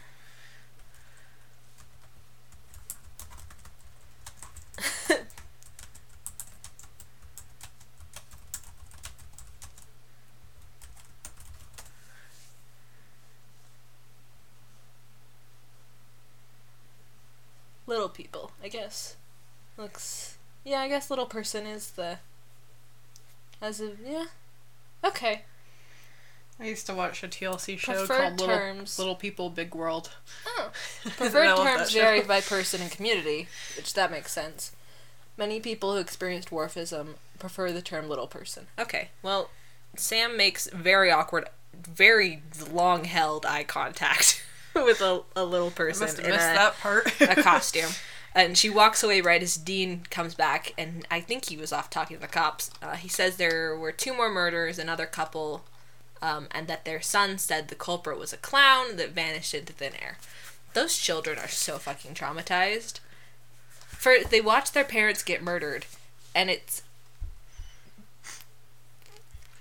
little 17.86 18.08
people, 18.08 18.50
I 18.62 18.68
guess. 18.68 19.16
Looks. 19.76 20.36
Yeah, 20.64 20.80
I 20.80 20.88
guess 20.88 21.10
little 21.10 21.26
person 21.26 21.66
is 21.66 21.90
the. 21.92 22.18
As 23.60 23.80
of. 23.80 23.98
Yeah. 24.04 24.26
Okay. 25.06 25.42
I 26.58 26.66
used 26.66 26.86
to 26.86 26.94
watch 26.94 27.22
a 27.22 27.28
TLC 27.28 27.78
show 27.78 27.92
Preferred 28.06 28.16
called 28.16 28.40
Little, 28.40 28.56
terms. 28.56 28.98
Little 28.98 29.14
People 29.14 29.50
Big 29.50 29.74
World. 29.74 30.10
Oh. 30.46 30.70
Preferred 31.04 31.56
terms 31.56 31.92
vary 31.92 32.22
by 32.22 32.40
person 32.48 32.80
and 32.80 32.90
community, 32.90 33.48
which 33.76 33.92
that 33.94 34.10
makes 34.10 34.32
sense. 34.32 34.72
Many 35.36 35.60
people 35.60 35.92
who 35.92 35.98
experience 36.00 36.46
dwarfism 36.46 37.14
prefer 37.38 37.72
the 37.72 37.82
term 37.82 38.08
little 38.08 38.26
person. 38.26 38.68
Okay, 38.78 39.10
well, 39.22 39.50
Sam 39.96 40.36
makes 40.36 40.68
very 40.72 41.10
awkward, 41.10 41.48
very 41.74 42.42
long 42.72 43.04
held 43.04 43.44
eye 43.44 43.64
contact 43.64 44.42
with 44.74 45.02
a, 45.02 45.22
a 45.34 45.44
little 45.44 45.68
I 45.68 45.72
person 45.72 46.04
must 46.06 46.16
have 46.16 46.24
in 46.24 46.32
missed 46.32 46.50
a, 46.50 46.54
that 46.54 46.78
part. 46.78 47.20
a 47.20 47.42
costume. 47.42 47.90
And 48.36 48.58
she 48.58 48.68
walks 48.68 49.02
away 49.02 49.22
right 49.22 49.42
as 49.42 49.56
Dean 49.56 50.02
comes 50.10 50.34
back, 50.34 50.74
and 50.76 51.06
I 51.10 51.20
think 51.20 51.46
he 51.46 51.56
was 51.56 51.72
off 51.72 51.88
talking 51.88 52.18
to 52.18 52.20
the 52.20 52.28
cops. 52.28 52.70
Uh, 52.82 52.94
he 52.96 53.08
says 53.08 53.36
there 53.36 53.74
were 53.74 53.92
two 53.92 54.14
more 54.14 54.28
murders, 54.28 54.78
another 54.78 55.06
couple, 55.06 55.64
um, 56.20 56.46
and 56.50 56.68
that 56.68 56.84
their 56.84 57.00
son 57.00 57.38
said 57.38 57.68
the 57.68 57.74
culprit 57.74 58.18
was 58.18 58.34
a 58.34 58.36
clown 58.36 58.96
that 58.96 59.12
vanished 59.12 59.54
into 59.54 59.72
thin 59.72 59.92
air. 60.02 60.18
Those 60.74 60.98
children 60.98 61.38
are 61.38 61.48
so 61.48 61.78
fucking 61.78 62.12
traumatized. 62.12 63.00
For 63.86 64.16
they 64.28 64.42
watch 64.42 64.72
their 64.72 64.84
parents 64.84 65.22
get 65.22 65.42
murdered, 65.42 65.86
and 66.34 66.50
it's 66.50 66.82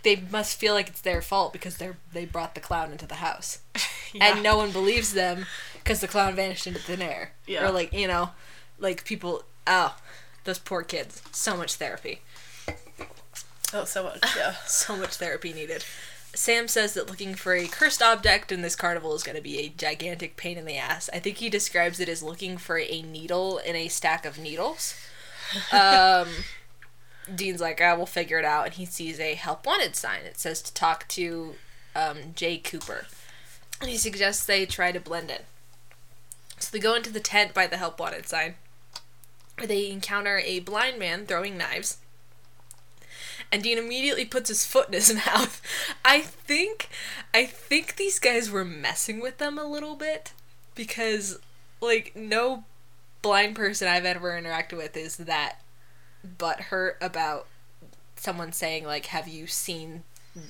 they 0.03 0.17
must 0.17 0.59
feel 0.59 0.73
like 0.73 0.89
it's 0.89 1.01
their 1.01 1.21
fault 1.21 1.53
because 1.53 1.77
they're 1.77 1.95
they 2.13 2.25
brought 2.25 2.53
the 2.55 2.61
clown 2.61 2.91
into 2.91 3.07
the 3.07 3.15
house 3.15 3.59
Yeah. 4.13 4.33
and 4.35 4.43
no 4.43 4.57
one 4.57 4.71
believes 4.71 5.13
them 5.13 5.45
because 5.75 5.99
the 6.01 6.07
clown 6.07 6.35
vanished 6.35 6.67
into 6.67 6.79
thin 6.79 7.01
air. 7.01 7.31
Yeah. 7.47 7.67
Or 7.67 7.71
like 7.71 7.91
you 7.93 8.07
know, 8.07 8.29
like 8.79 9.03
people. 9.05 9.43
Oh, 9.67 9.95
those 10.43 10.59
poor 10.59 10.83
kids. 10.83 11.21
So 11.31 11.57
much 11.57 11.75
therapy. 11.75 12.21
Oh, 13.73 13.85
so 13.85 14.03
much. 14.03 14.23
Yeah. 14.37 14.55
So 14.65 14.95
much 14.95 15.15
therapy 15.15 15.53
needed. 15.53 15.83
Sam 16.33 16.67
says 16.67 16.93
that 16.93 17.09
looking 17.09 17.33
for 17.33 17.53
a 17.53 17.67
cursed 17.67 18.01
object 18.01 18.51
in 18.51 18.61
this 18.61 18.75
carnival 18.75 19.15
is 19.15 19.23
going 19.23 19.37
to 19.37 19.41
be 19.41 19.57
a 19.59 19.69
gigantic 19.69 20.35
pain 20.35 20.57
in 20.57 20.65
the 20.65 20.75
ass. 20.75 21.09
I 21.13 21.19
think 21.19 21.37
he 21.37 21.49
describes 21.49 21.99
it 21.99 22.09
as 22.09 22.21
looking 22.21 22.57
for 22.57 22.77
a 22.77 23.01
needle 23.01 23.57
in 23.59 23.75
a 23.75 23.87
stack 23.87 24.25
of 24.25 24.37
needles. 24.37 24.95
Um, 25.71 26.27
Dean's 27.33 27.61
like, 27.61 27.79
ah, 27.81 27.95
we'll 27.95 28.05
figure 28.05 28.37
it 28.37 28.45
out. 28.45 28.65
And 28.65 28.73
he 28.75 28.85
sees 28.85 29.19
a 29.19 29.35
help 29.35 29.65
wanted 29.65 29.95
sign. 29.95 30.21
It 30.25 30.37
says 30.37 30.61
to 30.63 30.73
talk 30.73 31.07
to 31.09 31.55
um, 31.95 32.17
Jay 32.35 32.57
Cooper. 32.57 33.07
And 33.79 33.89
he 33.89 33.97
suggests 33.97 34.45
they 34.45 34.65
try 34.65 34.91
to 34.91 34.99
blend 34.99 35.31
in. 35.31 35.41
So 36.59 36.69
they 36.71 36.79
go 36.79 36.95
into 36.95 37.11
the 37.11 37.19
tent 37.19 37.53
by 37.53 37.67
the 37.67 37.77
help 37.77 37.99
wanted 37.99 38.27
sign. 38.27 38.55
They 39.57 39.89
encounter 39.89 40.39
a 40.39 40.59
blind 40.59 40.99
man 40.99 41.25
throwing 41.25 41.57
knives 41.57 41.97
and 43.51 43.63
Dean 43.63 43.77
immediately 43.77 44.25
puts 44.25 44.49
his 44.49 44.65
foot 44.65 44.87
in 44.87 44.93
his 44.93 45.13
mouth. 45.25 45.61
I 46.03 46.21
think 46.21 46.89
I 47.33 47.45
think 47.45 47.95
these 47.95 48.19
guys 48.19 48.49
were 48.49 48.65
messing 48.65 49.21
with 49.21 49.37
them 49.37 49.57
a 49.57 49.65
little 49.65 49.95
bit 49.95 50.33
because 50.73 51.39
like 51.81 52.13
no 52.15 52.63
blind 53.21 53.55
person 53.55 53.87
I've 53.87 54.05
ever 54.05 54.31
interacted 54.31 54.77
with 54.77 54.95
is 54.97 55.17
that 55.17 55.59
butt 56.37 56.61
hurt 56.61 56.97
about 57.01 57.47
someone 58.15 58.51
saying 58.51 58.85
like 58.85 59.07
have 59.07 59.27
you 59.27 59.47
seen 59.47 60.03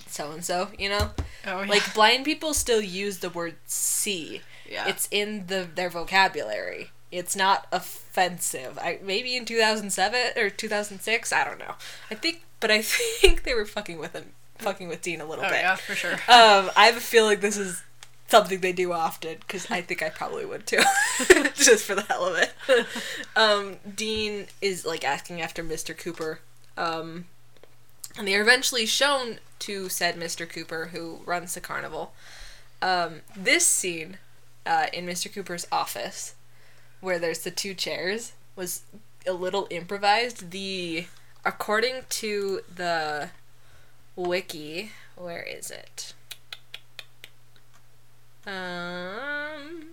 so 0.08 0.32
and 0.32 0.44
so, 0.44 0.70
you 0.80 0.90
know? 0.90 1.12
Oh, 1.46 1.62
yeah. 1.62 1.70
Like 1.70 1.94
blind 1.94 2.26
people 2.26 2.56
still 2.56 2.82
use 2.82 3.20
the 3.20 3.30
word 3.30 3.56
see. 3.66 4.42
yeah. 4.70 4.88
It's 4.88 5.08
in 5.12 5.48
the 5.48 5.68
their 5.74 5.90
vocabulary. 5.90 6.90
It's 7.18 7.36
not 7.36 7.68
offensive. 7.72 8.78
I 8.82 9.00
maybe 9.02 9.36
in 9.36 9.46
2007 9.46 10.38
or 10.38 10.50
2006, 10.50 11.34
I 11.34 11.44
don't 11.44 11.60
know. 11.60 11.76
I 12.12 12.16
think 12.16 12.44
but 12.60 12.72
I 12.72 12.82
think 12.84 13.44
they 13.44 13.54
were 13.54 13.66
fucking 13.66 13.98
with 13.98 14.14
him, 14.14 14.32
fucking 14.58 14.88
with 14.88 15.02
Dean 15.02 15.22
a 15.22 15.26
little 15.26 15.46
oh, 15.46 15.50
bit. 15.50 15.62
yeah, 15.62 15.76
for 15.76 15.96
sure. 15.96 16.14
Um 16.28 16.72
I 16.76 16.86
have 16.88 16.98
a 16.98 17.02
feeling 17.02 17.40
this 17.40 17.58
is 17.58 17.84
something 18.28 18.60
they 18.60 18.74
do 18.74 18.92
often 18.92 19.38
cuz 19.48 19.70
I 19.70 19.82
think 19.82 20.02
I 20.02 20.10
probably 20.10 20.46
would 20.46 20.66
too. 20.66 20.82
Just 21.56 21.86
for 21.86 21.96
the 21.96 22.04
hell 22.04 22.26
of 22.26 22.38
it. 22.38 22.54
um 23.36 23.78
Dean 23.94 24.48
is 24.62 24.86
like 24.86 25.04
asking 25.04 25.42
after 25.42 25.64
Mr. 25.64 25.98
Cooper. 25.98 26.40
Um 26.78 27.26
and 28.18 28.28
they 28.28 28.36
are 28.36 28.42
eventually 28.42 28.86
shown 28.86 29.40
to 29.60 29.90
said 29.90 30.16
Mr. 30.16 30.50
Cooper 30.50 30.88
who 30.88 31.22
runs 31.26 31.54
the 31.54 31.62
carnival. 31.62 32.14
Um 32.82 33.22
this 33.36 33.66
scene 33.66 34.18
uh, 34.66 34.88
in 34.94 35.06
Mr. 35.06 35.32
Cooper's 35.32 35.68
office, 35.72 36.34
where 37.02 37.20
there's 37.20 37.40
the 37.40 37.52
two 37.52 37.74
chairs, 37.74 38.34
was 38.56 38.84
a 39.28 39.34
little 39.34 39.68
improvised. 39.70 40.52
The 40.52 41.08
according 41.44 42.02
to 42.10 42.62
the 42.74 43.30
wiki, 44.16 44.92
where 45.16 45.44
is 45.44 45.72
it? 45.72 46.14
Um. 48.48 49.88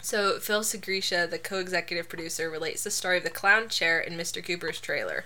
So 0.00 0.38
Phil 0.38 0.60
Sgriccia, 0.60 1.30
the 1.30 1.38
co-executive 1.38 2.10
producer, 2.10 2.50
relates 2.50 2.84
the 2.84 2.90
story 2.90 3.18
of 3.18 3.24
the 3.24 3.30
clown 3.30 3.68
chair 3.70 3.98
in 3.98 4.18
Mr. 4.18 4.44
Cooper's 4.44 4.80
trailer. 4.80 5.24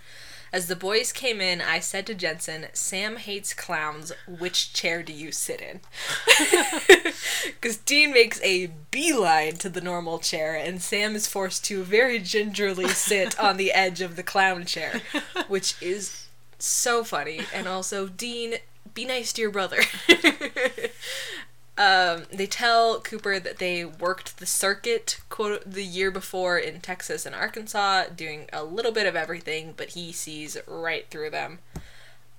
As 0.53 0.67
the 0.67 0.77
boys 0.77 1.13
came 1.13 1.41
in, 1.41 1.61
I 1.61 1.81
said 1.81 2.07
to 2.07 2.15
Jensen, 2.15 2.67
Sam 2.73 3.17
hates 3.17 3.53
clowns. 3.53 4.13
Which 4.27 4.73
chair 4.73 5.03
do 5.03 5.13
you 5.13 5.33
sit 5.33 5.61
in? 5.61 5.81
Because 7.61 7.77
Dean 7.79 8.13
makes 8.13 8.41
a 8.43 8.71
beeline 8.91 9.57
to 9.57 9.69
the 9.69 9.81
normal 9.81 10.19
chair, 10.19 10.55
and 10.55 10.81
Sam 10.81 11.17
is 11.17 11.27
forced 11.27 11.65
to 11.67 11.83
very 11.83 12.19
gingerly 12.19 12.89
sit 12.89 13.39
on 13.39 13.57
the 13.57 13.73
edge 13.73 14.01
of 14.01 14.17
the 14.17 14.23
clown 14.23 14.65
chair, 14.65 15.03
which 15.49 15.75
is 15.81 16.27
so 16.59 17.05
funny. 17.05 17.41
And 17.55 17.67
also, 17.67 18.07
Dean, 18.07 18.57
be 18.95 19.05
nice 19.05 19.33
to 19.35 19.43
your 19.43 19.51
brother. 19.51 19.83
Um, 21.79 22.25
they 22.33 22.49
tell 22.49 23.01
Cooper 23.01 23.38
that 23.38 23.59
they 23.59 23.85
worked 23.85 24.38
the 24.38 24.47
circuit 24.47 25.21
quote 25.29 25.62
the 25.64 25.85
year 25.85 26.11
before 26.11 26.59
in 26.59 26.81
Texas 26.81 27.25
and 27.25 27.37
Arkansas, 27.37 28.07
doing 28.17 28.49
a 28.53 28.64
little 28.64 28.91
bit 28.91 29.07
of 29.07 29.14
everything, 29.14 29.75
but 29.77 29.91
he 29.91 30.11
sees 30.11 30.59
right 30.67 31.09
through 31.09 31.31
them, 31.31 31.61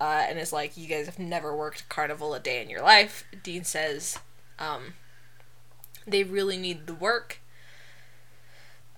uh, 0.01 0.25
and 0.27 0.37
is 0.37 0.51
like, 0.51 0.75
"You 0.75 0.87
guys 0.87 1.05
have 1.05 1.19
never 1.19 1.55
worked 1.55 1.87
carnival 1.87 2.33
a 2.33 2.39
day 2.41 2.61
in 2.61 2.69
your 2.69 2.81
life." 2.81 3.23
Dean 3.41 3.63
says, 3.63 4.19
um, 4.59 4.95
"They 6.05 6.23
really 6.25 6.57
need 6.57 6.85
the 6.85 6.93
work." 6.93 7.39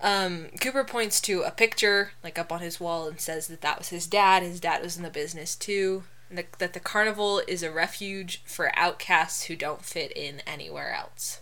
Um, 0.00 0.48
Cooper 0.60 0.82
points 0.82 1.20
to 1.20 1.42
a 1.42 1.52
picture 1.52 2.10
like 2.24 2.36
up 2.36 2.50
on 2.50 2.58
his 2.58 2.80
wall 2.80 3.06
and 3.06 3.20
says 3.20 3.46
that 3.46 3.60
that 3.60 3.78
was 3.78 3.90
his 3.90 4.08
dad. 4.08 4.42
His 4.42 4.58
dad 4.58 4.82
was 4.82 4.96
in 4.96 5.04
the 5.04 5.10
business 5.10 5.54
too. 5.54 6.02
And 6.32 6.46
that, 6.58 6.72
the 6.72 6.80
carnival 6.80 7.42
is 7.46 7.62
a 7.62 7.70
refuge 7.70 8.42
for 8.46 8.72
outcasts 8.74 9.44
who 9.44 9.56
don't 9.56 9.84
fit 9.84 10.12
in 10.16 10.40
anywhere 10.46 10.94
else. 10.94 11.40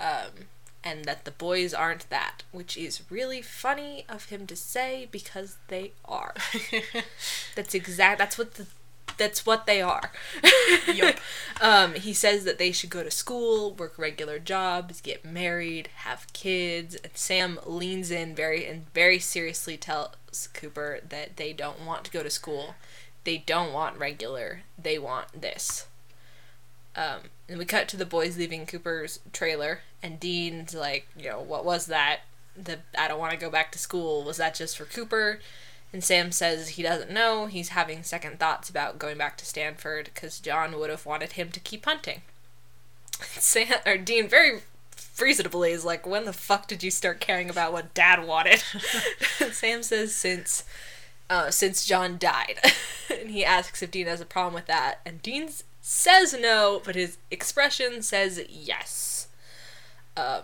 Um, 0.00 0.46
and 0.82 1.04
that 1.04 1.24
the 1.26 1.30
boys 1.30 1.74
aren't 1.74 2.08
that, 2.08 2.42
which 2.50 2.76
is 2.76 3.02
really 3.10 3.42
funny 3.42 4.06
of 4.08 4.30
him 4.30 4.46
to 4.46 4.56
say 4.56 5.06
because 5.10 5.58
they 5.68 5.92
are. 6.06 6.34
That's 7.54 7.74
exact. 7.74 8.18
That's 8.18 8.38
what 8.38 8.54
the. 8.54 8.66
That's 9.18 9.44
what 9.44 9.66
they 9.66 9.82
are. 9.82 10.10
Yup. 10.92 11.16
Um, 11.60 11.94
he 11.94 12.12
says 12.12 12.44
that 12.44 12.58
they 12.58 12.72
should 12.72 12.90
go 12.90 13.04
to 13.04 13.10
school, 13.10 13.72
work 13.74 13.96
regular 13.96 14.40
jobs, 14.40 15.00
get 15.00 15.24
married, 15.24 15.90
have 15.96 16.26
kids. 16.32 16.96
And 16.96 17.12
Sam 17.14 17.60
leans 17.64 18.10
in 18.10 18.34
very 18.34 18.66
and 18.66 18.92
very 18.94 19.20
seriously 19.20 19.76
tells 19.76 20.48
Cooper 20.54 21.00
that 21.08 21.36
they 21.36 21.52
don't 21.52 21.84
want 21.84 22.04
to 22.04 22.10
go 22.10 22.24
to 22.24 22.30
school. 22.30 22.74
They 23.24 23.38
don't 23.38 23.72
want 23.72 23.98
regular. 23.98 24.62
They 24.80 24.98
want 24.98 25.40
this. 25.40 25.86
Um, 26.94 27.20
and 27.48 27.58
we 27.58 27.64
cut 27.64 27.88
to 27.88 27.96
the 27.96 28.04
boys 28.04 28.36
leaving 28.36 28.66
Cooper's 28.66 29.20
trailer, 29.32 29.80
and 30.02 30.20
Dean's 30.20 30.74
like, 30.74 31.08
you 31.16 31.30
know, 31.30 31.40
what 31.40 31.64
was 31.64 31.86
that? 31.86 32.20
The 32.56 32.80
I 32.98 33.08
don't 33.08 33.18
want 33.18 33.32
to 33.32 33.38
go 33.38 33.50
back 33.50 33.72
to 33.72 33.78
school. 33.78 34.24
Was 34.24 34.36
that 34.36 34.54
just 34.54 34.76
for 34.76 34.84
Cooper? 34.84 35.40
And 35.92 36.02
Sam 36.02 36.32
says 36.32 36.70
he 36.70 36.82
doesn't 36.82 37.10
know. 37.10 37.46
He's 37.46 37.70
having 37.70 38.02
second 38.02 38.38
thoughts 38.38 38.70
about 38.70 38.98
going 38.98 39.18
back 39.18 39.36
to 39.38 39.46
Stanford 39.46 40.10
because 40.12 40.40
John 40.40 40.78
would 40.78 40.90
have 40.90 41.04
wanted 41.06 41.32
him 41.32 41.50
to 41.50 41.60
keep 41.60 41.84
hunting. 41.84 42.22
Sam 43.20 43.78
or 43.86 43.98
Dean 43.98 44.28
very 44.28 44.60
reasonably 45.20 45.72
is 45.72 45.84
like, 45.84 46.06
when 46.06 46.24
the 46.24 46.32
fuck 46.32 46.66
did 46.66 46.82
you 46.82 46.90
start 46.90 47.20
caring 47.20 47.50
about 47.50 47.72
what 47.72 47.94
Dad 47.94 48.26
wanted? 48.26 48.62
Sam 49.52 49.82
says 49.82 50.14
since 50.14 50.64
uh, 51.32 51.50
since 51.50 51.86
John 51.86 52.18
died, 52.18 52.58
and 53.10 53.30
he 53.30 53.42
asks 53.42 53.82
if 53.82 53.90
Dean 53.90 54.06
has 54.06 54.20
a 54.20 54.26
problem 54.26 54.52
with 54.52 54.66
that, 54.66 55.00
and 55.06 55.22
Dean 55.22 55.48
says 55.80 56.34
no, 56.38 56.82
but 56.84 56.94
his 56.94 57.16
expression 57.30 58.02
says 58.02 58.44
yes. 58.50 59.28
Um, 60.14 60.42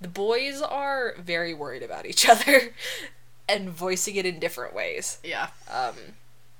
the 0.00 0.08
boys 0.08 0.62
are 0.62 1.14
very 1.18 1.52
worried 1.52 1.82
about 1.82 2.06
each 2.06 2.26
other 2.30 2.72
and 3.46 3.68
voicing 3.68 4.16
it 4.16 4.24
in 4.24 4.38
different 4.38 4.74
ways. 4.74 5.18
Yeah. 5.22 5.48
Um, 5.70 5.94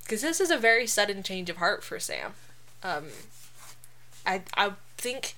because 0.02 0.20
this 0.20 0.38
is 0.38 0.50
a 0.50 0.58
very 0.58 0.86
sudden 0.86 1.22
change 1.22 1.48
of 1.48 1.56
heart 1.56 1.82
for 1.82 1.98
Sam. 1.98 2.34
Um, 2.82 3.06
I 4.26 4.42
I 4.54 4.72
think 4.98 5.34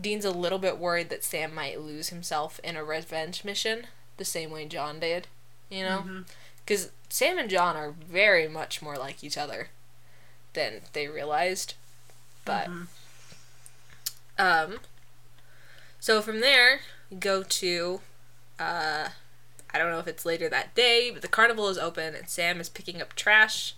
Dean's 0.00 0.24
a 0.24 0.30
little 0.30 0.58
bit 0.58 0.78
worried 0.78 1.10
that 1.10 1.22
Sam 1.22 1.54
might 1.54 1.82
lose 1.82 2.08
himself 2.08 2.58
in 2.64 2.76
a 2.76 2.82
revenge 2.82 3.44
mission, 3.44 3.88
the 4.16 4.24
same 4.24 4.50
way 4.50 4.64
John 4.66 4.98
did. 4.98 5.26
You 5.70 5.84
know, 5.84 6.24
because 6.64 6.90
Sam 7.08 7.38
and 7.38 7.50
John 7.50 7.76
are 7.76 7.90
very 7.90 8.48
much 8.48 8.82
more 8.82 8.96
like 8.96 9.22
each 9.22 9.38
other 9.38 9.68
than 10.54 10.82
they 10.92 11.08
realized. 11.08 11.74
But 12.44 12.68
um, 14.38 14.80
so 16.00 16.20
from 16.20 16.40
there 16.40 16.80
go 17.20 17.42
to 17.42 18.00
uh 18.58 19.08
I 19.74 19.78
don't 19.78 19.90
know 19.90 19.98
if 19.98 20.06
it's 20.06 20.26
later 20.26 20.48
that 20.50 20.74
day, 20.74 21.10
but 21.10 21.22
the 21.22 21.28
carnival 21.28 21.68
is 21.68 21.78
open 21.78 22.14
and 22.14 22.28
Sam 22.28 22.60
is 22.60 22.68
picking 22.68 23.00
up 23.00 23.14
trash. 23.14 23.74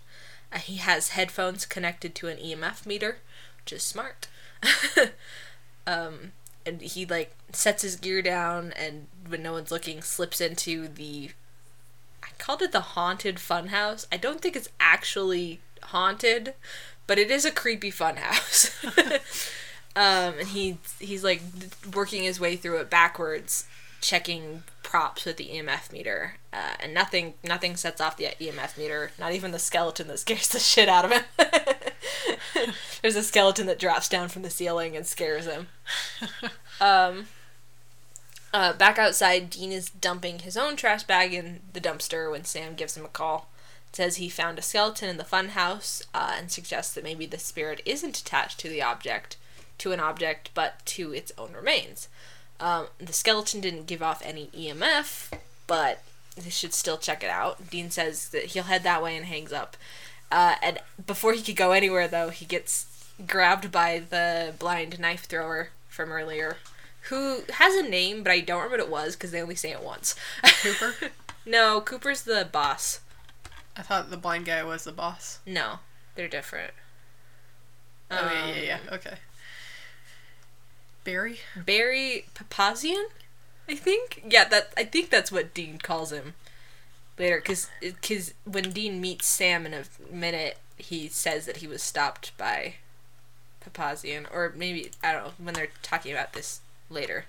Uh, 0.51 0.57
he 0.57 0.75
has 0.75 1.09
headphones 1.09 1.65
connected 1.65 2.13
to 2.15 2.27
an 2.27 2.37
EMF 2.37 2.85
meter, 2.85 3.19
which 3.61 3.71
is 3.71 3.83
smart. 3.83 4.27
um, 5.87 6.33
and 6.65 6.81
he 6.81 7.05
like 7.05 7.33
sets 7.53 7.83
his 7.83 7.95
gear 7.95 8.21
down 8.21 8.73
and 8.73 9.07
when 9.27 9.41
no 9.41 9.53
one's 9.53 9.71
looking, 9.71 10.01
slips 10.01 10.41
into 10.41 10.87
the. 10.87 11.31
Called 12.37 12.61
it 12.61 12.71
the 12.71 12.81
haunted 12.81 13.37
funhouse. 13.37 14.05
I 14.11 14.17
don't 14.17 14.41
think 14.41 14.55
it's 14.55 14.69
actually 14.79 15.61
haunted, 15.83 16.53
but 17.07 17.17
it 17.19 17.31
is 17.31 17.45
a 17.45 17.51
creepy 17.51 17.91
funhouse. 17.91 18.71
um, 19.95 20.39
and 20.39 20.47
he 20.49 20.77
he's 20.99 21.23
like 21.23 21.41
working 21.93 22.23
his 22.23 22.39
way 22.39 22.55
through 22.55 22.77
it 22.77 22.89
backwards 22.89 23.65
checking 24.05 24.61
props 24.83 25.25
with 25.25 25.37
the 25.37 25.49
EMF 25.49 25.91
meter, 25.91 26.35
uh, 26.53 26.75
and 26.79 26.93
nothing 26.93 27.33
nothing 27.43 27.75
sets 27.75 27.99
off 27.99 28.17
the 28.17 28.25
EMF 28.39 28.77
meter. 28.77 29.11
Not 29.19 29.33
even 29.33 29.51
the 29.51 29.59
skeleton 29.59 30.07
that 30.07 30.19
scares 30.19 30.47
the 30.47 30.59
shit 30.71 30.87
out 30.87 31.05
of 31.05 31.11
him. 31.11 31.23
There's 33.01 33.15
a 33.15 33.23
skeleton 33.23 33.67
that 33.67 33.79
drops 33.79 34.07
down 34.07 34.29
from 34.29 34.43
the 34.43 34.49
ceiling 34.49 34.95
and 34.95 35.05
scares 35.05 35.45
him. 35.45 35.67
Um, 36.79 37.27
uh, 38.55 38.71
back 38.71 38.97
outside, 38.97 39.49
Dean 39.49 39.73
is 39.73 39.89
dumping 39.89 40.39
his 40.39 40.55
own 40.55 40.77
trash 40.77 41.03
bag 41.03 41.33
in 41.33 41.59
the 41.73 41.81
dumpster 41.81 42.31
when 42.31 42.45
Sam 42.45 42.73
gives 42.73 42.95
him 42.95 43.03
a 43.03 43.09
call. 43.09 43.49
It 43.89 43.97
says 43.97 44.15
he 44.15 44.29
found 44.29 44.57
a 44.57 44.61
skeleton 44.61 45.09
in 45.09 45.17
the 45.17 45.25
funhouse 45.25 46.05
uh, 46.13 46.35
and 46.37 46.49
suggests 46.49 46.93
that 46.93 47.03
maybe 47.03 47.25
the 47.25 47.37
spirit 47.37 47.81
isn't 47.85 48.17
attached 48.17 48.57
to 48.61 48.69
the 48.69 48.81
object, 48.81 49.35
to 49.79 49.91
an 49.91 49.99
object, 49.99 50.51
but 50.53 50.85
to 50.85 51.13
its 51.13 51.33
own 51.37 51.51
remains. 51.51 52.07
Um, 52.61 52.87
the 52.97 53.11
skeleton 53.11 53.59
didn't 53.59 53.87
give 53.87 54.01
off 54.01 54.21
any 54.23 54.47
EMF, 54.47 55.37
but 55.67 56.01
they 56.37 56.49
should 56.49 56.73
still 56.73 56.97
check 56.97 57.25
it 57.25 57.29
out. 57.29 57.69
Dean 57.69 57.91
says 57.91 58.29
that 58.29 58.45
he'll 58.45 58.63
head 58.63 58.83
that 58.83 59.03
way 59.03 59.17
and 59.17 59.25
hangs 59.25 59.51
up. 59.51 59.75
Uh, 60.31 60.55
and 60.63 60.79
before 61.05 61.33
he 61.33 61.41
could 61.41 61.57
go 61.57 61.73
anywhere, 61.73 62.07
though, 62.07 62.29
he 62.29 62.45
gets 62.45 63.05
grabbed 63.27 63.69
by 63.69 64.01
the 64.09 64.53
blind 64.57 64.97
knife 64.97 65.25
thrower 65.25 65.71
from 65.89 66.13
earlier, 66.13 66.55
who 67.09 67.41
has 67.53 67.75
a 67.75 67.87
name, 67.87 68.23
but 68.23 68.31
I 68.31 68.39
don't 68.39 68.63
remember 68.63 68.77
what 68.77 68.85
it 68.85 68.91
was 68.91 69.15
because 69.15 69.31
they 69.31 69.41
only 69.41 69.55
say 69.55 69.71
it 69.71 69.83
once. 69.83 70.15
Cooper? 70.61 70.95
no, 71.45 71.81
Cooper's 71.81 72.23
the 72.23 72.47
boss. 72.51 73.01
I 73.77 73.81
thought 73.81 74.09
the 74.09 74.17
blind 74.17 74.45
guy 74.45 74.63
was 74.63 74.85
the 74.85 74.91
boss. 74.91 75.39
No, 75.45 75.79
they're 76.15 76.27
different. 76.27 76.73
Oh, 78.09 78.31
yeah, 78.31 78.47
yeah, 78.47 78.61
yeah. 78.61 78.79
Um, 78.89 78.93
Okay. 78.93 79.15
Barry? 81.03 81.39
Barry 81.55 82.25
Papazian, 82.33 83.05
I 83.69 83.75
think. 83.75 84.23
Yeah, 84.27 84.45
that 84.45 84.73
I 84.75 84.83
think 84.83 85.09
that's 85.09 85.31
what 85.31 85.53
Dean 85.53 85.77
calls 85.77 86.11
him 86.11 86.33
later. 87.19 87.37
Because 87.37 87.69
cause 88.01 88.33
when 88.43 88.71
Dean 88.71 88.99
meets 88.99 89.27
Sam 89.27 89.67
in 89.67 89.73
a 89.75 89.83
minute, 90.11 90.57
he 90.77 91.07
says 91.07 91.45
that 91.45 91.57
he 91.57 91.67
was 91.67 91.83
stopped 91.83 92.35
by 92.37 92.75
Papazian, 93.63 94.25
or 94.33 94.51
maybe 94.55 94.89
I 95.03 95.11
don't 95.11 95.23
know 95.25 95.33
when 95.37 95.53
they're 95.53 95.67
talking 95.83 96.11
about 96.11 96.33
this 96.33 96.61
later. 96.89 97.25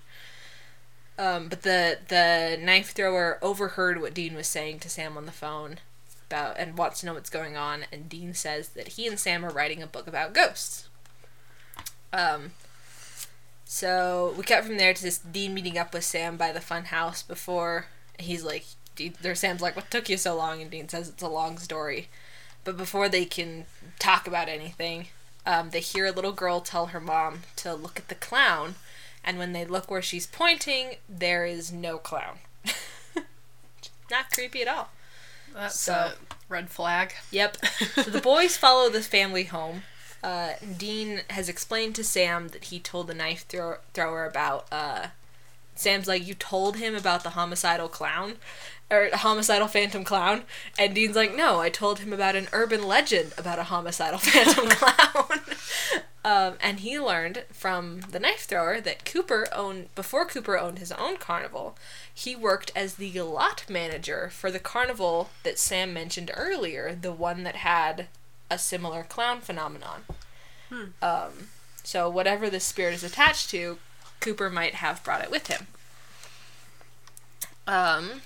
Um, 1.19 1.49
but 1.49 1.63
the 1.63 1.99
the 2.09 2.59
knife 2.61 2.91
thrower 2.91 3.39
overheard 3.41 4.01
what 4.01 4.15
Dean 4.15 4.35
was 4.35 4.47
saying 4.47 4.81
to 4.81 4.91
Sam 4.91 5.17
on 5.17 5.27
the 5.27 5.33
phone 5.33 5.77
about 6.29 6.59
and 6.59 6.77
wants 6.77 7.01
to 7.01 7.07
know 7.07 7.15
what's 7.15 7.31
going 7.31 7.57
on. 7.57 7.85
And 7.91 8.09
Dean 8.09 8.35
says 8.35 8.71
that 8.71 8.89
he 8.89 9.07
and 9.07 9.19
Sam 9.19 9.45
are 9.45 9.51
writing 9.51 9.83
a 9.83 9.87
book 9.87 10.07
about 10.07 10.35
ghosts. 10.35 10.89
Um, 12.13 12.53
so 13.65 14.35
we 14.37 14.45
cut 14.45 14.65
from 14.65 14.77
there 14.77 14.95
to 14.95 15.03
this 15.03 15.19
Dean 15.19 15.55
meeting 15.55 15.79
up 15.79 15.93
with 15.93 16.05
Sam 16.05 16.37
by 16.37 16.53
the 16.53 16.61
fun 16.61 16.87
house 16.87 17.23
before 17.23 17.87
he's 18.19 18.45
like, 18.45 18.65
there 19.21 19.35
Sam's 19.35 19.61
like, 19.61 19.77
what 19.77 19.91
took 19.91 20.09
you 20.09 20.17
so 20.17 20.37
long? 20.37 20.63
And 20.63 20.71
Dean 20.71 20.89
says 20.89 21.09
it's 21.09 21.23
a 21.23 21.29
long 21.29 21.59
story. 21.59 22.09
But 22.65 22.77
before 22.77 23.09
they 23.09 23.25
can 23.25 23.67
talk 23.99 24.27
about 24.27 24.49
anything, 24.49 25.09
um, 25.45 25.71
they 25.71 25.81
hear 25.81 26.07
a 26.07 26.13
little 26.13 26.33
girl 26.33 26.61
tell 26.61 26.87
her 26.87 27.01
mom 27.01 27.41
to 27.57 27.75
look 27.75 27.99
at 27.99 28.09
the 28.09 28.15
clown. 28.15 28.77
And 29.27 29.39
when 29.39 29.53
they 29.53 29.65
look 29.65 29.91
where 29.91 30.01
she's 30.03 30.27
pointing, 30.27 30.95
there 31.09 31.45
is 31.45 31.73
no 31.73 31.99
clown. 31.99 32.39
Not 34.11 34.31
creepy 34.31 34.63
at 34.63 34.69
all. 34.69 34.91
That's 35.53 35.79
So- 35.81 35.93
a 35.93 36.15
red 36.49 36.71
flag. 36.71 37.13
Yep. 37.31 37.57
So 37.95 38.03
the 38.05 38.21
boys 38.21 38.57
follow 38.57 38.89
the 38.89 39.03
family 39.03 39.45
home. 39.45 39.83
Uh, 40.23 40.53
Dean 40.79 41.23
has 41.31 41.49
explained 41.49 41.95
to 41.97 42.05
Sam 42.05 42.49
that 42.49 42.65
he 42.67 42.79
told 42.79 43.07
the 43.09 43.15
knife 43.15 43.45
throw- 43.49 43.79
thrower 43.95 44.25
about. 44.27 44.67
Uh, 44.73 45.09
Sam's 45.75 46.07
like, 46.09 46.27
You 46.27 46.35
told 46.35 46.77
him 46.77 46.95
about 46.95 47.23
the 47.25 47.31
homicidal 47.31 47.89
clown? 47.89 48.37
Or 48.91 49.09
homicidal 49.13 49.67
phantom 49.67 50.05
clown? 50.05 50.43
And 50.79 50.95
Dean's 50.95 51.17
like, 51.17 51.35
No, 51.35 51.61
I 51.61 51.69
told 51.71 51.99
him 51.99 52.13
about 52.13 52.37
an 52.37 52.47
urban 52.53 52.87
legend 52.87 53.33
about 53.37 53.59
a 53.59 53.65
homicidal 53.65 54.19
phantom 54.23 54.69
clown. 54.69 55.41
Um, 56.27 56.55
and 56.61 56.81
he 56.81 56.99
learned 56.99 57.45
from 57.53 58.01
the 58.01 58.19
knife 58.19 58.47
thrower 58.47 58.81
that 58.81 59.05
Cooper 59.05 59.47
owned, 59.53 59.95
before 59.95 60.27
Cooper 60.27 60.59
owned 60.59 60.81
his 60.81 60.91
own 60.91 61.19
carnival, 61.19 61.79
he 62.13 62.35
worked 62.35 62.73
as 62.75 62.95
the 62.97 63.21
lot 63.21 63.65
manager 63.71 64.29
for 64.33 64.51
the 64.51 64.59
carnival 64.59 65.31
that 65.45 65.57
Sam 65.57 65.95
mentioned 65.95 66.33
earlier, 66.35 66.99
the 67.01 67.13
one 67.13 67.45
that 67.45 67.55
had 67.55 68.09
a 68.51 68.59
similar 68.59 69.05
clown 69.05 69.41
phenomenon. 69.41 70.03
Um, 71.01 71.49
so 71.85 72.11
whatever 72.11 72.51
the 72.51 72.59
spirit 72.59 72.95
is 72.95 73.05
attached 73.05 73.49
to, 73.51 73.79
Cooper 74.19 74.51
might 74.51 74.75
have 74.75 75.05
brought 75.05 75.23
it 75.23 75.31
with 75.31 75.47
him. 75.47 75.69
Um, 77.69 78.23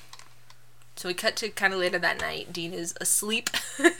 so 0.96 1.06
we 1.06 1.12
cut 1.12 1.36
to 1.36 1.50
kind 1.50 1.74
of 1.74 1.80
later 1.80 1.98
that 1.98 2.18
night. 2.18 2.50
Dean 2.50 2.72
is 2.72 2.94
asleep 2.98 3.50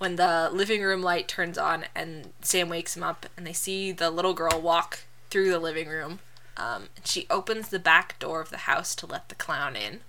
when 0.00 0.16
the 0.16 0.48
living 0.50 0.80
room 0.82 1.02
light 1.02 1.28
turns 1.28 1.58
on, 1.58 1.84
and 1.94 2.32
Sam 2.40 2.70
wakes 2.70 2.96
him 2.96 3.02
up, 3.02 3.26
and 3.36 3.46
they 3.46 3.52
see 3.52 3.92
the 3.92 4.10
little 4.10 4.32
girl 4.32 4.58
walk 4.58 5.00
through 5.28 5.50
the 5.50 5.58
living 5.58 5.88
room. 5.88 6.20
Um, 6.56 6.88
and 6.96 7.06
she 7.06 7.26
opens 7.28 7.68
the 7.68 7.78
back 7.78 8.18
door 8.18 8.40
of 8.40 8.48
the 8.48 8.56
house 8.56 8.94
to 8.94 9.06
let 9.06 9.28
the 9.28 9.34
clown 9.34 9.76
in. 9.76 10.00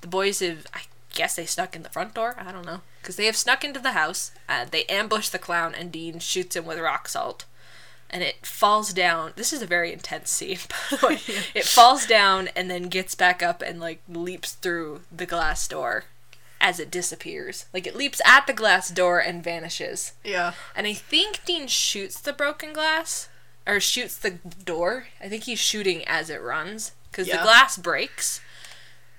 The 0.00 0.08
boys 0.08 0.40
have, 0.40 0.66
I 0.72 0.84
guess, 1.12 1.36
they 1.36 1.44
snuck 1.44 1.76
in 1.76 1.82
the 1.82 1.90
front 1.90 2.14
door. 2.14 2.34
I 2.38 2.50
don't 2.50 2.64
know, 2.64 2.80
because 3.02 3.16
they 3.16 3.26
have 3.26 3.36
snuck 3.36 3.62
into 3.62 3.78
the 3.78 3.92
house. 3.92 4.32
Uh, 4.48 4.64
they 4.64 4.84
ambush 4.84 5.28
the 5.28 5.38
clown, 5.38 5.74
and 5.74 5.92
Dean 5.92 6.18
shoots 6.18 6.56
him 6.56 6.64
with 6.64 6.78
rock 6.78 7.06
salt 7.06 7.44
and 8.12 8.24
it 8.24 8.44
falls 8.44 8.92
down. 8.92 9.32
This 9.36 9.52
is 9.52 9.62
a 9.62 9.66
very 9.66 9.92
intense 9.92 10.30
scene, 10.30 10.58
by 10.90 10.96
the 10.96 11.06
way. 11.06 11.20
It 11.54 11.64
falls 11.64 12.06
down 12.06 12.48
and 12.56 12.68
then 12.68 12.84
gets 12.84 13.14
back 13.14 13.40
up 13.40 13.62
and 13.62 13.78
like 13.78 14.02
leaps 14.08 14.54
through 14.54 15.02
the 15.12 15.26
glass 15.26 15.68
door 15.68 16.06
as 16.60 16.78
it 16.78 16.90
disappears. 16.90 17.66
Like 17.72 17.86
it 17.86 17.96
leaps 17.96 18.20
at 18.24 18.46
the 18.46 18.52
glass 18.52 18.88
door 18.90 19.18
and 19.18 19.42
vanishes. 19.42 20.12
Yeah. 20.24 20.52
And 20.76 20.86
I 20.86 20.92
think 20.92 21.44
Dean 21.44 21.66
shoots 21.68 22.20
the 22.20 22.32
broken 22.32 22.72
glass 22.72 23.28
or 23.66 23.80
shoots 23.80 24.16
the 24.16 24.30
door. 24.32 25.06
I 25.22 25.28
think 25.28 25.44
he's 25.44 25.58
shooting 25.58 26.04
as 26.06 26.28
it 26.30 26.42
runs 26.42 26.92
because 27.10 27.28
Yeah. 27.28 27.38
the 27.38 27.42
glass 27.44 27.76
breaks. 27.76 28.40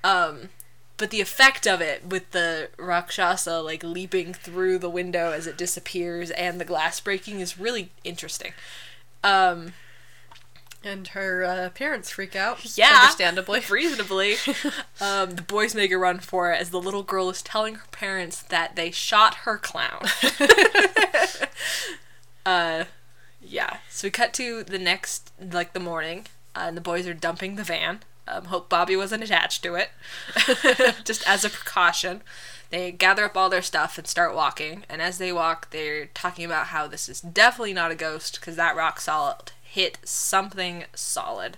Um, 0.03 0.49
but 0.97 1.09
the 1.09 1.21
effect 1.21 1.65
of 1.67 1.81
it 1.81 2.05
with 2.05 2.29
the 2.31 2.69
Rakshasa 2.77 3.59
like 3.61 3.83
leaping 3.83 4.33
through 4.33 4.77
the 4.77 4.89
window 4.89 5.31
as 5.31 5.47
it 5.47 5.57
disappears 5.57 6.29
and 6.31 6.59
the 6.61 6.65
glass 6.65 6.99
breaking 6.99 7.39
is 7.39 7.57
really 7.59 7.91
interesting. 8.03 8.53
Um, 9.23 9.73
And 10.83 11.07
her 11.09 11.43
uh, 11.43 11.69
parents 11.69 12.09
freak 12.09 12.35
out. 12.35 12.77
Yeah. 12.77 12.99
Understandably. 13.01 13.61
reasonably, 13.69 14.35
um, 15.01 15.31
the 15.31 15.43
boys 15.43 15.75
make 15.75 15.91
a 15.91 15.97
run 15.97 16.19
for 16.19 16.51
it 16.51 16.59
as 16.59 16.71
the 16.71 16.81
little 16.81 17.03
girl 17.03 17.29
is 17.29 17.41
telling 17.41 17.75
her 17.75 17.87
parents 17.91 18.41
that 18.43 18.75
they 18.75 18.89
shot 18.89 19.35
her 19.35 19.57
clown. 19.57 20.05
uh, 22.45 22.85
yeah. 23.41 23.77
So 23.89 24.07
we 24.07 24.11
cut 24.11 24.33
to 24.33 24.63
the 24.63 24.79
next, 24.79 25.31
like 25.39 25.73
the 25.73 25.79
morning, 25.79 26.25
uh, 26.55 26.63
and 26.65 26.77
the 26.77 26.81
boys 26.81 27.05
are 27.05 27.13
dumping 27.13 27.57
the 27.57 27.63
van. 27.63 27.99
Um, 28.27 28.45
hope 28.45 28.69
Bobby 28.69 28.95
wasn't 28.95 29.23
attached 29.23 29.61
to 29.63 29.75
it, 29.75 29.89
just 31.03 31.27
as 31.27 31.43
a 31.43 31.49
precaution. 31.49 32.21
They 32.71 32.91
gather 32.91 33.25
up 33.25 33.35
all 33.35 33.49
their 33.49 33.61
stuff 33.61 33.97
and 33.97 34.07
start 34.07 34.33
walking. 34.33 34.85
And 34.89 35.01
as 35.01 35.17
they 35.17 35.33
walk, 35.33 35.71
they're 35.71 36.05
talking 36.07 36.45
about 36.45 36.67
how 36.67 36.87
this 36.87 37.09
is 37.09 37.19
definitely 37.19 37.73
not 37.73 37.91
a 37.91 37.95
ghost 37.95 38.39
because 38.39 38.55
that 38.55 38.77
rock 38.77 39.01
solid 39.01 39.51
hit 39.71 39.97
something 40.03 40.83
solid. 40.93 41.57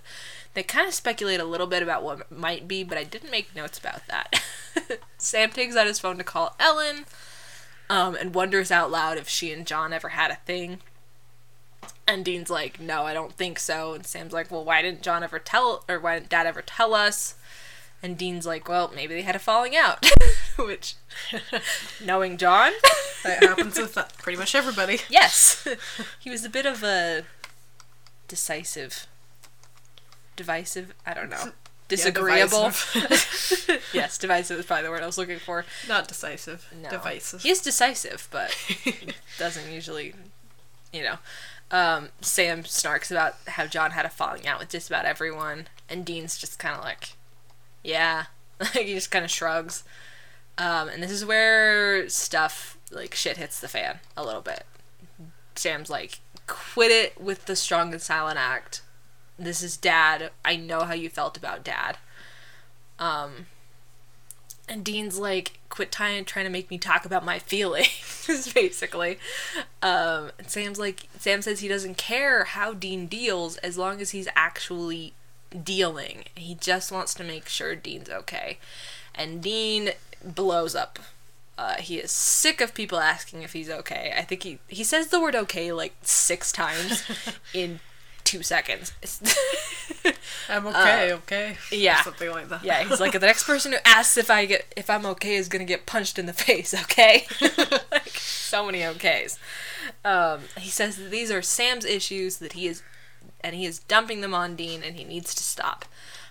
They 0.54 0.62
kind 0.62 0.86
of 0.86 0.94
speculate 0.94 1.40
a 1.40 1.44
little 1.44 1.66
bit 1.66 1.82
about 1.82 2.04
what 2.04 2.30
might 2.30 2.68
be, 2.68 2.84
but 2.84 2.96
I 2.96 3.02
didn't 3.02 3.32
make 3.32 3.56
notes 3.56 3.76
about 3.76 4.06
that. 4.06 4.40
Sam 5.18 5.50
takes 5.50 5.74
out 5.74 5.88
his 5.88 5.98
phone 5.98 6.16
to 6.18 6.24
call 6.24 6.54
Ellen 6.60 7.06
um, 7.90 8.14
and 8.14 8.32
wonders 8.32 8.70
out 8.70 8.88
loud 8.88 9.18
if 9.18 9.28
she 9.28 9.52
and 9.52 9.66
John 9.66 9.92
ever 9.92 10.10
had 10.10 10.30
a 10.30 10.36
thing. 10.36 10.78
And 12.06 12.24
Dean's 12.24 12.50
like, 12.50 12.78
no, 12.78 13.02
I 13.02 13.14
don't 13.14 13.32
think 13.32 13.58
so. 13.58 13.94
And 13.94 14.06
Sam's 14.06 14.32
like, 14.32 14.48
well, 14.48 14.64
why 14.64 14.80
didn't 14.80 15.02
John 15.02 15.24
ever 15.24 15.40
tell, 15.40 15.84
or 15.88 15.98
why 15.98 16.14
didn't 16.14 16.30
Dad 16.30 16.46
ever 16.46 16.62
tell 16.62 16.94
us? 16.94 17.34
And 18.00 18.16
Dean's 18.16 18.46
like, 18.46 18.68
well, 18.68 18.92
maybe 18.94 19.14
they 19.14 19.22
had 19.22 19.34
a 19.34 19.40
falling 19.40 19.74
out. 19.74 20.06
Which, 20.56 20.94
knowing 22.04 22.36
John, 22.36 22.70
that 23.24 23.42
happens 23.42 23.76
with 23.76 23.98
uh, 23.98 24.04
pretty 24.18 24.38
much 24.38 24.54
everybody. 24.54 25.00
yes, 25.08 25.66
he 26.20 26.30
was 26.30 26.44
a 26.44 26.50
bit 26.50 26.64
of 26.64 26.84
a 26.84 27.24
decisive, 28.28 29.06
divisive, 30.36 30.94
I 31.06 31.14
don't 31.14 31.30
know, 31.30 31.52
disagreeable. 31.88 32.64
divisive. 32.64 33.84
yes, 33.92 34.18
divisive 34.18 34.58
is 34.58 34.66
probably 34.66 34.84
the 34.84 34.90
word 34.90 35.02
I 35.02 35.06
was 35.06 35.18
looking 35.18 35.38
for. 35.38 35.64
Not 35.88 36.08
decisive. 36.08 36.68
No. 36.82 36.90
Divisive. 36.90 37.42
He 37.42 37.50
is 37.50 37.60
decisive, 37.60 38.28
but 38.30 38.56
doesn't 39.38 39.70
usually, 39.72 40.14
you 40.92 41.02
know. 41.02 41.16
Um, 41.70 42.10
Sam 42.20 42.62
snarks 42.62 43.10
about 43.10 43.34
how 43.48 43.66
John 43.66 43.92
had 43.92 44.04
a 44.06 44.10
falling 44.10 44.46
out 44.46 44.60
with 44.60 44.68
just 44.68 44.88
about 44.88 45.06
everyone, 45.06 45.66
and 45.88 46.04
Dean's 46.04 46.38
just 46.38 46.58
kind 46.58 46.76
of 46.76 46.84
like, 46.84 47.14
yeah, 47.82 48.26
like 48.60 48.72
he 48.72 48.94
just 48.94 49.10
kind 49.10 49.24
of 49.24 49.30
shrugs. 49.30 49.82
Um, 50.56 50.88
and 50.88 51.02
this 51.02 51.10
is 51.10 51.24
where 51.24 52.08
stuff 52.08 52.78
like 52.90 53.14
shit 53.14 53.38
hits 53.38 53.58
the 53.60 53.66
fan 53.68 53.98
a 54.16 54.24
little 54.24 54.40
bit. 54.40 54.64
Sam's 55.56 55.90
like, 55.90 56.20
quit 56.46 56.90
it 56.90 57.20
with 57.20 57.46
the 57.46 57.56
strong 57.56 57.92
and 57.92 58.02
silent 58.02 58.38
act. 58.38 58.82
This 59.38 59.62
is 59.62 59.76
dad. 59.76 60.30
I 60.44 60.56
know 60.56 60.80
how 60.84 60.94
you 60.94 61.08
felt 61.08 61.36
about 61.36 61.64
dad. 61.64 61.98
Um, 62.98 63.46
and 64.68 64.84
Dean's 64.84 65.18
like, 65.18 65.58
quit 65.68 65.92
trying 65.92 66.24
trying 66.24 66.44
to 66.44 66.50
make 66.50 66.70
me 66.70 66.78
talk 66.78 67.04
about 67.04 67.24
my 67.24 67.38
feelings, 67.40 68.52
basically. 68.52 69.18
Um, 69.82 70.30
and 70.38 70.48
Sam's 70.48 70.78
like, 70.78 71.08
Sam 71.18 71.42
says 71.42 71.60
he 71.60 71.68
doesn't 71.68 71.96
care 71.96 72.44
how 72.44 72.72
Dean 72.72 73.06
deals 73.06 73.56
as 73.58 73.76
long 73.76 74.00
as 74.00 74.10
he's 74.10 74.28
actually 74.34 75.14
dealing. 75.62 76.24
He 76.34 76.54
just 76.54 76.90
wants 76.90 77.14
to 77.14 77.24
make 77.24 77.48
sure 77.48 77.74
Dean's 77.74 78.08
okay. 78.08 78.58
And 79.14 79.42
Dean 79.42 79.90
blows 80.24 80.74
up. 80.74 80.98
Uh, 81.56 81.76
he 81.76 81.98
is 81.98 82.10
sick 82.10 82.60
of 82.60 82.74
people 82.74 82.98
asking 82.98 83.42
if 83.42 83.52
he's 83.52 83.70
okay. 83.70 84.12
I 84.16 84.22
think 84.22 84.42
he 84.42 84.58
he 84.66 84.82
says 84.82 85.08
the 85.08 85.20
word 85.20 85.36
okay 85.36 85.72
like 85.72 85.94
six 86.02 86.50
times 86.50 87.04
in 87.54 87.80
two 88.24 88.42
seconds. 88.42 88.92
I'm 90.48 90.66
okay, 90.66 91.12
okay. 91.12 91.50
Uh, 91.52 91.76
yeah. 91.76 92.00
Or 92.00 92.04
something 92.04 92.30
like 92.30 92.48
that. 92.48 92.64
Yeah, 92.64 92.82
he's 92.82 93.00
like 93.00 93.12
the 93.12 93.20
next 93.20 93.44
person 93.44 93.72
who 93.72 93.78
asks 93.84 94.16
if 94.16 94.30
I 94.30 94.46
get 94.46 94.72
if 94.76 94.90
I'm 94.90 95.06
okay 95.06 95.36
is 95.36 95.48
gonna 95.48 95.64
get 95.64 95.86
punched 95.86 96.18
in 96.18 96.26
the 96.26 96.32
face. 96.32 96.74
Okay, 96.84 97.26
like 97.90 98.08
so 98.10 98.66
many 98.66 98.80
okays. 98.80 99.38
Um, 100.04 100.40
he 100.58 100.70
says 100.70 100.96
that 100.96 101.10
these 101.10 101.30
are 101.30 101.42
Sam's 101.42 101.84
issues 101.84 102.38
that 102.38 102.52
he 102.52 102.66
is, 102.66 102.82
and 103.42 103.54
he 103.54 103.64
is 103.64 103.78
dumping 103.78 104.20
them 104.20 104.34
on 104.34 104.54
Dean, 104.54 104.82
and 104.82 104.96
he 104.96 105.04
needs 105.04 105.34
to 105.34 105.42
stop. 105.42 105.84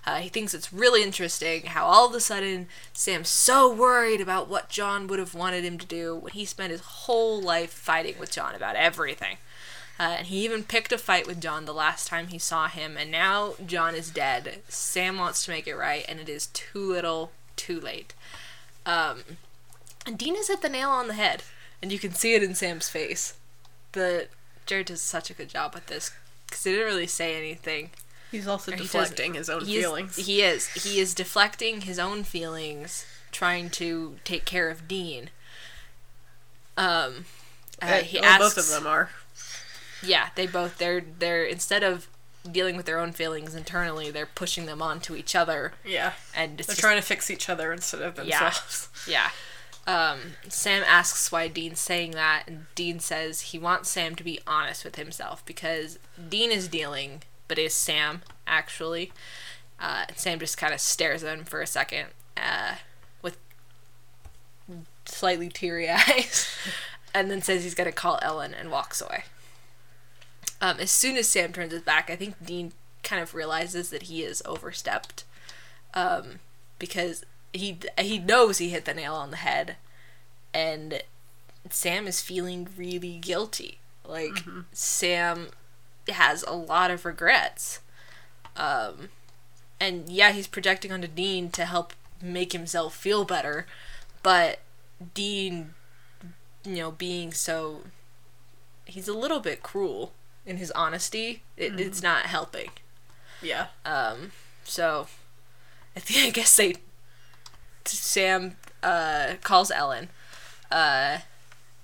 Uh, 0.05 0.17
he 0.17 0.27
thinks 0.27 0.53
it's 0.53 0.73
really 0.73 1.01
interesting 1.01 1.63
how 1.67 1.85
all 1.85 2.07
of 2.07 2.13
a 2.13 2.19
sudden 2.19 2.67
Sam's 2.91 3.29
so 3.29 3.73
worried 3.73 4.19
about 4.19 4.49
what 4.49 4.69
John 4.69 5.07
would 5.07 5.19
have 5.19 5.33
wanted 5.33 5.63
him 5.63 5.77
to 5.77 5.85
do 5.85 6.15
when 6.15 6.33
he 6.33 6.43
spent 6.43 6.71
his 6.71 6.81
whole 6.81 7.41
life 7.41 7.71
fighting 7.71 8.15
with 8.19 8.31
John 8.31 8.53
about 8.53 8.75
everything. 8.75 9.37
Uh, 9.99 10.15
and 10.17 10.27
he 10.27 10.43
even 10.43 10.63
picked 10.63 10.91
a 10.91 10.97
fight 10.97 11.27
with 11.27 11.39
John 11.39 11.65
the 11.65 11.73
last 11.73 12.07
time 12.07 12.27
he 12.27 12.39
saw 12.39 12.67
him, 12.67 12.97
and 12.97 13.11
now 13.11 13.53
John 13.65 13.95
is 13.95 14.09
dead. 14.09 14.61
Sam 14.67 15.17
wants 15.17 15.45
to 15.45 15.51
make 15.51 15.67
it 15.67 15.75
right, 15.75 16.03
and 16.09 16.19
it 16.19 16.27
is 16.27 16.47
too 16.47 16.91
little, 16.91 17.31
too 17.55 17.79
late. 17.79 18.13
Um, 18.85 19.23
and 20.05 20.17
Dean 20.17 20.35
has 20.35 20.47
hit 20.47 20.61
the 20.61 20.69
nail 20.69 20.89
on 20.89 21.07
the 21.07 21.13
head, 21.13 21.43
and 21.81 21.91
you 21.91 21.99
can 21.99 22.11
see 22.11 22.33
it 22.33 22.43
in 22.43 22.55
Sam's 22.55 22.89
face. 22.89 23.35
The 23.93 24.27
Jared 24.65 24.87
does 24.87 25.01
such 25.01 25.29
a 25.29 25.33
good 25.33 25.49
job 25.49 25.73
with 25.73 25.85
this 25.85 26.11
because 26.47 26.63
he 26.63 26.71
didn't 26.71 26.87
really 26.87 27.07
say 27.07 27.37
anything. 27.37 27.91
He's 28.33 28.47
also 28.47 28.71
Or 28.71 28.75
he 28.75 28.81
deflecting 28.83 29.35
his 29.35 29.49
own 29.49 29.63
He 29.65 29.77
is- 29.77 29.83
feelings. 29.85 30.15
he 30.17 30.41
is. 30.41 30.67
He 30.69 30.99
is 30.99 31.13
deflecting 31.13 31.81
his 31.81 31.99
own 31.99 32.23
feelings, 32.23 33.05
trying 33.31 33.69
to 33.71 34.17
take 34.25 34.43
care 34.45 34.69
of 34.69 34.87
Dean. 34.87 35.29
Um, 36.75 37.25
uh, 37.81 37.85
Uh, 37.85 38.01
he 38.01 38.19
well, 38.19 38.25
asks, 38.29 38.55
both 38.55 38.57
of 38.57 38.69
them 38.69 38.87
are. 38.87 39.09
yeah, 40.01 40.29
they 40.35 40.47
both 40.47 40.77
they're 40.79 41.01
they're 41.01 41.43
instead 41.45 41.83
of 41.83 42.07
dealing 42.51 42.75
with 42.75 42.85
their 42.85 42.99
own 42.99 43.11
feelings 43.11 43.55
internally, 43.55 44.09
they're 44.11 44.25
pushing 44.25 44.65
them 44.65 44.81
onto 44.81 45.15
each 45.15 45.35
other, 45.35 45.73
Yeah. 45.85 46.13
and 46.35 46.57
They're 46.57 46.65
just- 46.65 46.79
trying 46.79 46.97
to 46.97 47.01
fix 47.01 47.29
each 47.29 47.47
other 47.47 47.71
instead 47.71 48.01
of 48.01 48.17
Yeah. 48.17 48.39
themselves. 48.49 48.89
yeah. 49.07 49.29
Um, 49.85 50.35
Sam 50.49 50.83
asks 50.87 51.31
why 51.31 51.47
Dean's 51.49 51.79
saying 51.79 52.11
that, 52.11 52.43
and 52.47 52.65
Dean 52.73 52.99
says 52.99 53.41
he 53.51 53.59
wants 53.59 53.89
Sam 53.89 54.15
to 54.15 54.23
be 54.23 54.39
honest 54.47 54.83
with 54.83 54.95
himself 54.95 55.45
because 55.45 55.99
Dean 56.29 56.51
is 56.51 56.67
dealing, 56.67 57.23
but 57.53 57.59
is 57.59 57.75
Sam 57.75 58.23
actually? 58.47 59.11
Uh, 59.79 60.05
Sam 60.15 60.39
just 60.39 60.57
kind 60.57 60.73
of 60.73 60.79
stares 60.79 61.23
at 61.23 61.37
him 61.37 61.45
for 61.45 61.61
a 61.61 61.67
second, 61.67 62.07
uh, 62.35 62.77
with 63.21 63.37
slightly 65.05 65.49
teary 65.49 65.87
eyes, 65.91 66.49
and 67.13 67.29
then 67.29 67.43
says 67.43 67.63
he's 67.63 67.75
gonna 67.75 67.91
call 67.91 68.17
Ellen 68.23 68.55
and 68.55 68.71
walks 68.71 69.01
away. 69.01 69.25
Um, 70.61 70.79
as 70.79 70.89
soon 70.89 71.15
as 71.15 71.29
Sam 71.29 71.53
turns 71.53 71.73
his 71.73 71.83
back, 71.83 72.09
I 72.09 72.15
think 72.15 72.43
Dean 72.43 72.71
kind 73.03 73.21
of 73.21 73.35
realizes 73.35 73.91
that 73.91 74.03
he 74.03 74.23
is 74.23 74.41
overstepped, 74.47 75.23
um, 75.93 76.39
because 76.79 77.23
he 77.53 77.77
he 77.99 78.17
knows 78.17 78.57
he 78.57 78.69
hit 78.69 78.85
the 78.85 78.95
nail 78.95 79.13
on 79.13 79.29
the 79.29 79.37
head, 79.37 79.75
and 80.55 81.03
Sam 81.69 82.07
is 82.07 82.19
feeling 82.19 82.67
really 82.75 83.19
guilty. 83.19 83.77
Like 84.03 84.43
Sam 84.71 85.49
has 86.09 86.43
a 86.43 86.53
lot 86.53 86.91
of 86.91 87.05
regrets, 87.05 87.79
um, 88.55 89.09
and 89.79 90.09
yeah, 90.09 90.31
he's 90.31 90.47
projecting 90.47 90.91
onto 90.91 91.07
Dean 91.07 91.49
to 91.51 91.65
help 91.65 91.93
make 92.21 92.53
himself 92.53 92.95
feel 92.95 93.25
better, 93.25 93.65
but 94.21 94.59
Dean, 95.13 95.73
you 96.63 96.75
know, 96.77 96.91
being 96.91 97.33
so 97.33 97.81
he's 98.85 99.07
a 99.07 99.13
little 99.13 99.39
bit 99.39 99.63
cruel 99.63 100.13
in 100.45 100.57
his 100.57 100.71
honesty. 100.71 101.43
It, 101.57 101.79
It's 101.79 102.03
not 102.03 102.25
helping. 102.25 102.69
Yeah. 103.41 103.67
Um, 103.85 104.31
so 104.63 105.07
I 105.95 105.99
think 105.99 106.25
I 106.25 106.29
guess 106.29 106.55
they 106.55 106.75
Sam 107.85 108.55
uh, 108.81 109.33
calls 109.43 109.71
Ellen, 109.71 110.09
uh, 110.71 111.19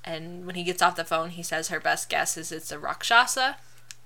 and 0.06 0.46
when 0.46 0.56
he 0.56 0.64
gets 0.64 0.82
off 0.82 0.96
the 0.96 1.04
phone, 1.04 1.32
he 1.32 1.44
says 1.44 1.68
her 1.68 1.80
best 1.80 2.10
guess 2.10 2.38
is 2.38 2.52
it's 2.52 2.72
a 2.72 2.80
rakshasa, 2.80 3.58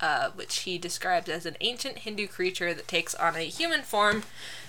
uh, 0.04 0.32
which 0.32 0.60
he 0.60 0.78
describes 0.78 1.30
as 1.30 1.46
an 1.46 1.56
ancient 1.62 2.00
Hindu 2.00 2.28
creature 2.28 2.74
that 2.74 2.90
takes 2.90 3.16
on 3.16 3.38
a 3.38 3.46
human 3.46 3.84
form, 3.84 4.24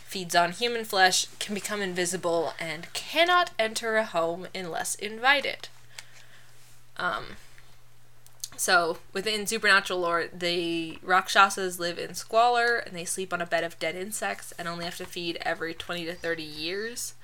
feeds 0.06 0.36
on 0.36 0.52
human 0.52 0.84
flesh, 0.84 1.26
can 1.40 1.56
become 1.56 1.82
invisible, 1.82 2.52
and 2.60 2.92
cannot 2.92 3.50
enter 3.58 3.96
a 3.96 4.04
home 4.04 4.46
unless 4.54 4.94
invited. 4.94 5.66
Um, 6.96 7.24
so, 8.56 8.98
within 9.12 9.48
supernatural 9.48 9.98
lore, 9.98 10.26
the 10.32 11.00
Rakshasas 11.02 11.80
live 11.80 11.98
in 11.98 12.14
squalor 12.14 12.76
and 12.76 12.94
they 12.94 13.04
sleep 13.04 13.32
on 13.32 13.40
a 13.40 13.46
bed 13.46 13.64
of 13.64 13.80
dead 13.80 13.96
insects 13.96 14.52
and 14.56 14.68
only 14.68 14.84
have 14.84 14.98
to 14.98 15.04
feed 15.04 15.38
every 15.40 15.74
20 15.74 16.04
to 16.04 16.14
30 16.14 16.44
years. 16.44 17.14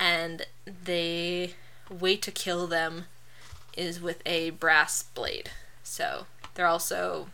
And 0.00 0.46
the 0.66 1.50
way 1.90 2.16
to 2.16 2.30
kill 2.30 2.66
them 2.66 3.04
is 3.76 4.00
with 4.00 4.22
a 4.24 4.48
brass 4.48 5.02
blade. 5.02 5.50
So, 5.82 6.24
they're 6.54 6.66
also 6.66 7.28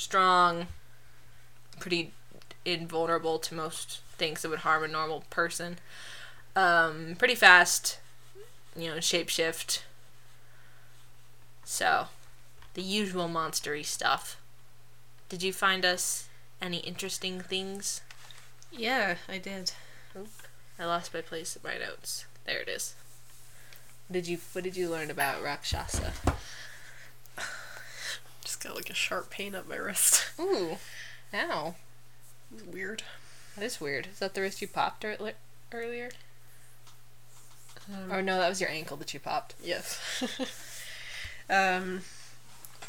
strong, 0.00 0.66
pretty 1.78 2.12
invulnerable 2.64 3.38
to 3.38 3.54
most 3.54 4.00
things 4.16 4.42
that 4.42 4.48
would 4.48 4.60
harm 4.60 4.82
a 4.82 4.88
normal 4.88 5.24
person. 5.30 5.78
Um, 6.56 7.16
pretty 7.18 7.34
fast, 7.34 7.98
you 8.76 8.88
know, 8.88 8.96
shapeshift. 8.96 9.82
So, 11.64 12.06
the 12.74 12.82
usual 12.82 13.28
monstery 13.28 13.84
stuff. 13.84 14.40
Did 15.28 15.42
you 15.42 15.52
find 15.52 15.84
us 15.84 16.28
any 16.60 16.78
interesting 16.78 17.40
things? 17.40 18.00
Yeah, 18.72 19.16
I 19.28 19.38
did. 19.38 19.72
I 20.78 20.84
lost 20.84 21.14
my 21.14 21.20
place 21.20 21.56
in 21.56 21.62
my 21.62 21.76
notes. 21.78 22.24
There 22.46 22.60
it 22.60 22.68
is. 22.68 22.94
Did 24.10 24.26
you? 24.26 24.38
What 24.52 24.64
did 24.64 24.76
you 24.76 24.88
learn 24.88 25.10
about 25.10 25.42
Rakshasa? 25.42 26.12
Just 28.60 28.68
got 28.68 28.76
like 28.76 28.90
a 28.90 28.94
sharp 28.94 29.30
pain 29.30 29.54
up 29.54 29.66
my 29.66 29.76
wrist. 29.76 30.32
Ooh, 30.40 30.76
ow. 31.32 31.76
Weird. 32.70 33.02
That 33.56 33.64
is 33.64 33.80
weird. 33.80 34.08
Is 34.12 34.18
that 34.18 34.34
the 34.34 34.42
wrist 34.42 34.60
you 34.60 34.68
popped 34.68 35.02
ear- 35.02 35.16
earlier? 35.72 36.10
Um, 37.90 38.12
Or 38.12 38.20
no, 38.20 38.38
that 38.38 38.50
was 38.50 38.60
your 38.60 38.68
ankle 38.68 38.98
that 38.98 39.14
you 39.14 39.20
popped. 39.20 39.54
Yes. 39.62 39.98
um, 41.50 42.02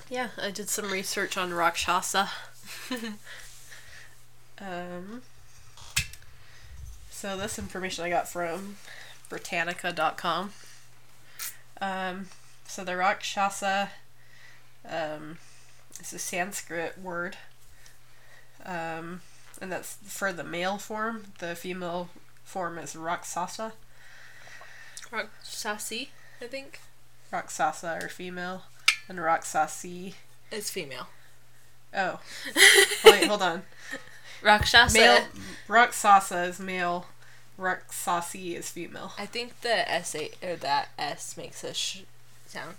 yeah, 0.09 0.29
I 0.37 0.51
did 0.51 0.67
some 0.67 0.91
research 0.91 1.37
on 1.37 1.53
Rakshasa. 1.53 2.29
um, 4.59 5.21
so 7.09 7.37
this 7.37 7.57
information 7.57 8.03
I 8.03 8.09
got 8.09 8.27
from 8.27 8.75
Britannica.com. 9.29 10.51
Um, 11.79 12.27
so 12.67 12.83
the 12.83 12.97
Rakshasa 12.97 13.91
um, 14.89 15.37
is 15.99 16.13
a 16.13 16.19
Sanskrit 16.19 16.97
word. 16.99 17.37
Um, 18.65 19.21
and 19.61 19.71
that's 19.71 19.97
for 20.03 20.31
the 20.31 20.43
male 20.43 20.77
form. 20.77 21.25
The 21.39 21.55
female 21.55 22.09
form 22.43 22.77
is 22.77 22.93
Raksasa. 22.93 23.73
Rakshasi, 25.11 26.09
I 26.41 26.45
think. 26.45 26.79
Raksasa 27.31 28.03
or 28.03 28.09
female, 28.09 28.63
and 29.07 29.19
Raksasi. 29.19 30.13
It's 30.51 30.69
female. 30.69 31.07
Oh, 31.93 32.19
wait, 33.05 33.25
hold 33.25 33.41
on. 33.41 33.63
Rakshasa. 34.41 34.97
Male 34.97 35.25
Raksasa 35.67 36.47
is 36.49 36.59
male. 36.59 37.05
Raksasi 37.59 38.55
is 38.57 38.69
female. 38.69 39.13
I 39.17 39.25
think 39.25 39.61
the 39.61 39.89
S 39.89 40.15
A 40.15 40.31
or 40.41 40.55
that 40.55 40.89
S 40.97 41.37
makes 41.37 41.63
a 41.63 41.73
sh 41.73 42.01
sound. 42.47 42.77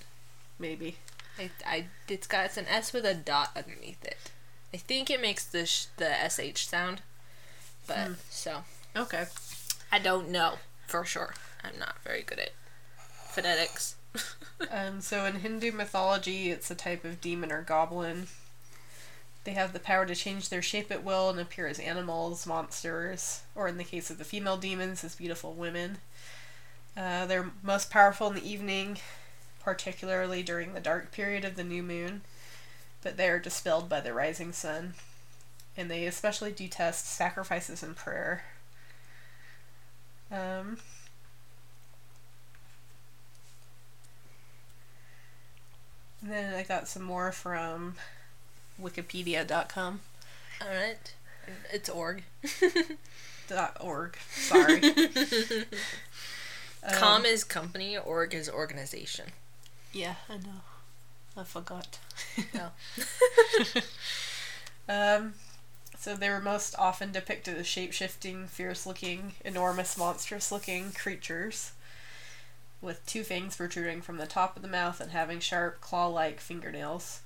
Maybe. 0.59 0.97
I, 1.39 1.51
I 1.67 1.87
it's 2.09 2.27
got 2.27 2.45
it's 2.47 2.57
an 2.57 2.67
S 2.69 2.93
with 2.93 3.05
a 3.05 3.15
dot 3.15 3.51
underneath 3.57 4.05
it. 4.05 4.31
I 4.73 4.77
think 4.77 5.11
it 5.11 5.21
makes 5.21 5.45
the 5.45 5.67
sh, 5.67 5.87
the 5.97 6.15
sh 6.55 6.67
sound, 6.67 7.03
but 7.87 7.97
Hmm. 7.99 8.13
so 8.31 8.65
Okay. 8.97 9.27
I 9.91 9.99
don't 9.99 10.31
know 10.31 10.55
for 10.87 11.05
sure. 11.05 11.35
I'm 11.65 11.79
not 11.79 11.97
very 12.05 12.23
good 12.23 12.39
at 12.39 12.53
phonetics. 13.31 13.97
Um, 14.71 15.01
so 15.01 15.25
in 15.25 15.41
Hindu 15.41 15.73
mythology, 15.73 16.51
it's 16.53 16.71
a 16.71 16.77
type 16.77 17.05
of 17.05 17.21
demon 17.21 17.51
or 17.51 17.63
goblin. 17.63 18.29
They 19.45 19.53
have 19.53 19.73
the 19.73 19.81
power 19.81 20.07
to 20.07 20.15
change 20.15 20.49
their 20.51 20.63
shape 20.63 20.93
at 20.93 21.03
will 21.03 21.29
and 21.29 21.41
appear 21.41 21.67
as 21.67 21.81
animals, 21.81 22.47
monsters, 22.47 23.43
or 23.57 23.67
in 23.67 23.77
the 23.77 23.83
case 23.85 24.09
of 24.09 24.19
the 24.19 24.25
female 24.25 24.57
demons, 24.57 25.03
as 25.03 25.17
beautiful 25.17 25.53
women. 25.55 25.99
Uh, 26.97 27.27
they're 27.27 27.51
most 27.63 27.91
powerful 27.91 28.29
in 28.29 28.35
the 28.37 28.49
evening, 28.49 28.99
particularly 29.65 30.43
during 30.43 30.75
the 30.75 30.81
dark 30.81 31.13
period 31.13 31.45
of 31.45 31.57
the 31.57 31.65
new 31.65 31.83
moon, 31.83 32.23
but 33.03 33.17
they 33.17 33.29
are 33.29 33.39
dispelled 33.39 33.89
by 33.89 34.01
the 34.01 34.13
rising 34.13 34.53
sun. 34.53 34.95
And 35.77 35.91
they 35.91 36.05
especially 36.07 36.53
detest 36.53 37.07
sacrifices 37.07 37.83
and 37.83 37.97
prayer. 37.97 38.45
Um, 40.31 40.79
then 46.23 46.55
I 46.55 46.63
got 46.63 46.89
some 46.89 47.03
more 47.03 47.33
from 47.33 47.95
Wikipedia.com. 48.81 50.01
All 50.61 50.69
right, 50.69 51.15
it's 51.73 51.89
org. 51.89 52.23
Dot 53.49 53.77
org. 53.81 54.17
Sorry. 54.31 54.83
Um, 56.85 56.95
Com 56.95 57.25
is 57.25 57.45
company, 57.45 57.97
org 57.97 58.35
is 58.35 58.49
organization. 58.49 59.27
Yeah, 59.93 60.15
I 60.29 60.37
know. 60.37 60.63
I 61.37 61.45
forgot. 61.45 61.99
No. 62.55 62.71
Um, 64.89 65.35
so 65.99 66.17
they 66.17 66.31
were 66.31 66.41
most 66.41 66.75
often 66.79 67.13
depicted 67.13 67.57
as 67.57 67.67
shape 67.67 67.93
shifting, 67.93 68.47
fierce 68.49 68.87
looking, 68.87 69.35
enormous, 69.45 69.97
monstrous 69.97 70.53
looking 70.53 70.93
creatures 70.93 71.73
with 72.83 73.05
two 73.07 73.25
fangs 73.25 73.57
protruding 73.57 74.03
from 74.03 74.19
the 74.19 74.27
top 74.27 74.57
of 74.57 74.63
the 74.63 74.69
mouth 74.69 75.01
and 75.01 75.13
having 75.13 75.41
sharp, 75.41 75.81
claw 75.81 76.07
like 76.07 76.39
fingernails. 76.41 77.23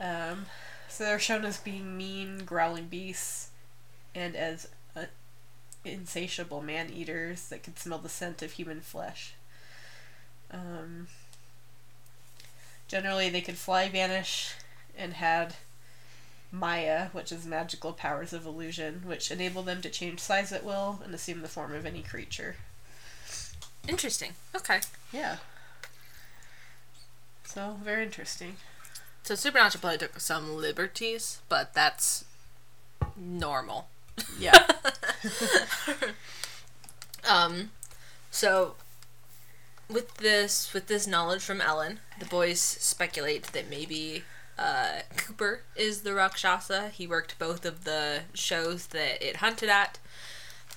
Um, 0.00 0.46
so 0.88 1.04
they're 1.04 1.18
shown 1.18 1.44
as 1.44 1.58
being 1.58 1.96
mean, 1.96 2.44
growling 2.44 2.86
beasts 2.88 3.50
and 4.14 4.36
as 4.36 4.68
uh, 4.96 5.06
insatiable 5.84 6.62
man 6.62 6.90
eaters 6.90 7.48
that 7.50 7.62
could 7.64 7.78
smell 7.78 7.98
the 7.98 8.08
scent 8.10 8.42
of 8.42 8.52
human 8.52 8.80
flesh. 8.82 9.34
Um, 10.50 11.08
generally, 12.88 13.28
they 13.28 13.40
could 13.40 13.56
fly, 13.56 13.88
vanish, 13.88 14.54
and 14.96 15.14
had 15.14 15.54
Maya, 16.50 17.08
which 17.12 17.32
is 17.32 17.46
magical 17.46 17.92
powers 17.92 18.32
of 18.32 18.46
illusion, 18.46 19.02
which 19.04 19.30
enable 19.30 19.62
them 19.62 19.82
to 19.82 19.90
change 19.90 20.20
size 20.20 20.52
at 20.52 20.64
will 20.64 21.00
and 21.04 21.14
assume 21.14 21.42
the 21.42 21.48
form 21.48 21.74
of 21.74 21.86
any 21.86 22.02
creature. 22.02 22.56
Interesting. 23.88 24.32
Okay. 24.54 24.80
Yeah. 25.12 25.36
So, 27.44 27.76
very 27.82 28.02
interesting. 28.02 28.56
So 29.22 29.34
Supernatural 29.34 29.80
probably 29.80 29.98
took 29.98 30.20
some 30.20 30.56
liberties, 30.56 31.40
but 31.48 31.74
that's 31.74 32.24
normal. 33.16 33.88
Yeah. 34.38 34.66
Um, 37.26 37.70
so 38.30 38.74
with 39.88 40.14
this 40.16 40.72
with 40.72 40.86
this 40.86 41.06
knowledge 41.06 41.42
from 41.42 41.60
Ellen, 41.60 42.00
the 42.18 42.26
boys 42.26 42.60
speculate 42.60 43.44
that 43.52 43.70
maybe 43.70 44.24
uh, 44.58 45.00
Cooper 45.16 45.62
is 45.74 46.02
the 46.02 46.14
Rakshasa. 46.14 46.88
He 46.88 47.06
worked 47.06 47.38
both 47.38 47.64
of 47.64 47.84
the 47.84 48.22
shows 48.34 48.86
that 48.88 49.26
it 49.26 49.36
hunted 49.36 49.68
at. 49.68 49.98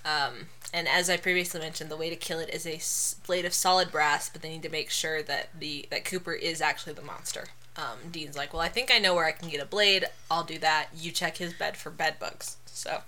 Um, 0.06 0.48
and 0.74 0.88
as 0.88 1.10
I 1.10 1.18
previously 1.18 1.60
mentioned, 1.60 1.90
the 1.90 1.98
way 1.98 2.10
to 2.10 2.16
kill 2.16 2.40
it 2.40 2.50
is 2.50 2.66
a 2.66 3.26
blade 3.26 3.46
of 3.46 3.54
solid 3.54 3.92
brass, 3.92 4.30
but 4.30 4.42
they 4.42 4.50
need 4.50 4.64
to 4.64 4.70
make 4.70 4.90
sure 4.90 5.24
that 5.24 5.50
the 5.58 5.88
that 5.90 6.06
Cooper 6.06 6.34
is 6.34 6.62
actually 6.62 6.94
the 6.94 7.02
monster. 7.02 7.46
Um, 7.76 8.12
Dean's 8.12 8.36
like, 8.36 8.54
well, 8.54 8.62
I 8.62 8.68
think 8.68 8.92
I 8.92 9.00
know 9.00 9.16
where 9.16 9.26
I 9.26 9.32
can 9.32 9.50
get 9.50 9.62
a 9.62 9.66
blade. 9.66 10.06
I'll 10.30 10.44
do 10.44 10.60
that. 10.60 10.90
You 10.96 11.12
check 11.12 11.38
his 11.38 11.54
bed 11.54 11.78
for 11.78 11.90
bed 11.90 12.16
bugs. 12.20 12.58
So, 12.66 13.02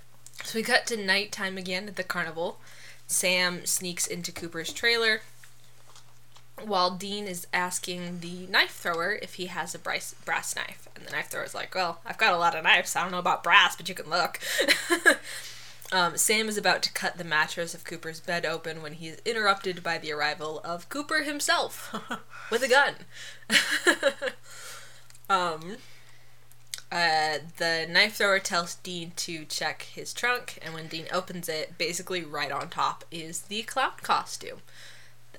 so 0.43 0.57
we 0.57 0.63
cut 0.63 0.85
to 0.87 0.97
nighttime 0.97 1.57
again 1.57 1.87
at 1.87 1.97
the 1.97 2.03
carnival. 2.03 2.59
Sam 3.05 3.65
sneaks 3.65 4.07
into 4.07 4.31
Cooper's 4.31 4.71
trailer 4.71 5.21
while 6.65 6.91
Dean 6.91 7.27
is 7.27 7.47
asking 7.53 8.19
the 8.19 8.47
knife 8.47 8.71
thrower 8.71 9.13
if 9.21 9.35
he 9.35 9.47
has 9.47 9.73
a 9.75 9.79
brass, 9.79 10.13
brass 10.25 10.55
knife. 10.55 10.87
And 10.95 11.05
the 11.05 11.11
knife 11.11 11.27
thrower's 11.27 11.55
like, 11.55 11.73
Well, 11.75 11.99
I've 12.05 12.17
got 12.17 12.33
a 12.33 12.37
lot 12.37 12.55
of 12.55 12.63
knives. 12.63 12.95
I 12.95 13.01
don't 13.01 13.11
know 13.11 13.19
about 13.19 13.43
brass, 13.43 13.75
but 13.75 13.89
you 13.89 13.95
can 13.95 14.09
look. 14.09 14.39
um, 15.91 16.17
Sam 16.17 16.47
is 16.47 16.57
about 16.57 16.81
to 16.83 16.93
cut 16.93 17.17
the 17.17 17.23
mattress 17.23 17.73
of 17.73 17.83
Cooper's 17.83 18.19
bed 18.19 18.45
open 18.45 18.81
when 18.81 18.93
he 18.93 19.07
is 19.07 19.21
interrupted 19.25 19.83
by 19.83 19.97
the 19.97 20.11
arrival 20.11 20.61
of 20.63 20.89
Cooper 20.89 21.23
himself 21.23 21.95
with 22.51 22.63
a 22.63 22.67
gun. 22.67 22.95
um, 25.29 25.77
uh, 26.91 27.37
the 27.57 27.87
knife 27.89 28.15
thrower 28.15 28.39
tells 28.39 28.75
Dean 28.75 29.13
to 29.15 29.45
check 29.45 29.83
his 29.83 30.13
trunk, 30.13 30.59
and 30.61 30.73
when 30.73 30.87
Dean 30.87 31.05
opens 31.11 31.47
it, 31.47 31.77
basically 31.77 32.23
right 32.23 32.51
on 32.51 32.69
top 32.69 33.05
is 33.09 33.43
the 33.43 33.63
clown 33.63 33.93
costume. 34.01 34.59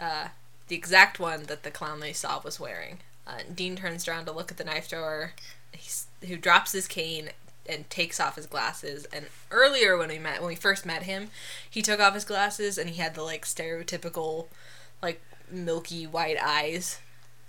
Uh, 0.00 0.28
the 0.72 0.78
exact 0.78 1.20
one 1.20 1.42
that 1.48 1.64
the 1.64 1.70
clown 1.70 2.00
they 2.00 2.14
saw 2.14 2.40
was 2.42 2.58
wearing. 2.58 3.00
Uh, 3.26 3.40
Dean 3.54 3.76
turns 3.76 4.08
around 4.08 4.24
to 4.24 4.32
look 4.32 4.50
at 4.50 4.56
the 4.56 4.64
knife 4.64 4.86
thrower, 4.86 5.32
he's, 5.70 6.06
who 6.26 6.38
drops 6.38 6.72
his 6.72 6.88
cane 6.88 7.28
and 7.68 7.90
takes 7.90 8.18
off 8.18 8.36
his 8.36 8.46
glasses. 8.46 9.06
And 9.12 9.26
earlier 9.50 9.98
when 9.98 10.08
we 10.08 10.18
met, 10.18 10.40
when 10.40 10.48
we 10.48 10.54
first 10.54 10.86
met 10.86 11.02
him, 11.02 11.28
he 11.68 11.82
took 11.82 12.00
off 12.00 12.14
his 12.14 12.24
glasses 12.24 12.78
and 12.78 12.88
he 12.88 13.02
had 13.02 13.14
the 13.14 13.22
like 13.22 13.44
stereotypical, 13.44 14.46
like 15.02 15.20
milky 15.50 16.06
white 16.06 16.38
eyes 16.42 17.00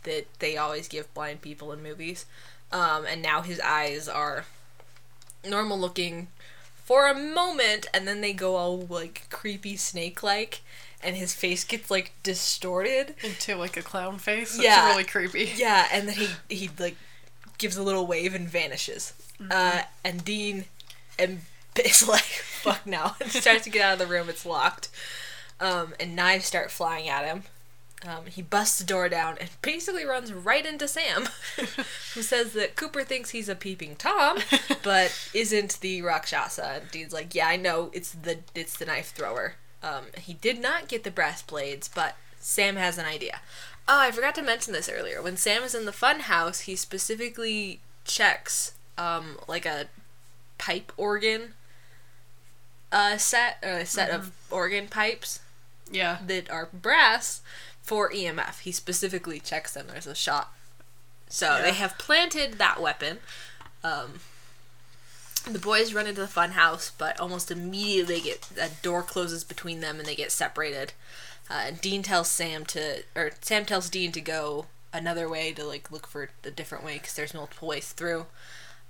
that 0.03 0.25
they 0.39 0.57
always 0.57 0.89
give 0.89 1.13
blind 1.13 1.41
people 1.41 1.71
in 1.71 1.81
movies. 1.81 2.25
Um, 2.73 3.05
and 3.05 3.21
now 3.21 3.41
his 3.41 3.61
eyes 3.61 4.09
are 4.09 4.43
normal 5.47 5.79
looking 5.79 6.27
for 6.75 7.07
a 7.07 7.17
moment, 7.17 7.87
and 7.93 8.05
then 8.05 8.19
they 8.19 8.33
go 8.33 8.57
all 8.57 8.81
like 8.81 9.27
creepy 9.29 9.77
snake 9.77 10.21
like, 10.21 10.59
and 11.03 11.15
his 11.15 11.33
face 11.33 11.63
gets 11.63 11.89
like 11.91 12.13
distorted. 12.23 13.15
Into 13.23 13.55
like 13.55 13.77
a 13.77 13.81
clown 13.81 14.17
face. 14.17 14.59
Yeah. 14.59 14.87
It's 14.87 14.95
really 14.95 15.03
creepy. 15.03 15.53
Yeah, 15.55 15.87
and 15.91 16.07
then 16.07 16.15
he 16.15 16.27
he 16.49 16.69
like 16.79 16.95
gives 17.57 17.77
a 17.77 17.83
little 17.83 18.07
wave 18.07 18.35
and 18.35 18.47
vanishes. 18.47 19.13
Uh, 19.51 19.81
and 20.03 20.23
Dean 20.23 20.65
and 21.19 21.41
is 21.83 22.07
like, 22.07 22.21
"Fuck 22.21 22.85
now 22.85 23.15
and 23.19 23.31
starts 23.31 23.63
to 23.63 23.69
get 23.69 23.83
out 23.83 23.93
of 23.93 23.99
the 23.99 24.13
room. 24.13 24.29
It's 24.29 24.45
locked. 24.45 24.89
Um, 25.59 25.93
and 25.99 26.15
knives 26.15 26.45
start 26.45 26.71
flying 26.71 27.07
at 27.07 27.25
him. 27.25 27.43
Um, 28.05 28.25
he 28.25 28.41
busts 28.41 28.79
the 28.79 28.85
door 28.85 29.07
down 29.07 29.37
and 29.39 29.49
basically 29.61 30.03
runs 30.03 30.33
right 30.33 30.65
into 30.65 30.89
Sam, 30.89 31.29
who 32.13 32.21
says 32.21 32.51
that 32.51 32.75
Cooper 32.75 33.03
thinks 33.03 33.29
he's 33.29 33.47
a 33.47 33.55
peeping 33.55 33.95
tom, 33.95 34.39
but 34.83 35.29
isn't 35.33 35.79
the 35.79 36.01
Rakshasa. 36.01 36.79
And 36.81 36.91
Dean's 36.91 37.13
like, 37.13 37.33
"Yeah, 37.33 37.47
I 37.47 37.55
know. 37.55 37.91
It's 37.93 38.11
the 38.11 38.39
it's 38.53 38.77
the 38.77 38.85
knife 38.85 39.13
thrower. 39.15 39.55
Um, 39.83 40.05
he 40.17 40.33
did 40.33 40.59
not 40.59 40.87
get 40.87 41.03
the 41.03 41.11
brass 41.11 41.41
blades, 41.41 41.87
but 41.93 42.15
Sam 42.39 42.77
has 42.77 42.97
an 42.97 43.05
idea. 43.05 43.41
Oh, 43.87 43.99
I 43.99 44.11
forgot 44.11 44.33
to 44.35 44.41
mention 44.41 44.71
this 44.73 44.87
earlier. 44.89 45.21
When 45.21 45.35
Sam 45.37 45.61
is 45.63 45.75
in 45.75 45.85
the 45.85 45.91
fun 45.91 46.21
house, 46.21 46.61
he 46.61 46.75
specifically 46.77 47.81
checks 48.05 48.73
um, 48.97 49.37
like 49.47 49.65
a 49.65 49.87
pipe 50.57 50.91
organ 50.95 51.53
uh, 52.91 53.17
set, 53.17 53.57
or 53.63 53.69
a 53.79 53.85
set 53.85 54.09
of 54.09 54.31
organ 54.51 54.87
pipes 54.87 55.39
Yeah. 55.91 56.19
that 56.27 56.49
are 56.49 56.69
brass 56.71 57.41
for 57.81 58.09
EMF. 58.11 58.59
He 58.61 58.71
specifically 58.71 59.39
checks 59.39 59.73
them. 59.73 59.87
There's 59.87 60.07
a 60.07 60.15
shot. 60.15 60.53
So 61.27 61.57
Yeah. 61.57 61.61
they 61.63 61.73
have 61.73 61.97
planted 61.97 62.53
that 62.59 62.79
weapon. 62.79 63.19
Um, 63.83 64.21
the 65.45 65.59
boys 65.59 65.93
run 65.93 66.07
into 66.07 66.21
the 66.21 66.27
fun 66.27 66.51
house, 66.51 66.91
but 66.97 67.19
almost 67.19 67.51
immediately 67.51 68.15
they 68.15 68.21
get 68.21 68.49
a 68.59 68.69
door 68.81 69.03
closes 69.03 69.43
between 69.43 69.81
them 69.81 69.99
and 69.99 70.07
they 70.07 70.15
get 70.15 70.31
separated. 70.31 70.93
Uh, 71.49 71.63
and 71.67 71.81
Dean 71.81 72.01
tells 72.03 72.29
Sam 72.29 72.65
to, 72.67 73.03
or 73.15 73.31
Sam 73.41 73.65
tells 73.65 73.89
Dean 73.89 74.11
to 74.13 74.21
go 74.21 74.67
another 74.93 75.27
way 75.27 75.51
to 75.51 75.65
like 75.65 75.91
look 75.91 76.07
for 76.07 76.29
a 76.43 76.51
different 76.51 76.83
way 76.83 76.93
because 76.93 77.13
there's 77.15 77.33
multiple 77.33 77.67
ways 77.67 77.91
through. 77.91 78.27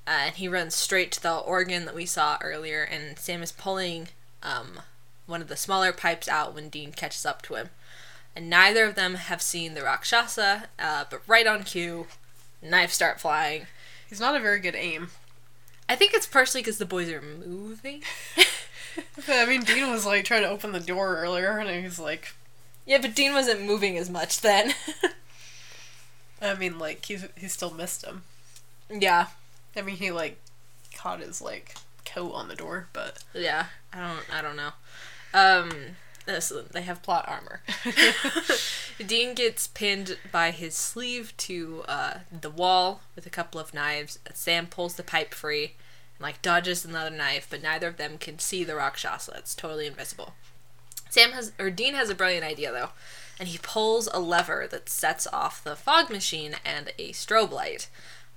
Uh, 0.05 0.25
and 0.27 0.35
he 0.35 0.47
runs 0.47 0.75
straight 0.75 1.11
to 1.13 1.23
the 1.23 1.37
organ 1.37 1.85
that 1.85 1.95
we 1.95 2.05
saw 2.05 2.37
earlier, 2.41 2.83
and 2.83 3.17
Sam 3.17 3.41
is 3.41 3.53
pulling 3.53 4.09
um, 4.43 4.81
one 5.25 5.41
of 5.41 5.47
the 5.47 5.55
smaller 5.55 5.93
pipes 5.93 6.27
out 6.27 6.53
when 6.53 6.67
Dean 6.69 6.91
catches 6.91 7.25
up 7.25 7.41
to 7.43 7.55
him. 7.55 7.69
And 8.35 8.49
neither 8.49 8.83
of 8.83 8.95
them 8.95 9.15
have 9.15 9.41
seen 9.41 9.73
the 9.73 9.83
Rakshasa, 9.83 10.65
uh, 10.77 11.05
but 11.09 11.21
right 11.25 11.47
on 11.47 11.63
cue, 11.63 12.07
knives 12.61 12.93
start 12.93 13.21
flying. 13.21 13.67
He's 14.09 14.19
not 14.19 14.35
a 14.35 14.41
very 14.41 14.59
good 14.59 14.75
aim. 14.75 15.09
I 15.89 15.95
think 15.95 16.13
it's 16.13 16.27
partially 16.27 16.61
because 16.61 16.77
the 16.77 16.85
boys 16.85 17.09
are 17.09 17.21
moving. 17.21 18.01
I 19.27 19.45
mean, 19.45 19.61
Dean 19.61 19.91
was 19.91 20.05
like 20.05 20.25
trying 20.25 20.43
to 20.43 20.49
open 20.49 20.71
the 20.71 20.79
door 20.79 21.17
earlier, 21.17 21.57
and 21.57 21.69
he 21.69 21.83
was 21.83 21.99
like, 21.99 22.33
yeah, 22.85 22.99
but 23.01 23.15
Dean 23.15 23.33
wasn't 23.33 23.63
moving 23.63 23.97
as 23.97 24.09
much 24.09 24.41
then. 24.41 24.73
I 26.41 26.53
mean, 26.55 26.77
like 26.79 27.05
he 27.05 27.17
he 27.37 27.47
still 27.47 27.71
missed 27.71 28.03
him. 28.05 28.23
yeah, 28.89 29.27
I 29.75 29.81
mean, 29.81 29.95
he 29.95 30.11
like 30.11 30.39
caught 30.95 31.19
his 31.21 31.41
like 31.41 31.75
coat 32.05 32.33
on 32.33 32.47
the 32.47 32.55
door, 32.55 32.87
but 32.93 33.23
yeah. 33.33 33.67
I 33.93 34.07
don't. 34.07 34.35
I 34.35 34.41
don't 34.41 34.55
know. 34.55 34.71
Um, 35.33 35.71
this, 36.25 36.51
they 36.71 36.81
have 36.81 37.03
plot 37.03 37.25
armor. 37.27 37.61
Dean 39.05 39.33
gets 39.33 39.67
pinned 39.67 40.17
by 40.31 40.51
his 40.51 40.75
sleeve 40.75 41.35
to 41.37 41.83
uh, 41.87 42.19
the 42.31 42.49
wall 42.49 43.01
with 43.15 43.25
a 43.25 43.31
couple 43.31 43.59
of 43.59 43.73
knives. 43.73 44.19
Sam 44.33 44.67
pulls 44.67 44.95
the 44.95 45.03
pipe 45.03 45.33
free 45.33 45.73
and 46.17 46.21
like 46.21 46.41
dodges 46.41 46.85
another 46.85 47.15
knife, 47.15 47.47
but 47.49 47.63
neither 47.63 47.87
of 47.87 47.97
them 47.97 48.17
can 48.17 48.39
see 48.39 48.63
the 48.63 48.75
Rakshasa. 48.75 49.33
It's 49.37 49.55
totally 49.55 49.87
invisible. 49.87 50.33
Sam 51.09 51.31
has 51.31 51.51
or 51.59 51.69
Dean 51.69 51.93
has 51.93 52.09
a 52.09 52.15
brilliant 52.15 52.45
idea 52.45 52.71
though, 52.71 52.89
and 53.39 53.49
he 53.49 53.59
pulls 53.61 54.07
a 54.07 54.19
lever 54.19 54.67
that 54.71 54.89
sets 54.89 55.27
off 55.31 55.63
the 55.63 55.75
fog 55.75 56.09
machine 56.09 56.55
and 56.65 56.91
a 56.97 57.11
strobe 57.11 57.51
light. 57.51 57.87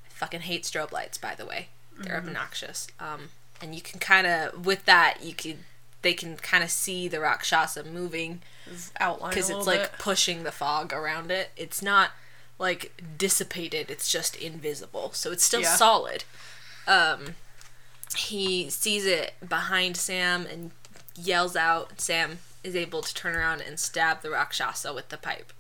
I 0.05 0.09
fucking 0.11 0.43
hate 0.43 0.64
strobe 0.64 0.93
lights, 0.93 1.16
by 1.16 1.34
the 1.34 1.47
way. 1.47 1.68
They're 1.99 2.18
obnoxious. 2.18 2.89
Um, 3.01 3.30
and 3.62 3.74
you 3.74 3.80
can 3.80 3.99
kind 3.99 4.26
of 4.26 4.66
with 4.66 4.84
that 4.84 5.22
you 5.22 5.32
can 5.32 5.61
they 6.07 6.15
can 6.15 6.37
kind 6.37 6.63
of 6.63 6.71
see 6.71 7.09
the 7.09 7.19
Rakshasa 7.21 7.83
moving 7.85 8.43
outline 9.01 9.31
because 9.31 9.51
it's 9.51 9.67
like 9.67 9.81
bit. 9.91 9.93
pushing 9.99 10.45
the 10.45 10.53
fog 10.53 10.93
around 10.93 11.31
it. 11.33 11.51
It's 11.57 11.83
not 11.83 12.11
like 12.59 13.03
dissipated. 13.19 13.91
It's 13.91 14.09
just 14.11 14.37
invisible. 14.37 15.11
So 15.13 15.33
it's 15.33 15.45
still 15.45 15.63
Yeah. 15.63 15.75
solid. 15.77 16.23
Um, 16.87 17.35
he 18.17 18.71
sees 18.71 19.05
it 19.05 19.35
behind 19.47 19.97
Sam 19.97 20.47
and 20.47 20.71
yells 21.17 21.57
out. 21.57 22.01
Sam 22.01 22.39
is 22.63 22.77
able 22.77 23.03
to 23.03 23.13
turn 23.15 23.35
around 23.35 23.61
and 23.63 23.79
stab 23.81 24.23
the 24.23 24.31
Rakshasa 24.31 24.95
with 24.95 25.09
the 25.09 25.19
pipe. 25.19 25.53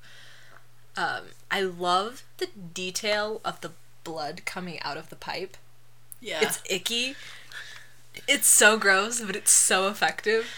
Um, 0.96 1.24
I 1.50 1.60
love 1.62 2.22
the 2.38 2.46
detail 2.72 3.40
of 3.44 3.60
the 3.60 3.72
blood 4.04 4.42
coming 4.44 4.80
out 4.82 4.96
of 4.96 5.08
the 5.10 5.16
pipe. 5.16 5.56
yeah. 6.20 6.38
It's 6.42 6.62
icky. 6.70 7.14
It's 8.28 8.46
so 8.46 8.76
gross, 8.78 9.20
but 9.20 9.36
it's 9.36 9.50
so 9.50 9.88
effective. 9.88 10.48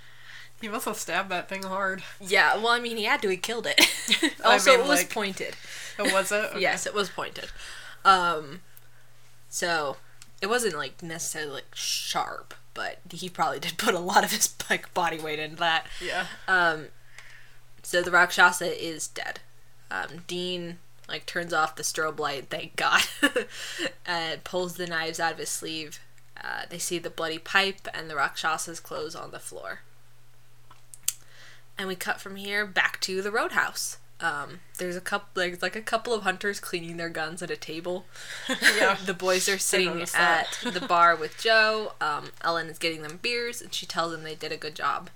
he 0.60 0.68
must 0.68 0.84
have 0.84 0.96
stabbed 0.96 1.30
that 1.30 1.48
thing 1.48 1.62
hard. 1.62 2.02
Yeah, 2.20 2.56
well, 2.56 2.68
I 2.68 2.80
mean, 2.80 2.96
he 2.96 3.04
had 3.04 3.22
to. 3.22 3.28
He 3.28 3.36
killed 3.36 3.66
it. 3.66 3.80
I 4.44 4.52
also, 4.54 4.72
mean, 4.72 4.80
it 4.80 4.86
was 4.86 5.00
like- 5.00 5.10
pointed. 5.10 5.56
It 5.98 6.12
was 6.12 6.32
it? 6.32 6.44
Okay. 6.52 6.60
Yes, 6.60 6.86
it 6.86 6.94
was 6.94 7.10
pointed. 7.10 7.50
Um, 8.04 8.60
so 9.48 9.96
it 10.40 10.48
wasn't 10.48 10.76
like 10.76 11.02
necessarily 11.02 11.52
like 11.52 11.74
sharp, 11.74 12.54
but 12.72 12.98
he 13.10 13.28
probably 13.28 13.58
did 13.60 13.76
put 13.76 13.94
a 13.94 13.98
lot 13.98 14.24
of 14.24 14.30
his 14.32 14.54
like 14.70 14.92
body 14.94 15.18
weight 15.18 15.38
into 15.38 15.56
that. 15.56 15.86
Yeah. 16.02 16.26
Um, 16.48 16.86
so 17.82 18.02
the 18.02 18.10
Rakshasa 18.10 18.82
is 18.82 19.08
dead. 19.08 19.40
Um, 19.90 20.24
Dean 20.26 20.78
like 21.08 21.26
turns 21.26 21.52
off 21.52 21.74
the 21.76 21.82
strobe 21.82 22.18
light, 22.20 22.48
thank 22.48 22.76
God, 22.76 23.02
and 24.06 24.42
pulls 24.44 24.76
the 24.76 24.86
knives 24.86 25.18
out 25.20 25.32
of 25.32 25.38
his 25.38 25.48
sleeve. 25.50 25.98
Uh, 26.42 26.62
they 26.68 26.78
see 26.78 26.98
the 26.98 27.10
bloody 27.10 27.38
pipe 27.38 27.86
and 27.92 28.08
the 28.08 28.14
Rakshasa's 28.14 28.80
clothes 28.80 29.14
on 29.14 29.30
the 29.30 29.38
floor. 29.38 29.80
And 31.78 31.88
we 31.88 31.96
cut 31.96 32.20
from 32.20 32.36
here 32.36 32.66
back 32.66 33.00
to 33.02 33.22
the 33.22 33.30
roadhouse. 33.30 33.98
Um, 34.20 34.60
there's 34.78 34.96
a 34.96 35.00
couple, 35.00 35.28
there's 35.34 35.62
like 35.62 35.76
a 35.76 35.80
couple 35.80 36.12
of 36.12 36.22
hunters 36.24 36.60
cleaning 36.60 36.98
their 36.98 37.08
guns 37.08 37.42
at 37.42 37.50
a 37.50 37.56
table. 37.56 38.04
Yeah. 38.76 38.96
the 39.06 39.14
boys 39.14 39.48
are 39.48 39.58
sitting 39.70 40.02
at 40.14 40.58
the 40.72 40.84
bar 40.86 41.16
with 41.16 41.38
Jo. 41.38 41.92
Um, 42.00 42.30
Ellen 42.42 42.68
is 42.68 42.78
getting 42.78 43.02
them 43.02 43.18
beers, 43.22 43.62
and 43.62 43.72
she 43.72 43.86
tells 43.86 44.12
them 44.12 44.22
they 44.22 44.34
did 44.34 44.52
a 44.52 44.56
good 44.58 44.74
job. 44.74 45.10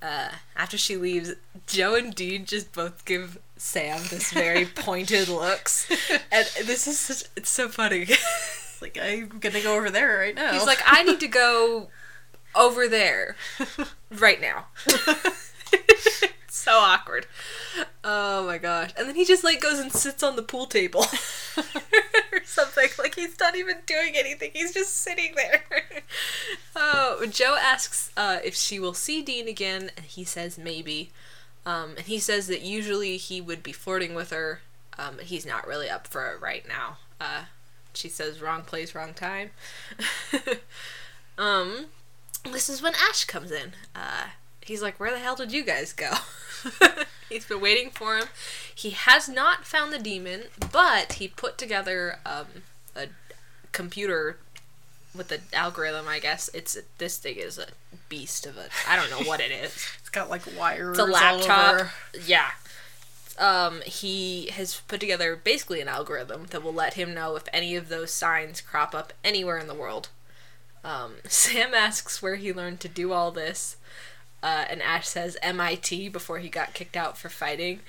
Uh, 0.00 0.30
after 0.56 0.76
she 0.76 0.96
leaves, 0.96 1.32
Jo 1.66 1.94
and 1.94 2.14
Dean 2.14 2.44
just 2.44 2.72
both 2.72 3.04
give 3.04 3.38
Sam 3.56 4.00
this 4.10 4.32
very 4.32 4.64
pointed 4.66 5.28
looks, 5.28 5.88
and 6.32 6.46
this 6.66 6.86
is 6.88 6.98
such, 6.98 7.24
it's 7.36 7.50
so 7.50 7.68
funny. 7.68 8.08
Like 8.82 8.98
I'm 9.00 9.38
gonna 9.38 9.62
go 9.62 9.76
over 9.76 9.90
there 9.90 10.18
right 10.18 10.34
now. 10.34 10.52
He's 10.52 10.66
like, 10.66 10.82
I 10.84 11.02
need 11.04 11.20
to 11.20 11.28
go 11.28 11.88
over 12.54 12.88
there 12.88 13.36
right 14.10 14.40
now. 14.40 14.66
so 16.48 16.72
awkward. 16.72 17.26
Oh 18.04 18.46
my 18.46 18.58
gosh. 18.58 18.90
And 18.98 19.08
then 19.08 19.14
he 19.14 19.24
just 19.24 19.44
like 19.44 19.60
goes 19.60 19.78
and 19.78 19.92
sits 19.92 20.22
on 20.22 20.36
the 20.36 20.42
pool 20.42 20.66
table 20.66 21.00
or 22.32 22.44
something. 22.44 22.88
Like 22.98 23.14
he's 23.14 23.38
not 23.40 23.56
even 23.56 23.76
doing 23.86 24.14
anything. 24.16 24.50
He's 24.52 24.74
just 24.74 24.94
sitting 24.94 25.34
there. 25.36 25.62
oh, 26.76 27.24
Jo 27.30 27.56
asks 27.58 28.10
uh, 28.16 28.38
if 28.44 28.54
she 28.54 28.78
will 28.78 28.94
see 28.94 29.22
Dean 29.22 29.48
again, 29.48 29.90
and 29.96 30.06
he 30.06 30.24
says 30.24 30.58
maybe. 30.58 31.10
Um, 31.64 31.90
and 31.96 32.06
he 32.06 32.18
says 32.18 32.48
that 32.48 32.62
usually 32.62 33.16
he 33.16 33.40
would 33.40 33.62
be 33.62 33.72
flirting 33.72 34.14
with 34.14 34.30
her, 34.30 34.60
um, 34.98 35.14
but 35.16 35.26
he's 35.26 35.46
not 35.46 35.66
really 35.66 35.88
up 35.88 36.08
for 36.08 36.32
it 36.32 36.40
right 36.40 36.66
now. 36.66 36.96
Uh, 37.20 37.44
she 37.94 38.08
says 38.08 38.40
wrong 38.40 38.62
place, 38.62 38.94
wrong 38.94 39.14
time. 39.14 39.50
um, 41.38 41.86
this 42.50 42.68
is 42.68 42.82
when 42.82 42.94
Ash 42.94 43.24
comes 43.24 43.50
in. 43.50 43.72
Uh, 43.94 44.28
he's 44.60 44.82
like, 44.82 44.98
"Where 44.98 45.10
the 45.10 45.18
hell 45.18 45.36
did 45.36 45.52
you 45.52 45.64
guys 45.64 45.92
go?" 45.92 46.12
he's 47.28 47.46
been 47.46 47.60
waiting 47.60 47.90
for 47.90 48.16
him. 48.16 48.26
He 48.74 48.90
has 48.90 49.28
not 49.28 49.64
found 49.64 49.92
the 49.92 49.98
demon, 49.98 50.44
but 50.72 51.14
he 51.14 51.28
put 51.28 51.58
together 51.58 52.18
um, 52.24 52.46
a 52.96 53.06
computer 53.72 54.38
with 55.14 55.30
an 55.32 55.42
algorithm. 55.52 56.08
I 56.08 56.18
guess 56.18 56.50
it's 56.54 56.76
this 56.98 57.18
thing 57.18 57.36
is 57.36 57.58
a 57.58 57.66
beast 58.08 58.46
of 58.46 58.56
a. 58.56 58.68
I 58.88 58.96
don't 58.96 59.10
know 59.10 59.28
what 59.28 59.40
it 59.40 59.50
is. 59.50 59.74
it's 60.00 60.10
got 60.10 60.30
like 60.30 60.42
wires. 60.58 60.98
It's 60.98 61.06
a 61.06 61.10
laptop. 61.10 61.88
Yeah. 62.26 62.50
Um, 63.38 63.80
he 63.86 64.50
has 64.52 64.80
put 64.86 65.00
together 65.00 65.36
basically 65.36 65.80
an 65.80 65.88
algorithm 65.88 66.46
that 66.50 66.62
will 66.62 66.74
let 66.74 66.94
him 66.94 67.14
know 67.14 67.36
if 67.36 67.44
any 67.52 67.76
of 67.76 67.88
those 67.88 68.10
signs 68.10 68.60
crop 68.60 68.94
up 68.94 69.12
anywhere 69.24 69.58
in 69.58 69.66
the 69.66 69.74
world. 69.74 70.08
Um, 70.84 71.14
Sam 71.28 71.74
asks 71.74 72.20
where 72.22 72.36
he 72.36 72.52
learned 72.52 72.80
to 72.80 72.88
do 72.88 73.12
all 73.12 73.30
this, 73.30 73.76
uh, 74.42 74.64
and 74.68 74.82
Ash 74.82 75.08
says 75.08 75.36
MIT 75.42 76.08
before 76.10 76.38
he 76.40 76.48
got 76.48 76.74
kicked 76.74 76.96
out 76.96 77.16
for 77.16 77.28
fighting. 77.28 77.80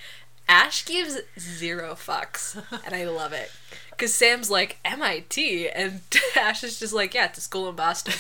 Ash 0.48 0.84
gives 0.86 1.18
zero 1.40 1.94
fucks, 1.96 2.62
and 2.86 2.94
I 2.94 3.06
love 3.06 3.34
it. 3.34 3.52
Because 3.90 4.14
Sam's 4.14 4.50
like, 4.50 4.78
MIT? 4.84 5.70
And 5.70 6.02
Ash 6.36 6.64
is 6.64 6.80
just 6.80 6.94
like, 6.94 7.14
yeah, 7.14 7.26
it's 7.26 7.38
a 7.38 7.42
school 7.42 7.70
in 7.70 7.76
Boston. 7.76 8.14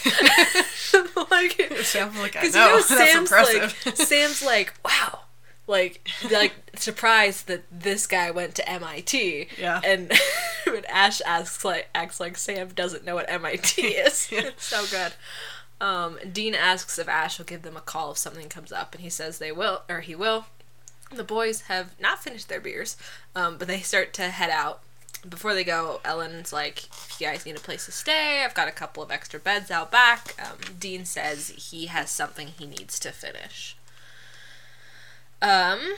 like, 1.32 1.60
sounds 1.84 2.18
like 2.18 2.36
I 2.38 2.42
know. 2.42 2.48
you 2.48 2.52
know 2.52 2.76
That's 2.76 2.88
Sam's 2.88 3.32
impressive. 3.32 3.76
like 3.86 3.98
Sam's 3.98 4.44
like 4.44 4.74
wow, 4.86 5.22
like 5.68 6.08
like 6.32 6.54
surprised 6.76 7.48
that 7.48 7.64
this 7.72 8.08
guy 8.08 8.32
went 8.32 8.56
to 8.56 8.70
MIT. 8.70 9.48
Yeah. 9.60 9.82
And 9.84 10.12
when 10.66 10.86
Ash 10.86 11.22
asks 11.22 11.64
like 11.64 11.90
acts 11.94 12.20
like 12.20 12.38
Sam 12.38 12.70
doesn't 12.70 13.06
know 13.06 13.16
what 13.16 13.30
MIT 13.30 13.82
is. 13.82 14.32
Yeah. 14.32 14.48
It's 14.48 14.66
so 14.66 14.86
good. 14.86 15.14
Um, 15.82 16.18
Dean 16.32 16.56
asks 16.56 16.98
if 16.98 17.10
Ash 17.10 17.38
will 17.38 17.46
give 17.46 17.64
them 17.64 17.76
a 17.76 17.82
call 17.82 18.12
if 18.12 18.18
something 18.18 18.48
comes 18.48 18.72
up, 18.72 18.94
and 18.94 19.04
he 19.04 19.10
says 19.10 19.38
they 19.38 19.52
will, 19.52 19.82
or 19.90 20.00
he 20.02 20.16
will. 20.16 20.46
The 21.14 21.24
boys 21.24 21.62
have 21.62 22.00
not 22.00 22.24
finished 22.24 22.48
their 22.48 22.62
beers, 22.62 22.96
um, 23.36 23.58
but 23.58 23.68
they 23.68 23.82
start 23.82 24.14
to 24.14 24.30
head 24.30 24.50
out. 24.50 24.82
Before 25.28 25.54
they 25.54 25.64
go, 25.64 26.00
Ellen's 26.04 26.52
like, 26.52 26.86
if 26.86 27.18
you 27.20 27.28
guys 27.28 27.46
need 27.46 27.56
a 27.56 27.62
place 27.62 27.86
to 27.86 27.92
stay, 27.92 28.44
I've 28.44 28.54
got 28.54 28.68
a 28.68 28.72
couple 28.74 29.04
of 29.04 29.12
extra 29.12 29.40
beds 29.40 29.72
out 29.72 29.92
back. 29.92 30.36
Um, 30.40 30.58
Dean 30.80 31.06
says 31.06 31.50
he 31.50 31.88
has 31.88 32.10
something 32.10 32.48
he 32.48 32.66
needs 32.66 33.00
to 33.00 33.12
finish. 33.12 33.76
Um, 35.44 35.98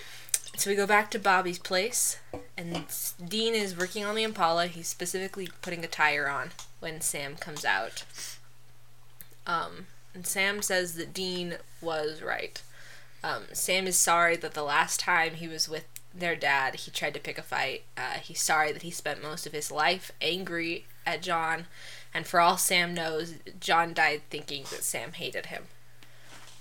so 0.57 0.71
we 0.71 0.75
go 0.75 0.87
back 0.87 1.11
to 1.11 1.19
Bobby's 1.19 1.59
place, 1.59 2.17
and 2.57 2.85
Dean 3.25 3.53
is 3.53 3.77
working 3.77 4.03
on 4.03 4.15
the 4.15 4.23
Impala. 4.23 4.65
He's 4.65 4.87
specifically 4.87 5.49
putting 5.61 5.85
a 5.85 5.87
tire 5.87 6.27
on 6.27 6.49
when 6.79 6.99
Sam 6.99 7.35
comes 7.35 7.63
out. 7.63 8.03
Um, 9.45 9.85
and 10.15 10.25
Sam 10.25 10.63
says 10.63 10.95
that 10.95 11.13
Dean 11.13 11.57
was 11.79 12.23
right. 12.23 12.61
Um, 13.23 13.43
Sam 13.53 13.85
is 13.85 13.97
sorry 13.97 14.35
that 14.37 14.55
the 14.55 14.63
last 14.63 14.99
time 14.99 15.35
he 15.35 15.47
was 15.47 15.69
with 15.69 15.85
their 16.13 16.35
dad, 16.35 16.75
he 16.75 16.91
tried 16.91 17.13
to 17.13 17.19
pick 17.19 17.37
a 17.37 17.43
fight. 17.43 17.83
Uh, 17.95 18.19
he's 18.23 18.41
sorry 18.41 18.71
that 18.71 18.81
he 18.81 18.91
spent 18.91 19.21
most 19.21 19.45
of 19.45 19.53
his 19.53 19.69
life 19.69 20.11
angry 20.21 20.85
at 21.05 21.21
John, 21.21 21.65
and 22.13 22.25
for 22.25 22.39
all 22.39 22.57
Sam 22.57 22.95
knows, 22.95 23.35
John 23.59 23.93
died 23.93 24.21
thinking 24.31 24.63
that 24.71 24.83
Sam 24.83 25.13
hated 25.13 25.47
him. 25.47 25.65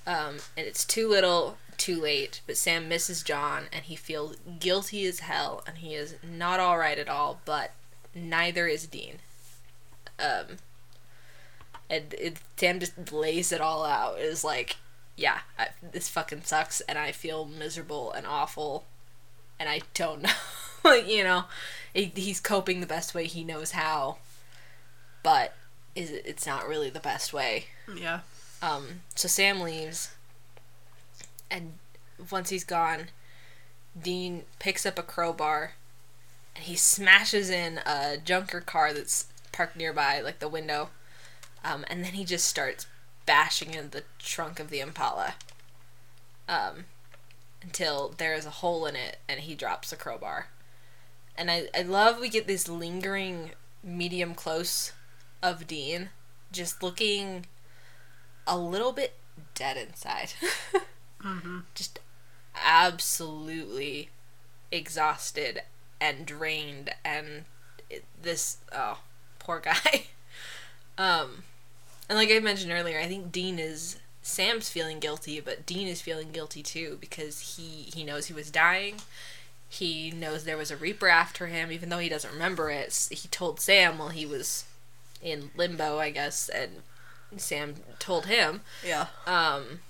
Um, 0.06 0.36
and 0.56 0.66
it's 0.66 0.84
too 0.84 1.08
little, 1.08 1.56
too 1.78 2.00
late, 2.00 2.40
but 2.46 2.56
Sam 2.56 2.88
misses 2.88 3.22
John, 3.22 3.64
and 3.72 3.84
he 3.84 3.96
feels 3.96 4.36
guilty 4.58 5.06
as 5.06 5.20
hell, 5.20 5.62
and 5.66 5.78
he 5.78 5.94
is 5.94 6.16
not 6.22 6.60
alright 6.60 6.98
at 6.98 7.08
all, 7.08 7.40
but 7.44 7.72
neither 8.14 8.66
is 8.66 8.86
Dean. 8.86 9.18
Um, 10.18 10.58
and 11.90 12.14
it, 12.14 12.38
Sam 12.56 12.80
just 12.80 13.12
lays 13.12 13.52
it 13.52 13.60
all 13.60 13.84
out. 13.84 14.18
It 14.18 14.24
is 14.24 14.44
like, 14.44 14.76
yeah, 15.16 15.40
I, 15.58 15.68
this 15.82 16.08
fucking 16.08 16.42
sucks, 16.42 16.80
and 16.82 16.98
I 16.98 17.12
feel 17.12 17.44
miserable 17.44 18.12
and 18.12 18.26
awful, 18.26 18.84
and 19.58 19.68
I 19.68 19.82
don't 19.94 20.22
know. 20.22 20.30
like, 20.84 21.08
you 21.08 21.24
know, 21.24 21.44
it, 21.92 22.16
he's 22.16 22.40
coping 22.40 22.80
the 22.80 22.86
best 22.86 23.14
way 23.14 23.26
he 23.26 23.44
knows 23.44 23.72
how, 23.72 24.18
but 25.22 25.54
is 25.94 26.10
it, 26.10 26.22
it's 26.26 26.46
not 26.46 26.68
really 26.68 26.90
the 26.90 27.00
best 27.00 27.32
way. 27.32 27.66
Yeah. 27.94 28.20
Um, 28.62 29.02
so 29.14 29.28
Sam 29.28 29.60
leaves, 29.60 30.13
and 31.54 31.74
once 32.30 32.50
he's 32.50 32.64
gone, 32.64 33.06
Dean 34.00 34.42
picks 34.58 34.84
up 34.84 34.98
a 34.98 35.02
crowbar, 35.02 35.74
and 36.56 36.64
he 36.64 36.74
smashes 36.74 37.48
in 37.48 37.78
a 37.86 38.16
junker 38.22 38.60
car 38.60 38.92
that's 38.92 39.26
parked 39.52 39.76
nearby, 39.76 40.20
like 40.20 40.40
the 40.40 40.48
window, 40.48 40.90
um, 41.64 41.84
and 41.88 42.04
then 42.04 42.14
he 42.14 42.24
just 42.24 42.46
starts 42.46 42.86
bashing 43.24 43.72
in 43.72 43.90
the 43.90 44.02
trunk 44.18 44.58
of 44.58 44.68
the 44.68 44.80
Impala, 44.80 45.34
um, 46.48 46.86
until 47.62 48.12
there 48.18 48.34
is 48.34 48.46
a 48.46 48.50
hole 48.50 48.84
in 48.84 48.96
it, 48.96 49.18
and 49.28 49.40
he 49.40 49.54
drops 49.54 49.90
the 49.90 49.96
crowbar. 49.96 50.48
And 51.36 51.50
I, 51.50 51.68
I 51.74 51.82
love 51.82 52.20
we 52.20 52.28
get 52.28 52.48
this 52.48 52.68
lingering 52.68 53.52
medium 53.82 54.34
close 54.34 54.92
of 55.40 55.68
Dean, 55.68 56.10
just 56.50 56.82
looking 56.82 57.46
a 58.44 58.58
little 58.58 58.92
bit 58.92 59.14
dead 59.54 59.76
inside. 59.76 60.32
Mm-hmm. 61.24 61.60
Just 61.74 62.00
absolutely 62.54 64.10
exhausted 64.70 65.62
and 66.00 66.26
drained 66.26 66.90
and 67.04 67.44
this 68.20 68.58
oh 68.72 68.98
poor 69.38 69.60
guy. 69.60 70.04
um 70.98 71.44
and 72.08 72.18
like 72.18 72.30
I 72.30 72.38
mentioned 72.38 72.72
earlier, 72.72 72.98
I 72.98 73.06
think 73.06 73.32
Dean 73.32 73.58
is 73.58 73.98
Sam's 74.22 74.68
feeling 74.68 75.00
guilty, 75.00 75.40
but 75.40 75.66
Dean 75.66 75.88
is 75.88 76.02
feeling 76.02 76.30
guilty 76.32 76.62
too 76.62 76.98
because 77.00 77.56
he 77.56 77.90
he 77.94 78.04
knows 78.04 78.26
he 78.26 78.34
was 78.34 78.50
dying. 78.50 78.96
He 79.68 80.10
knows 80.10 80.44
there 80.44 80.56
was 80.56 80.70
a 80.70 80.76
reaper 80.76 81.08
after 81.08 81.46
him 81.46 81.72
even 81.72 81.88
though 81.88 81.98
he 81.98 82.08
doesn't 82.08 82.32
remember 82.32 82.70
it. 82.70 83.08
He 83.10 83.28
told 83.28 83.60
Sam 83.60 83.98
while 83.98 84.10
he 84.10 84.26
was 84.26 84.64
in 85.22 85.50
limbo, 85.56 85.98
I 85.98 86.10
guess, 86.10 86.48
and 86.48 86.82
Sam 87.36 87.76
told 87.98 88.26
him. 88.26 88.60
Yeah. 88.86 89.06
Um, 89.26 89.80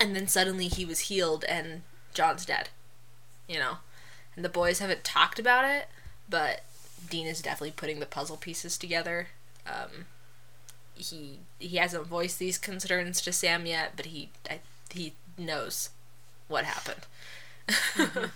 and 0.00 0.16
then 0.16 0.26
suddenly 0.26 0.68
he 0.68 0.84
was 0.84 1.00
healed 1.00 1.44
and 1.44 1.82
John's 2.14 2.46
dead. 2.46 2.70
You 3.46 3.58
know? 3.58 3.78
And 4.34 4.44
the 4.44 4.48
boys 4.48 4.78
haven't 4.78 5.04
talked 5.04 5.38
about 5.38 5.64
it, 5.64 5.88
but 6.28 6.62
Dean 7.08 7.26
is 7.26 7.42
definitely 7.42 7.72
putting 7.72 8.00
the 8.00 8.06
puzzle 8.06 8.36
pieces 8.36 8.78
together. 8.78 9.28
Um, 9.66 10.06
he 10.94 11.40
he 11.58 11.76
hasn't 11.76 12.06
voiced 12.06 12.38
these 12.38 12.58
concerns 12.58 13.20
to 13.22 13.32
Sam 13.32 13.66
yet, 13.66 13.92
but 13.96 14.06
he 14.06 14.30
I, 14.48 14.60
he 14.92 15.14
knows 15.36 15.90
what 16.48 16.64
happened. 16.64 17.06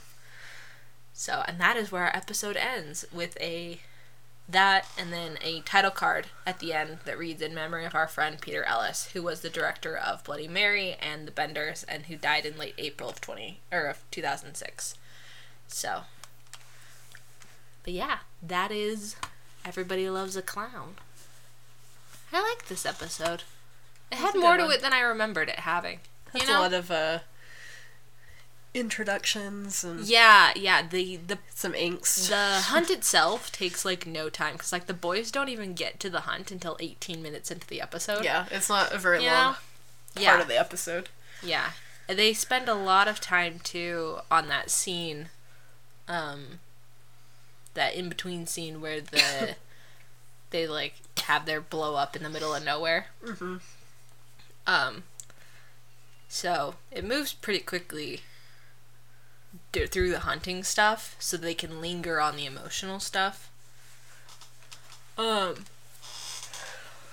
so, 1.12 1.42
and 1.46 1.60
that 1.60 1.76
is 1.76 1.90
where 1.92 2.04
our 2.04 2.16
episode 2.16 2.56
ends 2.56 3.04
with 3.12 3.36
a 3.40 3.80
that 4.48 4.86
and 4.98 5.12
then 5.12 5.38
a 5.42 5.60
title 5.60 5.90
card 5.90 6.26
at 6.46 6.58
the 6.58 6.72
end 6.72 6.98
that 7.04 7.18
reads 7.18 7.40
in 7.40 7.54
memory 7.54 7.84
of 7.84 7.94
our 7.94 8.06
friend 8.06 8.40
Peter 8.40 8.62
Ellis, 8.64 9.10
who 9.12 9.22
was 9.22 9.40
the 9.40 9.50
director 9.50 9.96
of 9.96 10.24
Bloody 10.24 10.48
Mary 10.48 10.96
and 11.00 11.26
The 11.26 11.32
Benders 11.32 11.84
and 11.84 12.06
who 12.06 12.16
died 12.16 12.44
in 12.44 12.58
late 12.58 12.74
April 12.76 13.08
of 13.08 13.20
20 13.20 13.60
or 13.72 13.86
of 13.86 14.02
2006. 14.10 14.94
So, 15.66 16.02
but 17.82 17.92
yeah, 17.92 18.18
that 18.42 18.70
is 18.70 19.16
Everybody 19.64 20.08
Loves 20.10 20.36
a 20.36 20.42
Clown. 20.42 20.96
I 22.32 22.42
like 22.42 22.66
this 22.66 22.84
episode. 22.84 23.44
It 24.12 24.16
had 24.18 24.34
more 24.34 24.56
to 24.56 24.64
one. 24.64 24.72
it 24.72 24.82
than 24.82 24.92
I 24.92 25.00
remembered 25.00 25.48
it 25.48 25.60
having. 25.60 26.00
That's 26.32 26.46
you 26.46 26.52
know? 26.52 26.60
a 26.60 26.62
lot 26.62 26.72
of 26.74 26.90
uh, 26.90 27.18
introductions 28.74 29.84
and 29.84 30.00
yeah, 30.00 30.52
yeah. 30.56 30.82
The 30.86 31.16
the 31.16 31.38
some 31.54 31.72
angst. 31.72 32.28
the 32.28 32.60
hunt 32.66 32.90
itself 32.90 33.50
takes 33.52 33.84
like 33.84 34.06
no 34.06 34.28
time 34.28 34.54
because 34.54 34.72
like 34.72 34.86
the 34.86 34.94
boys 34.94 35.30
don't 35.30 35.48
even 35.48 35.74
get 35.74 36.00
to 36.00 36.10
the 36.10 36.20
hunt 36.22 36.50
until 36.50 36.76
18 36.80 37.22
minutes 37.22 37.50
into 37.50 37.66
the 37.66 37.80
episode. 37.80 38.24
yeah, 38.24 38.46
it's 38.50 38.68
not 38.68 38.92
a 38.92 38.98
very 38.98 39.22
You 39.22 39.30
long 39.30 39.36
know? 39.52 39.52
part 39.52 39.58
yeah, 40.20 40.40
of 40.40 40.48
the 40.48 40.58
episode. 40.58 41.08
yeah. 41.42 41.70
They 42.06 42.34
spend 42.34 42.68
a 42.68 42.74
lot 42.74 43.08
of 43.08 43.18
time 43.20 43.60
too 43.64 44.18
on 44.30 44.48
that 44.48 44.68
scene, 44.68 45.30
um, 46.06 46.58
that 47.72 47.94
in 47.94 48.10
between 48.10 48.46
scene 48.46 48.82
where 48.82 49.00
the 49.00 49.56
they 50.50 50.66
like 50.66 50.94
have 51.22 51.46
their 51.46 51.62
blow 51.62 51.94
up 51.94 52.14
in 52.14 52.22
the 52.22 52.28
middle 52.28 52.54
of 52.54 52.62
nowhere. 52.62 53.06
Mm-hmm. 53.24 53.56
Um, 54.66 55.04
so 56.28 56.74
it 56.90 57.04
moves 57.04 57.32
pretty 57.32 57.60
quickly 57.60 58.20
d- 59.72 59.86
through 59.86 60.10
the 60.10 60.20
hunting 60.20 60.62
stuff, 60.64 61.16
so 61.18 61.36
they 61.36 61.54
can 61.54 61.80
linger 61.80 62.20
on 62.20 62.36
the 62.36 62.46
emotional 62.46 63.00
stuff. 63.00 63.50
Um, 65.16 65.64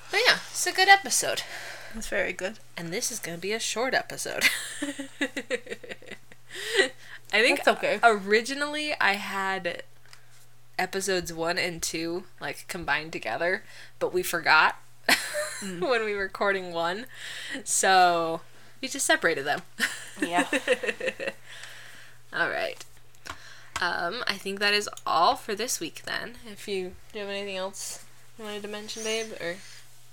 but 0.10 0.20
yeah, 0.28 0.38
it's 0.50 0.66
a 0.68 0.72
good 0.72 0.90
episode, 0.90 1.44
That's 1.94 2.08
very 2.08 2.34
good. 2.34 2.58
and 2.76 2.92
this 2.92 3.12
is 3.12 3.20
gonna 3.20 3.38
be 3.38 3.54
a 3.54 3.60
short 3.60 3.94
episode. 3.94 4.46
I 7.34 7.42
think 7.42 7.64
That's 7.64 7.78
okay. 7.78 8.00
originally 8.04 8.94
I 9.00 9.14
had 9.14 9.84
episodes 10.78 11.32
one 11.32 11.58
and 11.58 11.82
two 11.82 12.24
like 12.42 12.66
combined 12.68 13.14
together, 13.14 13.64
but 14.00 14.14
we 14.14 14.24
forgot 14.24 14.76
when 15.62 16.04
we 16.04 16.14
were 16.16 16.24
recording 16.24 16.74
one, 16.74 17.06
so 17.64 18.42
we 18.82 18.88
just 18.88 19.06
separated 19.06 19.46
them. 19.46 19.62
Yeah. 20.22 20.48
all 22.34 22.50
right. 22.50 22.84
Um, 23.82 24.24
I 24.28 24.36
think 24.36 24.60
that 24.60 24.74
is 24.74 24.90
all 25.08 25.36
for 25.36 25.56
this 25.56 25.80
week. 25.80 26.04
Then, 26.06 26.36
if 26.50 26.68
you 26.68 26.94
do 27.14 27.20
you 27.20 27.26
have 27.26 27.34
anything 27.34 27.58
else 27.58 28.04
you 28.38 28.46
wanted 28.46 28.62
to 28.62 28.68
mention, 28.68 29.04
babe, 29.04 29.34
or 29.42 29.56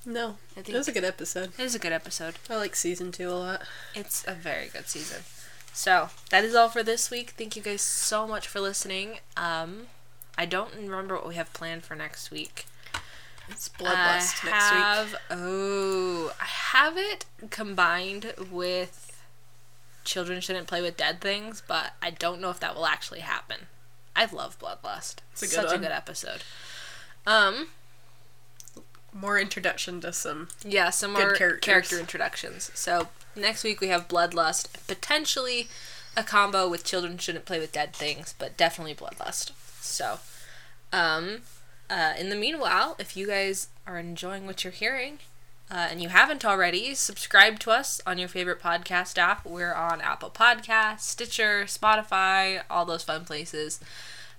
no, 0.07 0.37
I 0.57 0.61
it 0.61 0.73
was 0.73 0.89
a 0.89 0.93
good 0.93 1.05
episode. 1.05 1.53
it 1.59 1.63
was 1.63 1.75
a 1.75 1.79
good 1.79 1.93
episode. 1.93 2.37
I 2.49 2.57
like 2.57 2.75
season 2.75 3.13
two 3.13 3.29
a 3.29 3.33
lot. 3.33 3.63
It's 3.95 4.25
a 4.27 4.33
very 4.33 4.69
good 4.69 4.89
season. 4.89 5.23
So 5.73 6.09
that 6.31 6.45
is 6.45 6.55
all 6.55 6.69
for 6.69 6.83
this 6.83 7.11
week. 7.11 7.35
Thank 7.37 7.57
you 7.57 7.63
guys 7.63 7.83
so 7.83 8.27
much 8.27 8.49
for 8.49 8.61
listening. 8.61 9.19
Um, 9.37 9.89
I 10.37 10.47
don't 10.47 10.75
remember 10.75 11.15
what 11.15 11.29
we 11.29 11.35
have 11.35 11.53
planned 11.53 11.85
for 11.85 11.95
next 11.95 12.31
week. 12.31 12.67
It's 13.51 13.69
Bloodlust 13.69 14.45
I 14.45 14.51
next 14.51 15.11
week. 15.13 15.21
Oh, 15.31 16.33
I 16.41 16.45
have 16.45 16.97
it 16.97 17.27
combined 17.51 18.35
with 18.51 19.08
Children 20.09 20.41
Shouldn't 20.41 20.67
Play 20.67 20.81
with 20.81 20.97
Dead 20.97 21.21
Things, 21.21 21.63
but 21.69 21.93
I 22.01 22.11
don't 22.11 22.41
know 22.41 22.49
if 22.49 22.59
that 22.61 22.75
will 22.75 22.87
actually 22.87 23.21
happen. 23.21 23.67
I 24.17 24.25
love 24.25 24.59
Bloodlust. 24.59 25.17
It's 25.33 25.43
a 25.43 25.47
good 25.47 25.69
Such 25.69 25.73
a 25.75 25.79
good 25.79 25.93
episode. 25.93 26.43
Um, 27.27 27.69
More 29.13 29.39
introduction 29.39 30.01
to 30.01 30.13
some. 30.15 30.49
yeah, 30.65 30.89
some 30.91 31.13
Good 31.15 31.21
more 31.21 31.35
characters. 31.37 31.61
character 31.65 31.99
introductions. 31.99 32.71
So 32.75 33.09
next 33.37 33.65
week 33.65 33.81
we 33.83 33.89
have 33.89 34.09
Bloodlust, 34.09 34.69
potentially 34.87 35.69
a 36.17 36.23
combo 36.25 36.69
with 36.69 36.85
Children 36.85 37.19
Shouldn't 37.19 37.45
Play 37.45 37.59
with 37.61 37.73
Dead 37.73 37.93
Things, 37.93 38.35
but 38.39 38.57
definitely 38.57 38.95
Bloodlust. 38.95 39.53
So, 39.83 40.21
um, 40.93 41.43
uh, 41.91 42.15
in 42.19 42.31
the 42.31 42.35
meanwhile, 42.37 42.97
if 42.99 43.15
you 43.17 43.27
guys 43.27 43.69
are 43.87 43.99
enjoying 43.99 44.47
what 44.47 44.65
you're 44.65 44.73
hearing, 44.73 45.19
uh, 45.71 45.89
and 45.91 46.03
you 46.03 46.09
haven't 46.09 46.45
already, 46.45 46.95
subscribe 46.95 47.59
to 47.61 47.71
us 47.71 48.01
on 48.07 48.19
your 48.19 48.29
favorite 48.29 48.61
podcast 48.61 49.19
app. 49.19 49.45
We're 49.45 49.75
on 49.75 50.01
Apple 50.01 50.31
Podcasts, 50.31 51.01
Stitcher, 51.01 51.65
Spotify, 51.65 52.63
all 52.71 52.87
those 52.87 53.03
fun 53.03 53.25
places. 53.25 53.81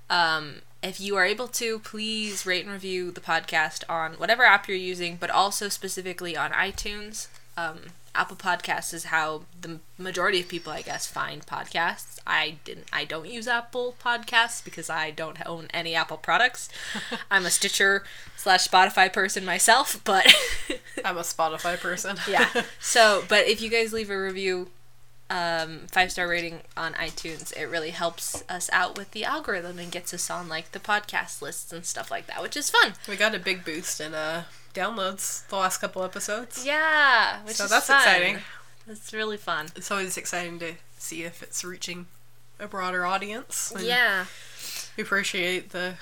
Um, 0.09 0.61
if 0.81 0.99
you 0.99 1.15
are 1.17 1.25
able 1.25 1.47
to, 1.49 1.79
please 1.79 2.45
rate 2.45 2.63
and 2.63 2.73
review 2.73 3.11
the 3.11 3.21
podcast 3.21 3.83
on 3.87 4.13
whatever 4.13 4.43
app 4.43 4.67
you're 4.67 4.77
using, 4.77 5.17
but 5.17 5.29
also 5.29 5.69
specifically 5.69 6.35
on 6.35 6.51
iTunes. 6.51 7.27
Um, 7.57 7.79
Apple 8.19 8.35
Podcasts 8.35 8.93
is 8.93 9.05
how 9.05 9.43
the 9.61 9.79
majority 9.97 10.41
of 10.41 10.49
people, 10.49 10.73
I 10.73 10.81
guess, 10.81 11.07
find 11.07 11.45
podcasts. 11.45 12.19
I 12.27 12.57
didn't. 12.65 12.87
I 12.91 13.05
don't 13.05 13.29
use 13.29 13.47
Apple 13.47 13.95
Podcasts 14.03 14.61
because 14.61 14.89
I 14.89 15.09
don't 15.09 15.37
own 15.47 15.67
any 15.73 15.95
Apple 15.95 16.17
products. 16.17 16.67
I'm 17.31 17.45
a 17.45 17.49
Stitcher 17.49 18.03
slash 18.35 18.67
Spotify 18.67 19.11
person 19.11 19.45
myself, 19.45 20.01
but 20.03 20.27
I'm 21.05 21.15
a 21.15 21.21
Spotify 21.21 21.79
person. 21.79 22.17
yeah. 22.29 22.49
So, 22.81 23.23
but 23.29 23.47
if 23.47 23.61
you 23.61 23.69
guys 23.69 23.93
leave 23.93 24.09
a 24.09 24.21
review, 24.21 24.69
um, 25.29 25.87
five 25.89 26.11
star 26.11 26.27
rating 26.27 26.59
on 26.75 26.93
iTunes, 26.95 27.55
it 27.55 27.67
really 27.67 27.91
helps 27.91 28.43
us 28.49 28.69
out 28.73 28.97
with 28.97 29.11
the 29.11 29.23
algorithm 29.23 29.79
and 29.79 29.93
gets 29.93 30.13
us 30.13 30.29
on 30.29 30.49
like 30.49 30.73
the 30.73 30.79
podcast 30.79 31.41
lists 31.41 31.71
and 31.71 31.85
stuff 31.85 32.11
like 32.11 32.27
that, 32.27 32.41
which 32.41 32.57
is 32.57 32.69
fun. 32.69 32.95
we 33.07 33.15
got 33.15 33.33
a 33.33 33.39
big 33.39 33.63
boost 33.63 34.01
in 34.01 34.13
uh 34.13 34.43
downloads 34.73 35.47
the 35.47 35.55
last 35.57 35.79
couple 35.79 36.03
episodes. 36.03 36.65
Yeah, 36.65 37.43
which 37.43 37.55
So 37.55 37.65
is 37.65 37.69
that's 37.69 37.87
fun. 37.87 37.97
exciting. 37.97 38.37
It's 38.87 39.13
really 39.13 39.37
fun. 39.37 39.67
It's 39.75 39.91
always 39.91 40.17
exciting 40.17 40.59
to 40.59 40.73
see 40.97 41.23
if 41.23 41.43
it's 41.43 41.63
reaching 41.63 42.07
a 42.59 42.67
broader 42.67 43.05
audience. 43.05 43.71
Yeah. 43.79 44.25
We 44.97 45.03
appreciate 45.03 45.69
the 45.69 45.93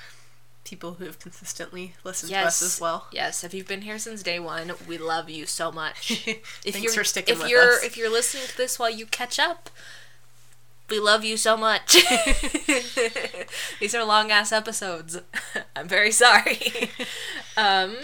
people 0.64 0.94
who 0.94 1.04
have 1.06 1.18
consistently 1.18 1.94
listened 2.04 2.30
Yes. 2.30 2.42
to 2.42 2.46
us 2.66 2.74
as 2.74 2.80
well. 2.80 3.06
Yes, 3.12 3.42
if 3.44 3.54
you've 3.54 3.68
been 3.68 3.82
here 3.82 3.98
since 3.98 4.22
day 4.22 4.38
one, 4.38 4.72
we 4.86 4.98
love 4.98 5.30
you 5.30 5.46
so 5.46 5.70
much. 5.72 6.26
If 6.26 6.74
Thanks 6.74 6.82
you're, 6.82 6.92
for 6.92 7.04
sticking 7.04 7.34
if 7.36 7.42
with 7.42 7.50
you're, 7.50 7.72
us. 7.74 7.84
If 7.84 7.96
you're 7.96 8.10
listening 8.10 8.46
to 8.48 8.56
this 8.56 8.78
while 8.78 8.90
you 8.90 9.06
catch 9.06 9.38
up, 9.38 9.70
we 10.90 10.98
love 10.98 11.24
you 11.24 11.36
so 11.36 11.56
much. 11.56 11.94
These 13.80 13.94
are 13.94 14.04
long 14.04 14.30
ass 14.30 14.52
episodes. 14.52 15.18
I'm 15.76 15.88
very 15.88 16.10
sorry. 16.10 16.58
um, 17.56 17.96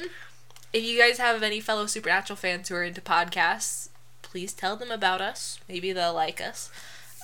if 0.75 0.83
you 0.83 0.99
guys 0.99 1.18
have 1.18 1.41
any 1.45 1.61
fellow 1.61 1.87
Supernatural 1.87 2.37
fans 2.37 2.68
who 2.68 2.75
are 2.75 2.83
into 2.83 3.01
podcasts, 3.01 3.91
please 4.22 4.53
tell 4.53 4.75
them 4.75 4.91
about 4.91 5.20
us. 5.20 5.61
Maybe 5.68 5.93
they'll 5.93 6.12
like 6.12 6.41
us. 6.41 6.68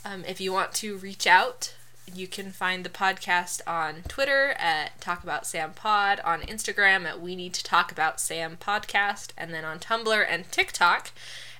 Um, 0.04 0.24
if 0.24 0.40
you 0.40 0.52
want 0.52 0.72
to 0.74 0.96
reach 0.96 1.26
out, 1.26 1.74
you 2.14 2.28
can 2.28 2.52
find 2.52 2.84
the 2.84 2.88
podcast 2.90 3.60
on 3.66 4.02
Twitter 4.06 4.54
at 4.56 5.00
Talk 5.00 5.24
About 5.24 5.48
Sam 5.48 5.72
Pod, 5.72 6.20
on 6.20 6.42
Instagram 6.42 7.04
at 7.04 7.20
We 7.20 7.34
Need 7.34 7.52
to 7.54 7.64
Talk 7.64 7.90
About 7.90 8.20
Sam 8.20 8.56
Podcast, 8.56 9.30
and 9.36 9.52
then 9.52 9.64
on 9.64 9.80
Tumblr 9.80 10.26
and 10.28 10.50
TikTok 10.52 11.10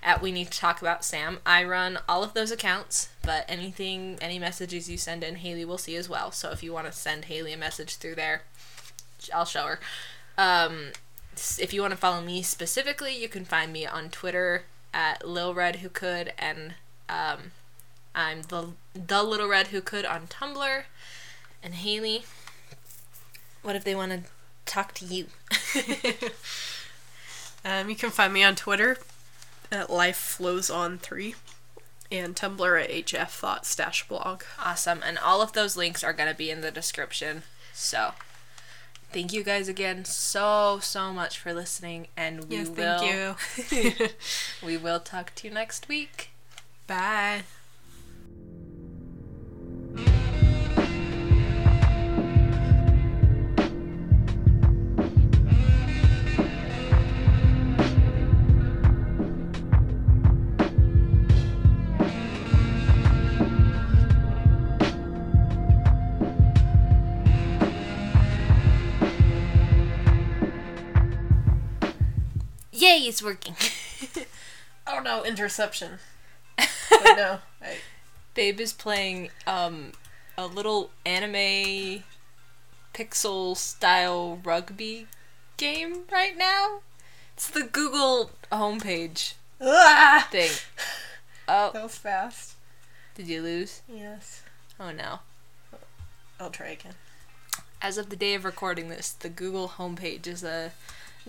at 0.01 0.23
We 0.23 0.31
Need 0.31 0.53
to 0.53 0.59
Talk 0.59 0.81
About 0.81 1.05
Sam. 1.05 1.41
I 1.45 1.65
run 1.65 1.99
all 2.09 2.23
of 2.23 2.35
those 2.35 2.53
accounts, 2.53 3.09
but 3.25 3.45
anything, 3.49 4.17
any 4.21 4.39
messages 4.39 4.89
you 4.89 4.97
send 4.97 5.25
in, 5.25 5.37
Haley 5.37 5.65
will 5.65 5.77
see 5.77 5.97
as 5.97 6.09
well. 6.09 6.31
So 6.31 6.53
if 6.53 6.63
you 6.63 6.73
want 6.73 6.87
to 6.87 6.93
send 6.93 7.25
Haley 7.25 7.53
a 7.53 7.59
message 7.59 7.97
through 7.97 8.15
there, 8.15 8.43
I'll 9.35 9.45
show 9.45 9.67
her. 9.67 9.81
Um, 10.39 10.93
if 11.59 11.73
you 11.73 11.81
want 11.81 11.93
to 11.93 11.97
follow 11.97 12.21
me 12.21 12.43
specifically, 12.43 13.17
you 13.17 13.29
can 13.29 13.45
find 13.45 13.73
me 13.73 13.87
on 13.87 14.11
Twitter 14.11 14.65
at 14.93 15.27
Lil 15.27 15.55
Red 15.55 15.77
Who 15.77 15.89
Could, 15.89 16.33
and 16.39 16.75
um, 17.09 17.53
I'm 18.15 18.43
the 18.43 18.73
the 18.95 19.23
Little 19.23 19.49
Red 19.49 19.69
Who 19.69 19.81
Could 19.81 20.05
on 20.05 20.27
Tumblr. 20.27 20.83
And 21.63 21.75
Haley, 21.75 22.25
what 23.63 23.77
if 23.77 23.85
they 23.85 23.95
want 23.95 24.13
to 24.13 24.23
talk 24.65 24.95
to 24.95 25.05
you? 25.05 25.27
Um, 27.65 27.91
you 27.91 27.97
can 27.97 28.11
find 28.11 28.33
me 28.33 28.43
on 28.43 28.57
Twitter 28.57 28.99
at 29.71 29.91
Life 29.91 30.17
Flows 30.17 30.71
On 30.71 30.99
Three, 30.99 31.35
and 32.11 32.35
Tumblr 32.35 32.83
at 32.83 32.91
HF 32.91 33.29
Thought 33.29 33.67
Stash 33.67 34.09
Blog. 34.09 34.43
Awesome. 34.59 35.01
And 35.05 35.19
all 35.19 35.43
of 35.43 35.53
those 35.53 35.77
links 35.77 36.03
are 36.03 36.13
going 36.13 36.29
to 36.29 36.35
be 36.37 36.51
in 36.51 36.63
the 36.63 36.71
description. 36.71 37.43
So, 37.73 38.13
thank 39.13 39.33
you 39.33 39.43
guys 39.43 39.69
again 39.69 40.05
so, 40.05 40.79
so 40.81 41.13
much 41.13 41.39
for 41.39 41.53
listening. 41.53 42.09
And 42.17 42.45
we 42.49 42.57
Yes, 42.57 42.69
will. 42.69 43.05
you. 43.05 44.09
we 44.67 44.77
will 44.77 45.01
talk 45.01 45.35
to 45.37 45.49
you 45.49 45.55
next 45.55 45.89
week. 45.89 46.31
Bye. 46.87 47.43
It's 73.21 73.25
working. 73.27 73.57
Oh 74.87 74.99
no, 74.99 75.23
interception. 75.25 75.99
No. 76.91 77.39
I, 77.63 77.77
Babe 78.35 78.59
is 78.61 78.73
playing 78.73 79.31
um, 79.47 79.93
a 80.37 80.47
little 80.47 80.91
anime 81.05 82.03
pixel 82.95 83.57
style 83.57 84.41
rugby 84.43 85.07
game 85.59 86.05
right 86.11 86.37
now. 86.37 86.81
It's 87.35 87.49
the 87.49 87.63
Google 87.63 88.31
homepage 88.51 89.35
ah! 89.61 90.27
thing. 90.31 90.51
Oh, 91.49 91.71
That 91.73 91.83
was 91.83 91.99
fast. 91.99 92.55
did 93.15 93.27
you 93.29 93.43
lose? 93.43 93.83
Yes. 93.93 94.43
Oh 94.79 94.93
no. 94.93 95.21
I'll 96.41 96.51
try 96.51 96.69
again. 96.69 96.95
As 97.83 97.99
of 97.99 98.09
the 98.09 98.17
day 98.17 98.35
of 98.35 98.45
recording 98.45 98.89
this, 98.89 99.11
the 99.11 99.29
Google 99.29 99.69
homepage 99.69 100.27
is 100.27 100.43
a 100.43 100.73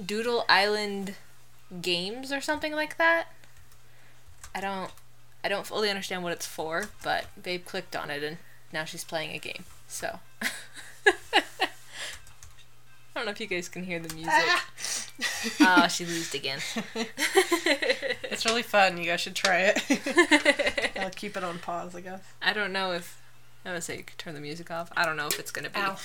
Doodle 0.03 0.45
Island 0.47 1.15
Games 1.82 2.32
or 2.32 2.41
something 2.41 2.74
like 2.74 2.97
that. 2.97 3.28
I 4.53 4.61
don't 4.61 4.91
I 5.43 5.47
don't 5.49 5.65
fully 5.65 5.89
understand 5.89 6.24
what 6.24 6.34
it's 6.34 6.45
for, 6.45 6.89
but 7.03 7.26
Babe 7.41 7.65
clicked 7.65 7.95
on 7.95 8.09
it 8.11 8.24
and 8.24 8.38
now 8.74 8.84
she's 8.84 9.03
playing 9.03 9.32
a 9.36 9.39
game. 9.39 9.63
So 9.88 10.19
I 11.05 11.13
don't 13.15 13.26
know 13.26 13.32
if 13.32 13.39
you 13.39 13.47
guys 13.47 13.67
can 13.69 13.84
hear 13.84 13.99
the 13.99 14.13
music. 14.13 14.34
Oh, 15.59 15.88
she 15.89 16.05
loosed 16.05 16.34
again. 16.34 16.59
It's 18.32 18.45
really 18.45 18.63
fun. 18.63 18.97
You 18.97 19.05
guys 19.05 19.19
should 19.19 19.36
try 19.36 19.74
it. 19.76 20.91
I'll 20.97 21.09
keep 21.09 21.36
it 21.36 21.43
on 21.43 21.59
pause, 21.59 21.93
I 21.93 22.01
guess. 22.01 22.22
I 22.41 22.53
don't 22.53 22.72
know 22.72 22.93
if 22.93 23.22
I 23.65 23.74
would 23.74 23.84
say 23.84 23.97
you 23.97 24.03
could 24.03 24.17
turn 24.17 24.34
the 24.34 24.39
music 24.39 24.72
off. 24.72 24.89
I 24.95 25.05
don't 25.05 25.17
know 25.17 25.28
if 25.28 25.38
it's 25.38 25.51
gonna 25.51 25.69
be 25.69 25.80
Ow. 25.80 25.97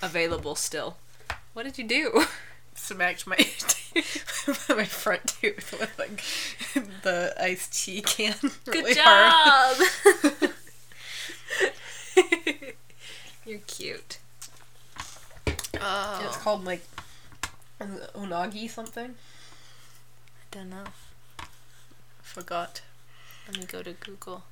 available 0.00 0.54
still. 0.54 0.96
What 1.52 1.64
did 1.64 1.76
you 1.76 1.84
do? 1.84 2.24
Smacked 2.76 3.26
my 3.26 3.36
my 4.68 4.84
front 4.84 5.26
tooth 5.40 5.72
with 5.78 5.98
like 5.98 6.22
the 7.02 7.34
iced 7.40 7.72
tea 7.84 8.02
can. 8.02 8.34
really 8.66 8.94
Good 8.94 8.98
hard. 9.00 9.78
job. 10.42 10.50
You're 13.46 13.58
cute. 13.66 14.18
Uh, 15.80 16.20
it's 16.24 16.36
Oh, 16.36 16.40
called 16.42 16.64
like 16.64 16.82
un- 17.80 18.00
unagi 18.14 18.68
something. 18.70 19.14
I 19.14 20.44
don't 20.50 20.70
know. 20.70 20.84
Forgot. 22.22 22.80
Let 23.48 23.58
me 23.58 23.64
go 23.66 23.82
to 23.82 23.92
Google. 23.92 24.44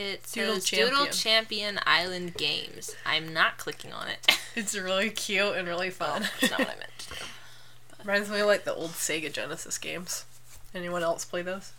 It 0.00 0.22
Doodle 0.32 0.54
says 0.54 0.70
Doodle 0.70 1.06
Champion. 1.06 1.12
Champion 1.12 1.80
Island 1.84 2.34
Games. 2.34 2.96
I'm 3.04 3.34
not 3.34 3.58
clicking 3.58 3.92
on 3.92 4.08
it. 4.08 4.38
It's 4.56 4.74
really 4.76 5.10
cute 5.10 5.54
and 5.54 5.68
really 5.68 5.90
fun. 5.90 6.22
That's 6.40 6.50
not 6.50 6.58
what 6.58 6.70
I 6.70 6.78
meant 6.78 6.98
to 6.98 7.08
do. 7.10 7.24
Reminds 8.04 8.28
me 8.28 8.40
of 8.40 8.48
like 8.48 8.64
the 8.64 8.74
old 8.74 8.90
Sega 8.90 9.32
Genesis 9.32 9.78
games. 9.78 10.24
Anyone 10.74 11.04
else 11.04 11.24
play 11.24 11.42
those? 11.42 11.70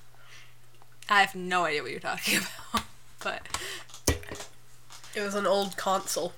I 1.09 1.19
have 1.19 1.36
no 1.36 1.65
idea 1.65 1.82
what 1.82 1.91
you're 1.91 1.99
talking 1.99 2.39
about. 2.74 2.86
But 3.22 3.41
It 5.13 5.19
was 5.19 5.36
an 5.36 5.45
old 5.45 5.76
console 5.76 6.32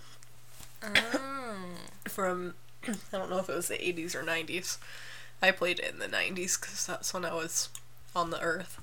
oh. 0.84 1.66
from 2.08 2.56
I 2.88 2.94
don't 3.12 3.30
know 3.30 3.38
if 3.38 3.48
it 3.48 3.56
was 3.56 3.68
the 3.68 3.76
80s 3.76 4.16
or 4.16 4.24
90s. 4.24 4.80
I 5.40 5.52
played 5.52 5.78
it 5.80 5.94
in 5.94 6.00
the 6.00 6.08
90s 6.08 6.60
because 6.60 6.88
that's 6.88 7.14
when 7.14 7.26
I 7.26 7.34
was 7.36 7.70
on 8.16 8.32
the 8.32 8.42
earth. 8.42 8.80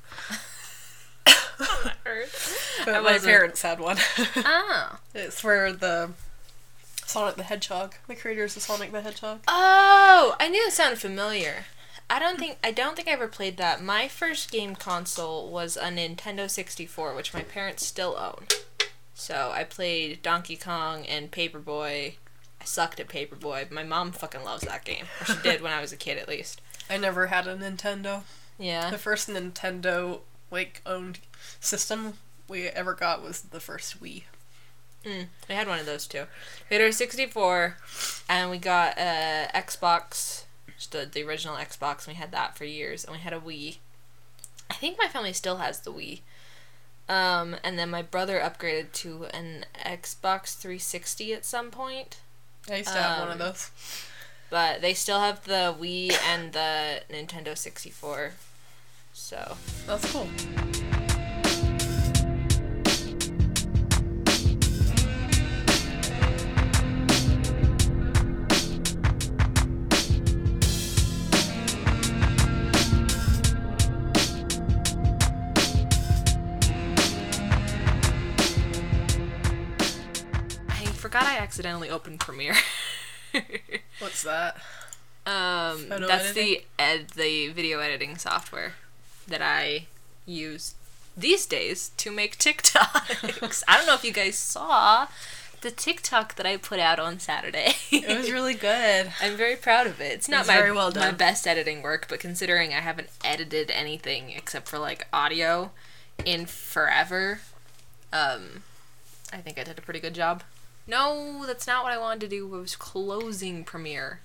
Earth. 2.06 2.82
But 2.84 3.02
my 3.02 3.18
parents 3.18 3.62
had 3.62 3.80
one. 3.80 3.98
Oh. 4.36 4.98
it's 5.14 5.44
where 5.44 5.72
the 5.72 6.10
Sonic 7.04 7.36
the 7.36 7.42
Hedgehog, 7.42 7.94
the 8.06 8.14
creators 8.14 8.56
of 8.56 8.62
Sonic 8.62 8.92
the 8.92 9.00
Hedgehog. 9.00 9.40
Oh, 9.48 10.36
I 10.38 10.48
knew 10.48 10.62
it 10.66 10.72
sounded 10.72 10.98
familiar. 10.98 11.66
I 12.08 12.18
don't 12.18 12.38
think 12.38 12.58
I 12.64 12.72
don't 12.72 12.96
think 12.96 13.08
I 13.08 13.12
ever 13.12 13.28
played 13.28 13.56
that. 13.56 13.82
My 13.82 14.08
first 14.08 14.50
game 14.50 14.74
console 14.74 15.48
was 15.48 15.76
a 15.76 15.84
Nintendo 15.84 16.48
64, 16.48 17.14
which 17.14 17.34
my 17.34 17.42
parents 17.42 17.86
still 17.86 18.16
own. 18.18 18.46
So 19.14 19.52
I 19.54 19.64
played 19.64 20.22
Donkey 20.22 20.56
Kong 20.56 21.04
and 21.06 21.30
Paperboy. 21.30 22.14
I 22.60 22.64
sucked 22.64 23.00
at 23.00 23.08
Paperboy. 23.08 23.70
My 23.70 23.84
mom 23.84 24.12
fucking 24.12 24.44
loves 24.44 24.62
that 24.62 24.84
game. 24.84 25.04
Or 25.20 25.26
she 25.26 25.36
did 25.42 25.62
when 25.62 25.72
I 25.72 25.80
was 25.80 25.92
a 25.92 25.96
kid 25.96 26.18
at 26.18 26.28
least. 26.28 26.60
I 26.88 26.96
never 26.96 27.28
had 27.28 27.46
a 27.46 27.56
Nintendo. 27.56 28.22
Yeah. 28.58 28.90
The 28.90 28.98
first 28.98 29.28
Nintendo 29.28 30.20
like 30.50 30.82
owned 30.86 31.18
system 31.60 32.14
we 32.48 32.66
ever 32.66 32.94
got 32.94 33.22
was 33.22 33.40
the 33.42 33.60
first 33.60 34.02
Wii. 34.02 34.24
Mm, 35.04 35.26
we 35.48 35.54
had 35.54 35.66
one 35.68 35.78
of 35.78 35.86
those 35.86 36.06
too. 36.06 36.24
We 36.68 36.76
had 36.76 36.84
our 36.84 36.92
64, 36.92 37.76
and 38.28 38.50
we 38.50 38.58
got 38.58 38.98
a 38.98 39.48
Xbox, 39.54 40.44
just 40.76 40.92
the, 40.92 41.08
the 41.10 41.22
original 41.22 41.56
Xbox, 41.56 42.06
and 42.06 42.08
we 42.08 42.20
had 42.20 42.32
that 42.32 42.56
for 42.58 42.64
years, 42.64 43.04
and 43.04 43.14
we 43.14 43.20
had 43.20 43.32
a 43.32 43.40
Wii. 43.40 43.76
I 44.68 44.74
think 44.74 44.98
my 44.98 45.08
family 45.08 45.32
still 45.32 45.56
has 45.56 45.80
the 45.80 45.92
Wii. 45.92 46.20
Um, 47.08 47.56
and 47.64 47.78
then 47.78 47.90
my 47.90 48.02
brother 48.02 48.38
upgraded 48.40 48.92
to 48.92 49.24
an 49.32 49.64
Xbox 49.84 50.54
360 50.56 51.32
at 51.32 51.44
some 51.44 51.70
point, 51.70 52.20
I 52.70 52.76
used 52.76 52.92
to 52.92 52.98
have 53.02 53.18
one 53.20 53.28
of 53.28 53.32
Um, 53.32 53.38
those. 53.38 53.70
but 54.50 54.80
they 54.82 54.92
still 54.94 55.20
have 55.20 55.44
the 55.44 55.74
Wii 55.80 56.12
and 56.28 56.52
the 56.52 57.02
Nintendo 57.10 57.56
64. 57.56 58.34
So, 59.22 59.56
That's 59.86 60.10
cool. 60.10 60.26
I 80.68 80.84
forgot 80.96 81.22
I 81.22 81.36
accidentally 81.36 81.88
opened 81.88 82.18
Premiere. 82.18 82.56
What's 84.00 84.24
that? 84.24 84.56
Um, 85.26 85.88
that's 85.88 86.32
the 86.32 86.64
ed 86.78 87.10
the 87.10 87.50
video 87.50 87.78
editing 87.78 88.16
software 88.16 88.72
that 89.30 89.42
I 89.42 89.86
use 90.26 90.74
these 91.16 91.46
days 91.46 91.90
to 91.96 92.10
make 92.10 92.38
TikToks. 92.38 93.62
I 93.66 93.76
don't 93.76 93.86
know 93.86 93.94
if 93.94 94.04
you 94.04 94.12
guys 94.12 94.36
saw 94.36 95.08
the 95.60 95.70
TikTok 95.70 96.36
that 96.36 96.46
I 96.46 96.56
put 96.56 96.78
out 96.78 96.98
on 96.98 97.18
Saturday. 97.18 97.74
It 97.90 98.16
was 98.16 98.30
really 98.30 98.54
good. 98.54 99.12
I'm 99.20 99.36
very 99.36 99.56
proud 99.56 99.86
of 99.86 100.00
it. 100.00 100.12
It's 100.12 100.28
not 100.28 100.46
my 100.46 100.70
well 100.70 100.92
my 100.94 101.10
best 101.10 101.46
editing 101.46 101.82
work, 101.82 102.06
but 102.08 102.20
considering 102.20 102.72
I 102.72 102.80
haven't 102.80 103.10
edited 103.24 103.70
anything 103.70 104.30
except 104.30 104.68
for 104.68 104.78
like 104.78 105.06
audio 105.12 105.70
in 106.24 106.46
forever, 106.46 107.40
um, 108.12 108.62
I 109.32 109.38
think 109.38 109.58
I 109.58 109.64
did 109.64 109.78
a 109.78 109.82
pretty 109.82 110.00
good 110.00 110.14
job. 110.14 110.42
No, 110.86 111.44
that's 111.46 111.66
not 111.66 111.84
what 111.84 111.92
I 111.92 111.98
wanted 111.98 112.20
to 112.20 112.28
do. 112.28 112.54
I 112.54 112.58
was 112.58 112.76
closing 112.76 113.64
Premiere, 113.64 114.20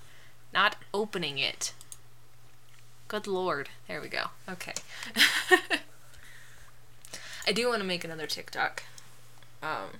not 0.53 0.78
opening 0.93 1.38
it. 1.38 1.74
Good 3.08 3.28
lord. 3.28 3.70
There 3.88 4.01
we 4.01 4.10
go. 4.10 4.26
Okay. 4.49 4.74
I 7.47 7.51
do 7.51 7.68
want 7.68 7.82
to 7.82 7.88
make 7.88 8.03
another 8.03 8.26
TikTok. 8.26 8.84
Um, 9.62 9.99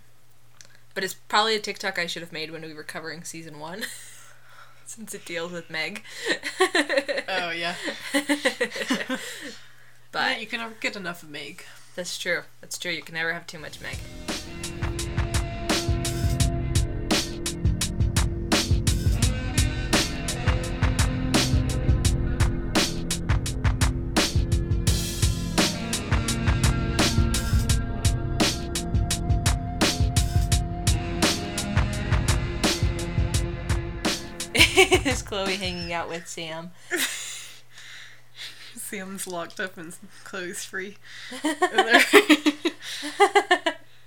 but 0.94 1.04
it's 1.04 1.14
probably 1.14 1.56
a 1.56 1.60
TikTok 1.60 2.00
I 2.00 2.08
should 2.08 2.24
have 2.24 2.32
made 2.34 2.50
when 2.52 2.64
we 2.64 2.74
were 2.74 2.84
covering 2.84 3.24
season 3.24 3.60
one. 3.60 3.84
Since 4.88 5.14
it 5.14 5.26
deals 5.26 5.52
with 5.52 5.70
Meg. 5.70 6.04
Oh 7.28 7.52
yeah. 7.52 7.76
but 8.14 9.20
But 10.12 10.40
you 10.42 10.48
can 10.48 10.60
never 10.60 10.76
get 10.80 10.96
enough 10.96 11.24
of 11.24 11.30
Meg. 11.30 11.64
that's 11.96 12.18
true. 12.18 12.42
That's 12.62 12.78
true. 12.78 12.92
You 12.92 13.02
can 13.02 13.16
never 13.16 13.34
have 13.34 13.48
too 13.48 13.60
much 13.60 13.82
Meg. 13.82 13.98
Is 35.10 35.22
Chloe 35.22 35.56
hanging 35.58 35.94
out 35.94 36.10
with 36.10 36.28
Sam? 36.28 36.72
Sam's 38.76 39.28
locked 39.28 39.60
up 39.60 39.78
and 39.78 39.96
Chloe's 40.24 40.66
free. 40.66 40.98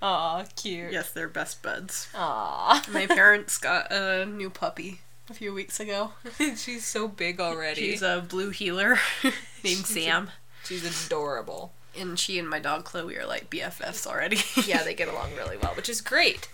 Aw, 0.02 0.44
cute. 0.56 0.92
yes, 0.92 1.12
they're 1.12 1.28
best 1.28 1.62
buds. 1.62 2.08
Aw. 2.16 2.84
My 2.92 3.06
parents 3.06 3.58
got 3.58 3.92
a 3.92 4.26
new 4.26 4.50
puppy 4.50 5.02
a 5.30 5.34
few 5.34 5.54
weeks 5.54 5.78
ago. 5.78 6.14
She's 6.56 6.84
so 6.84 7.06
big 7.06 7.38
already. 7.40 7.92
She's 7.92 8.02
a 8.02 8.24
blue 8.28 8.50
heeler 8.50 8.98
named 9.62 9.86
Sam. 9.86 10.30
She's 10.64 11.06
adorable. 11.06 11.74
And 11.96 12.18
she 12.18 12.40
and 12.40 12.50
my 12.50 12.58
dog 12.58 12.84
Chloe 12.84 13.16
are 13.16 13.26
like 13.26 13.50
BFFs 13.50 14.04
already. 14.04 14.38
Yeah, 14.66 14.82
they 14.82 14.94
get 14.94 15.06
along 15.06 15.36
really 15.36 15.56
well, 15.58 15.74
which 15.74 15.88
is 15.88 16.00
great. 16.00 16.48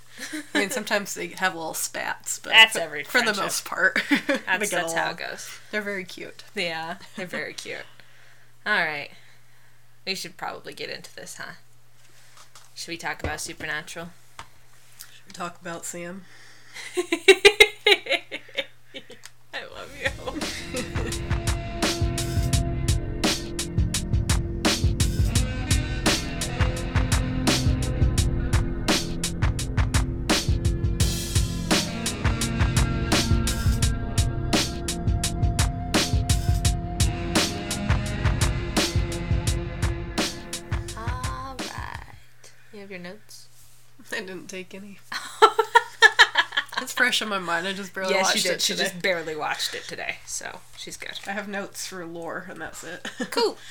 I 0.55 0.59
mean, 0.59 0.71
sometimes 0.71 1.15
they 1.15 1.29
have 1.29 1.55
little 1.55 1.75
spats, 1.75 2.39
but 2.39 2.51
That's 2.51 2.75
for, 2.75 2.81
every 2.81 3.05
for 3.05 3.21
the 3.23 3.35
most 3.35 3.65
part, 3.65 4.01
That's, 4.47 4.71
that's 4.71 4.93
how 4.93 5.11
it 5.11 5.17
goes. 5.17 5.59
They're 5.71 5.83
very 5.83 6.05
cute. 6.05 6.45
Yeah, 6.55 6.97
they're 7.17 7.27
very 7.27 7.53
cute. 7.53 7.85
All 8.65 8.73
right. 8.73 9.11
We 10.07 10.15
should 10.15 10.37
probably 10.37 10.73
get 10.73 10.91
into 10.91 11.15
this, 11.15 11.37
huh? 11.37 11.55
Should 12.75 12.91
we 12.91 12.97
talk 12.97 13.23
about 13.23 13.41
Supernatural? 13.41 14.11
Should 14.39 15.27
we 15.27 15.33
talk 15.33 15.61
about 15.61 15.85
Sam? 15.85 16.25
your 42.95 43.03
notes? 43.03 43.49
I 44.13 44.21
didn't 44.21 44.47
take 44.49 44.75
any. 44.75 44.99
It's 46.83 46.93
fresh 46.93 47.23
in 47.23 47.29
my 47.29 47.39
mind. 47.39 47.67
I 47.69 47.73
just 47.73 47.95
barely 47.95 48.13
yes, 48.15 48.25
watched 48.25 48.37
she 48.39 48.43
did. 48.49 48.55
it 48.57 48.61
She 48.61 48.73
today. 48.75 48.85
just 48.89 49.01
barely 49.01 49.37
watched 49.37 49.75
it 49.75 49.85
today, 49.85 50.17
so 50.27 50.59
she's 50.77 50.97
good. 50.97 51.19
I 51.27 51.31
have 51.31 51.47
notes 51.49 51.87
for 51.87 52.05
lore, 52.05 52.47
and 52.51 52.61
that's 52.61 52.83
it. 52.85 53.09
Cool. 53.31 53.57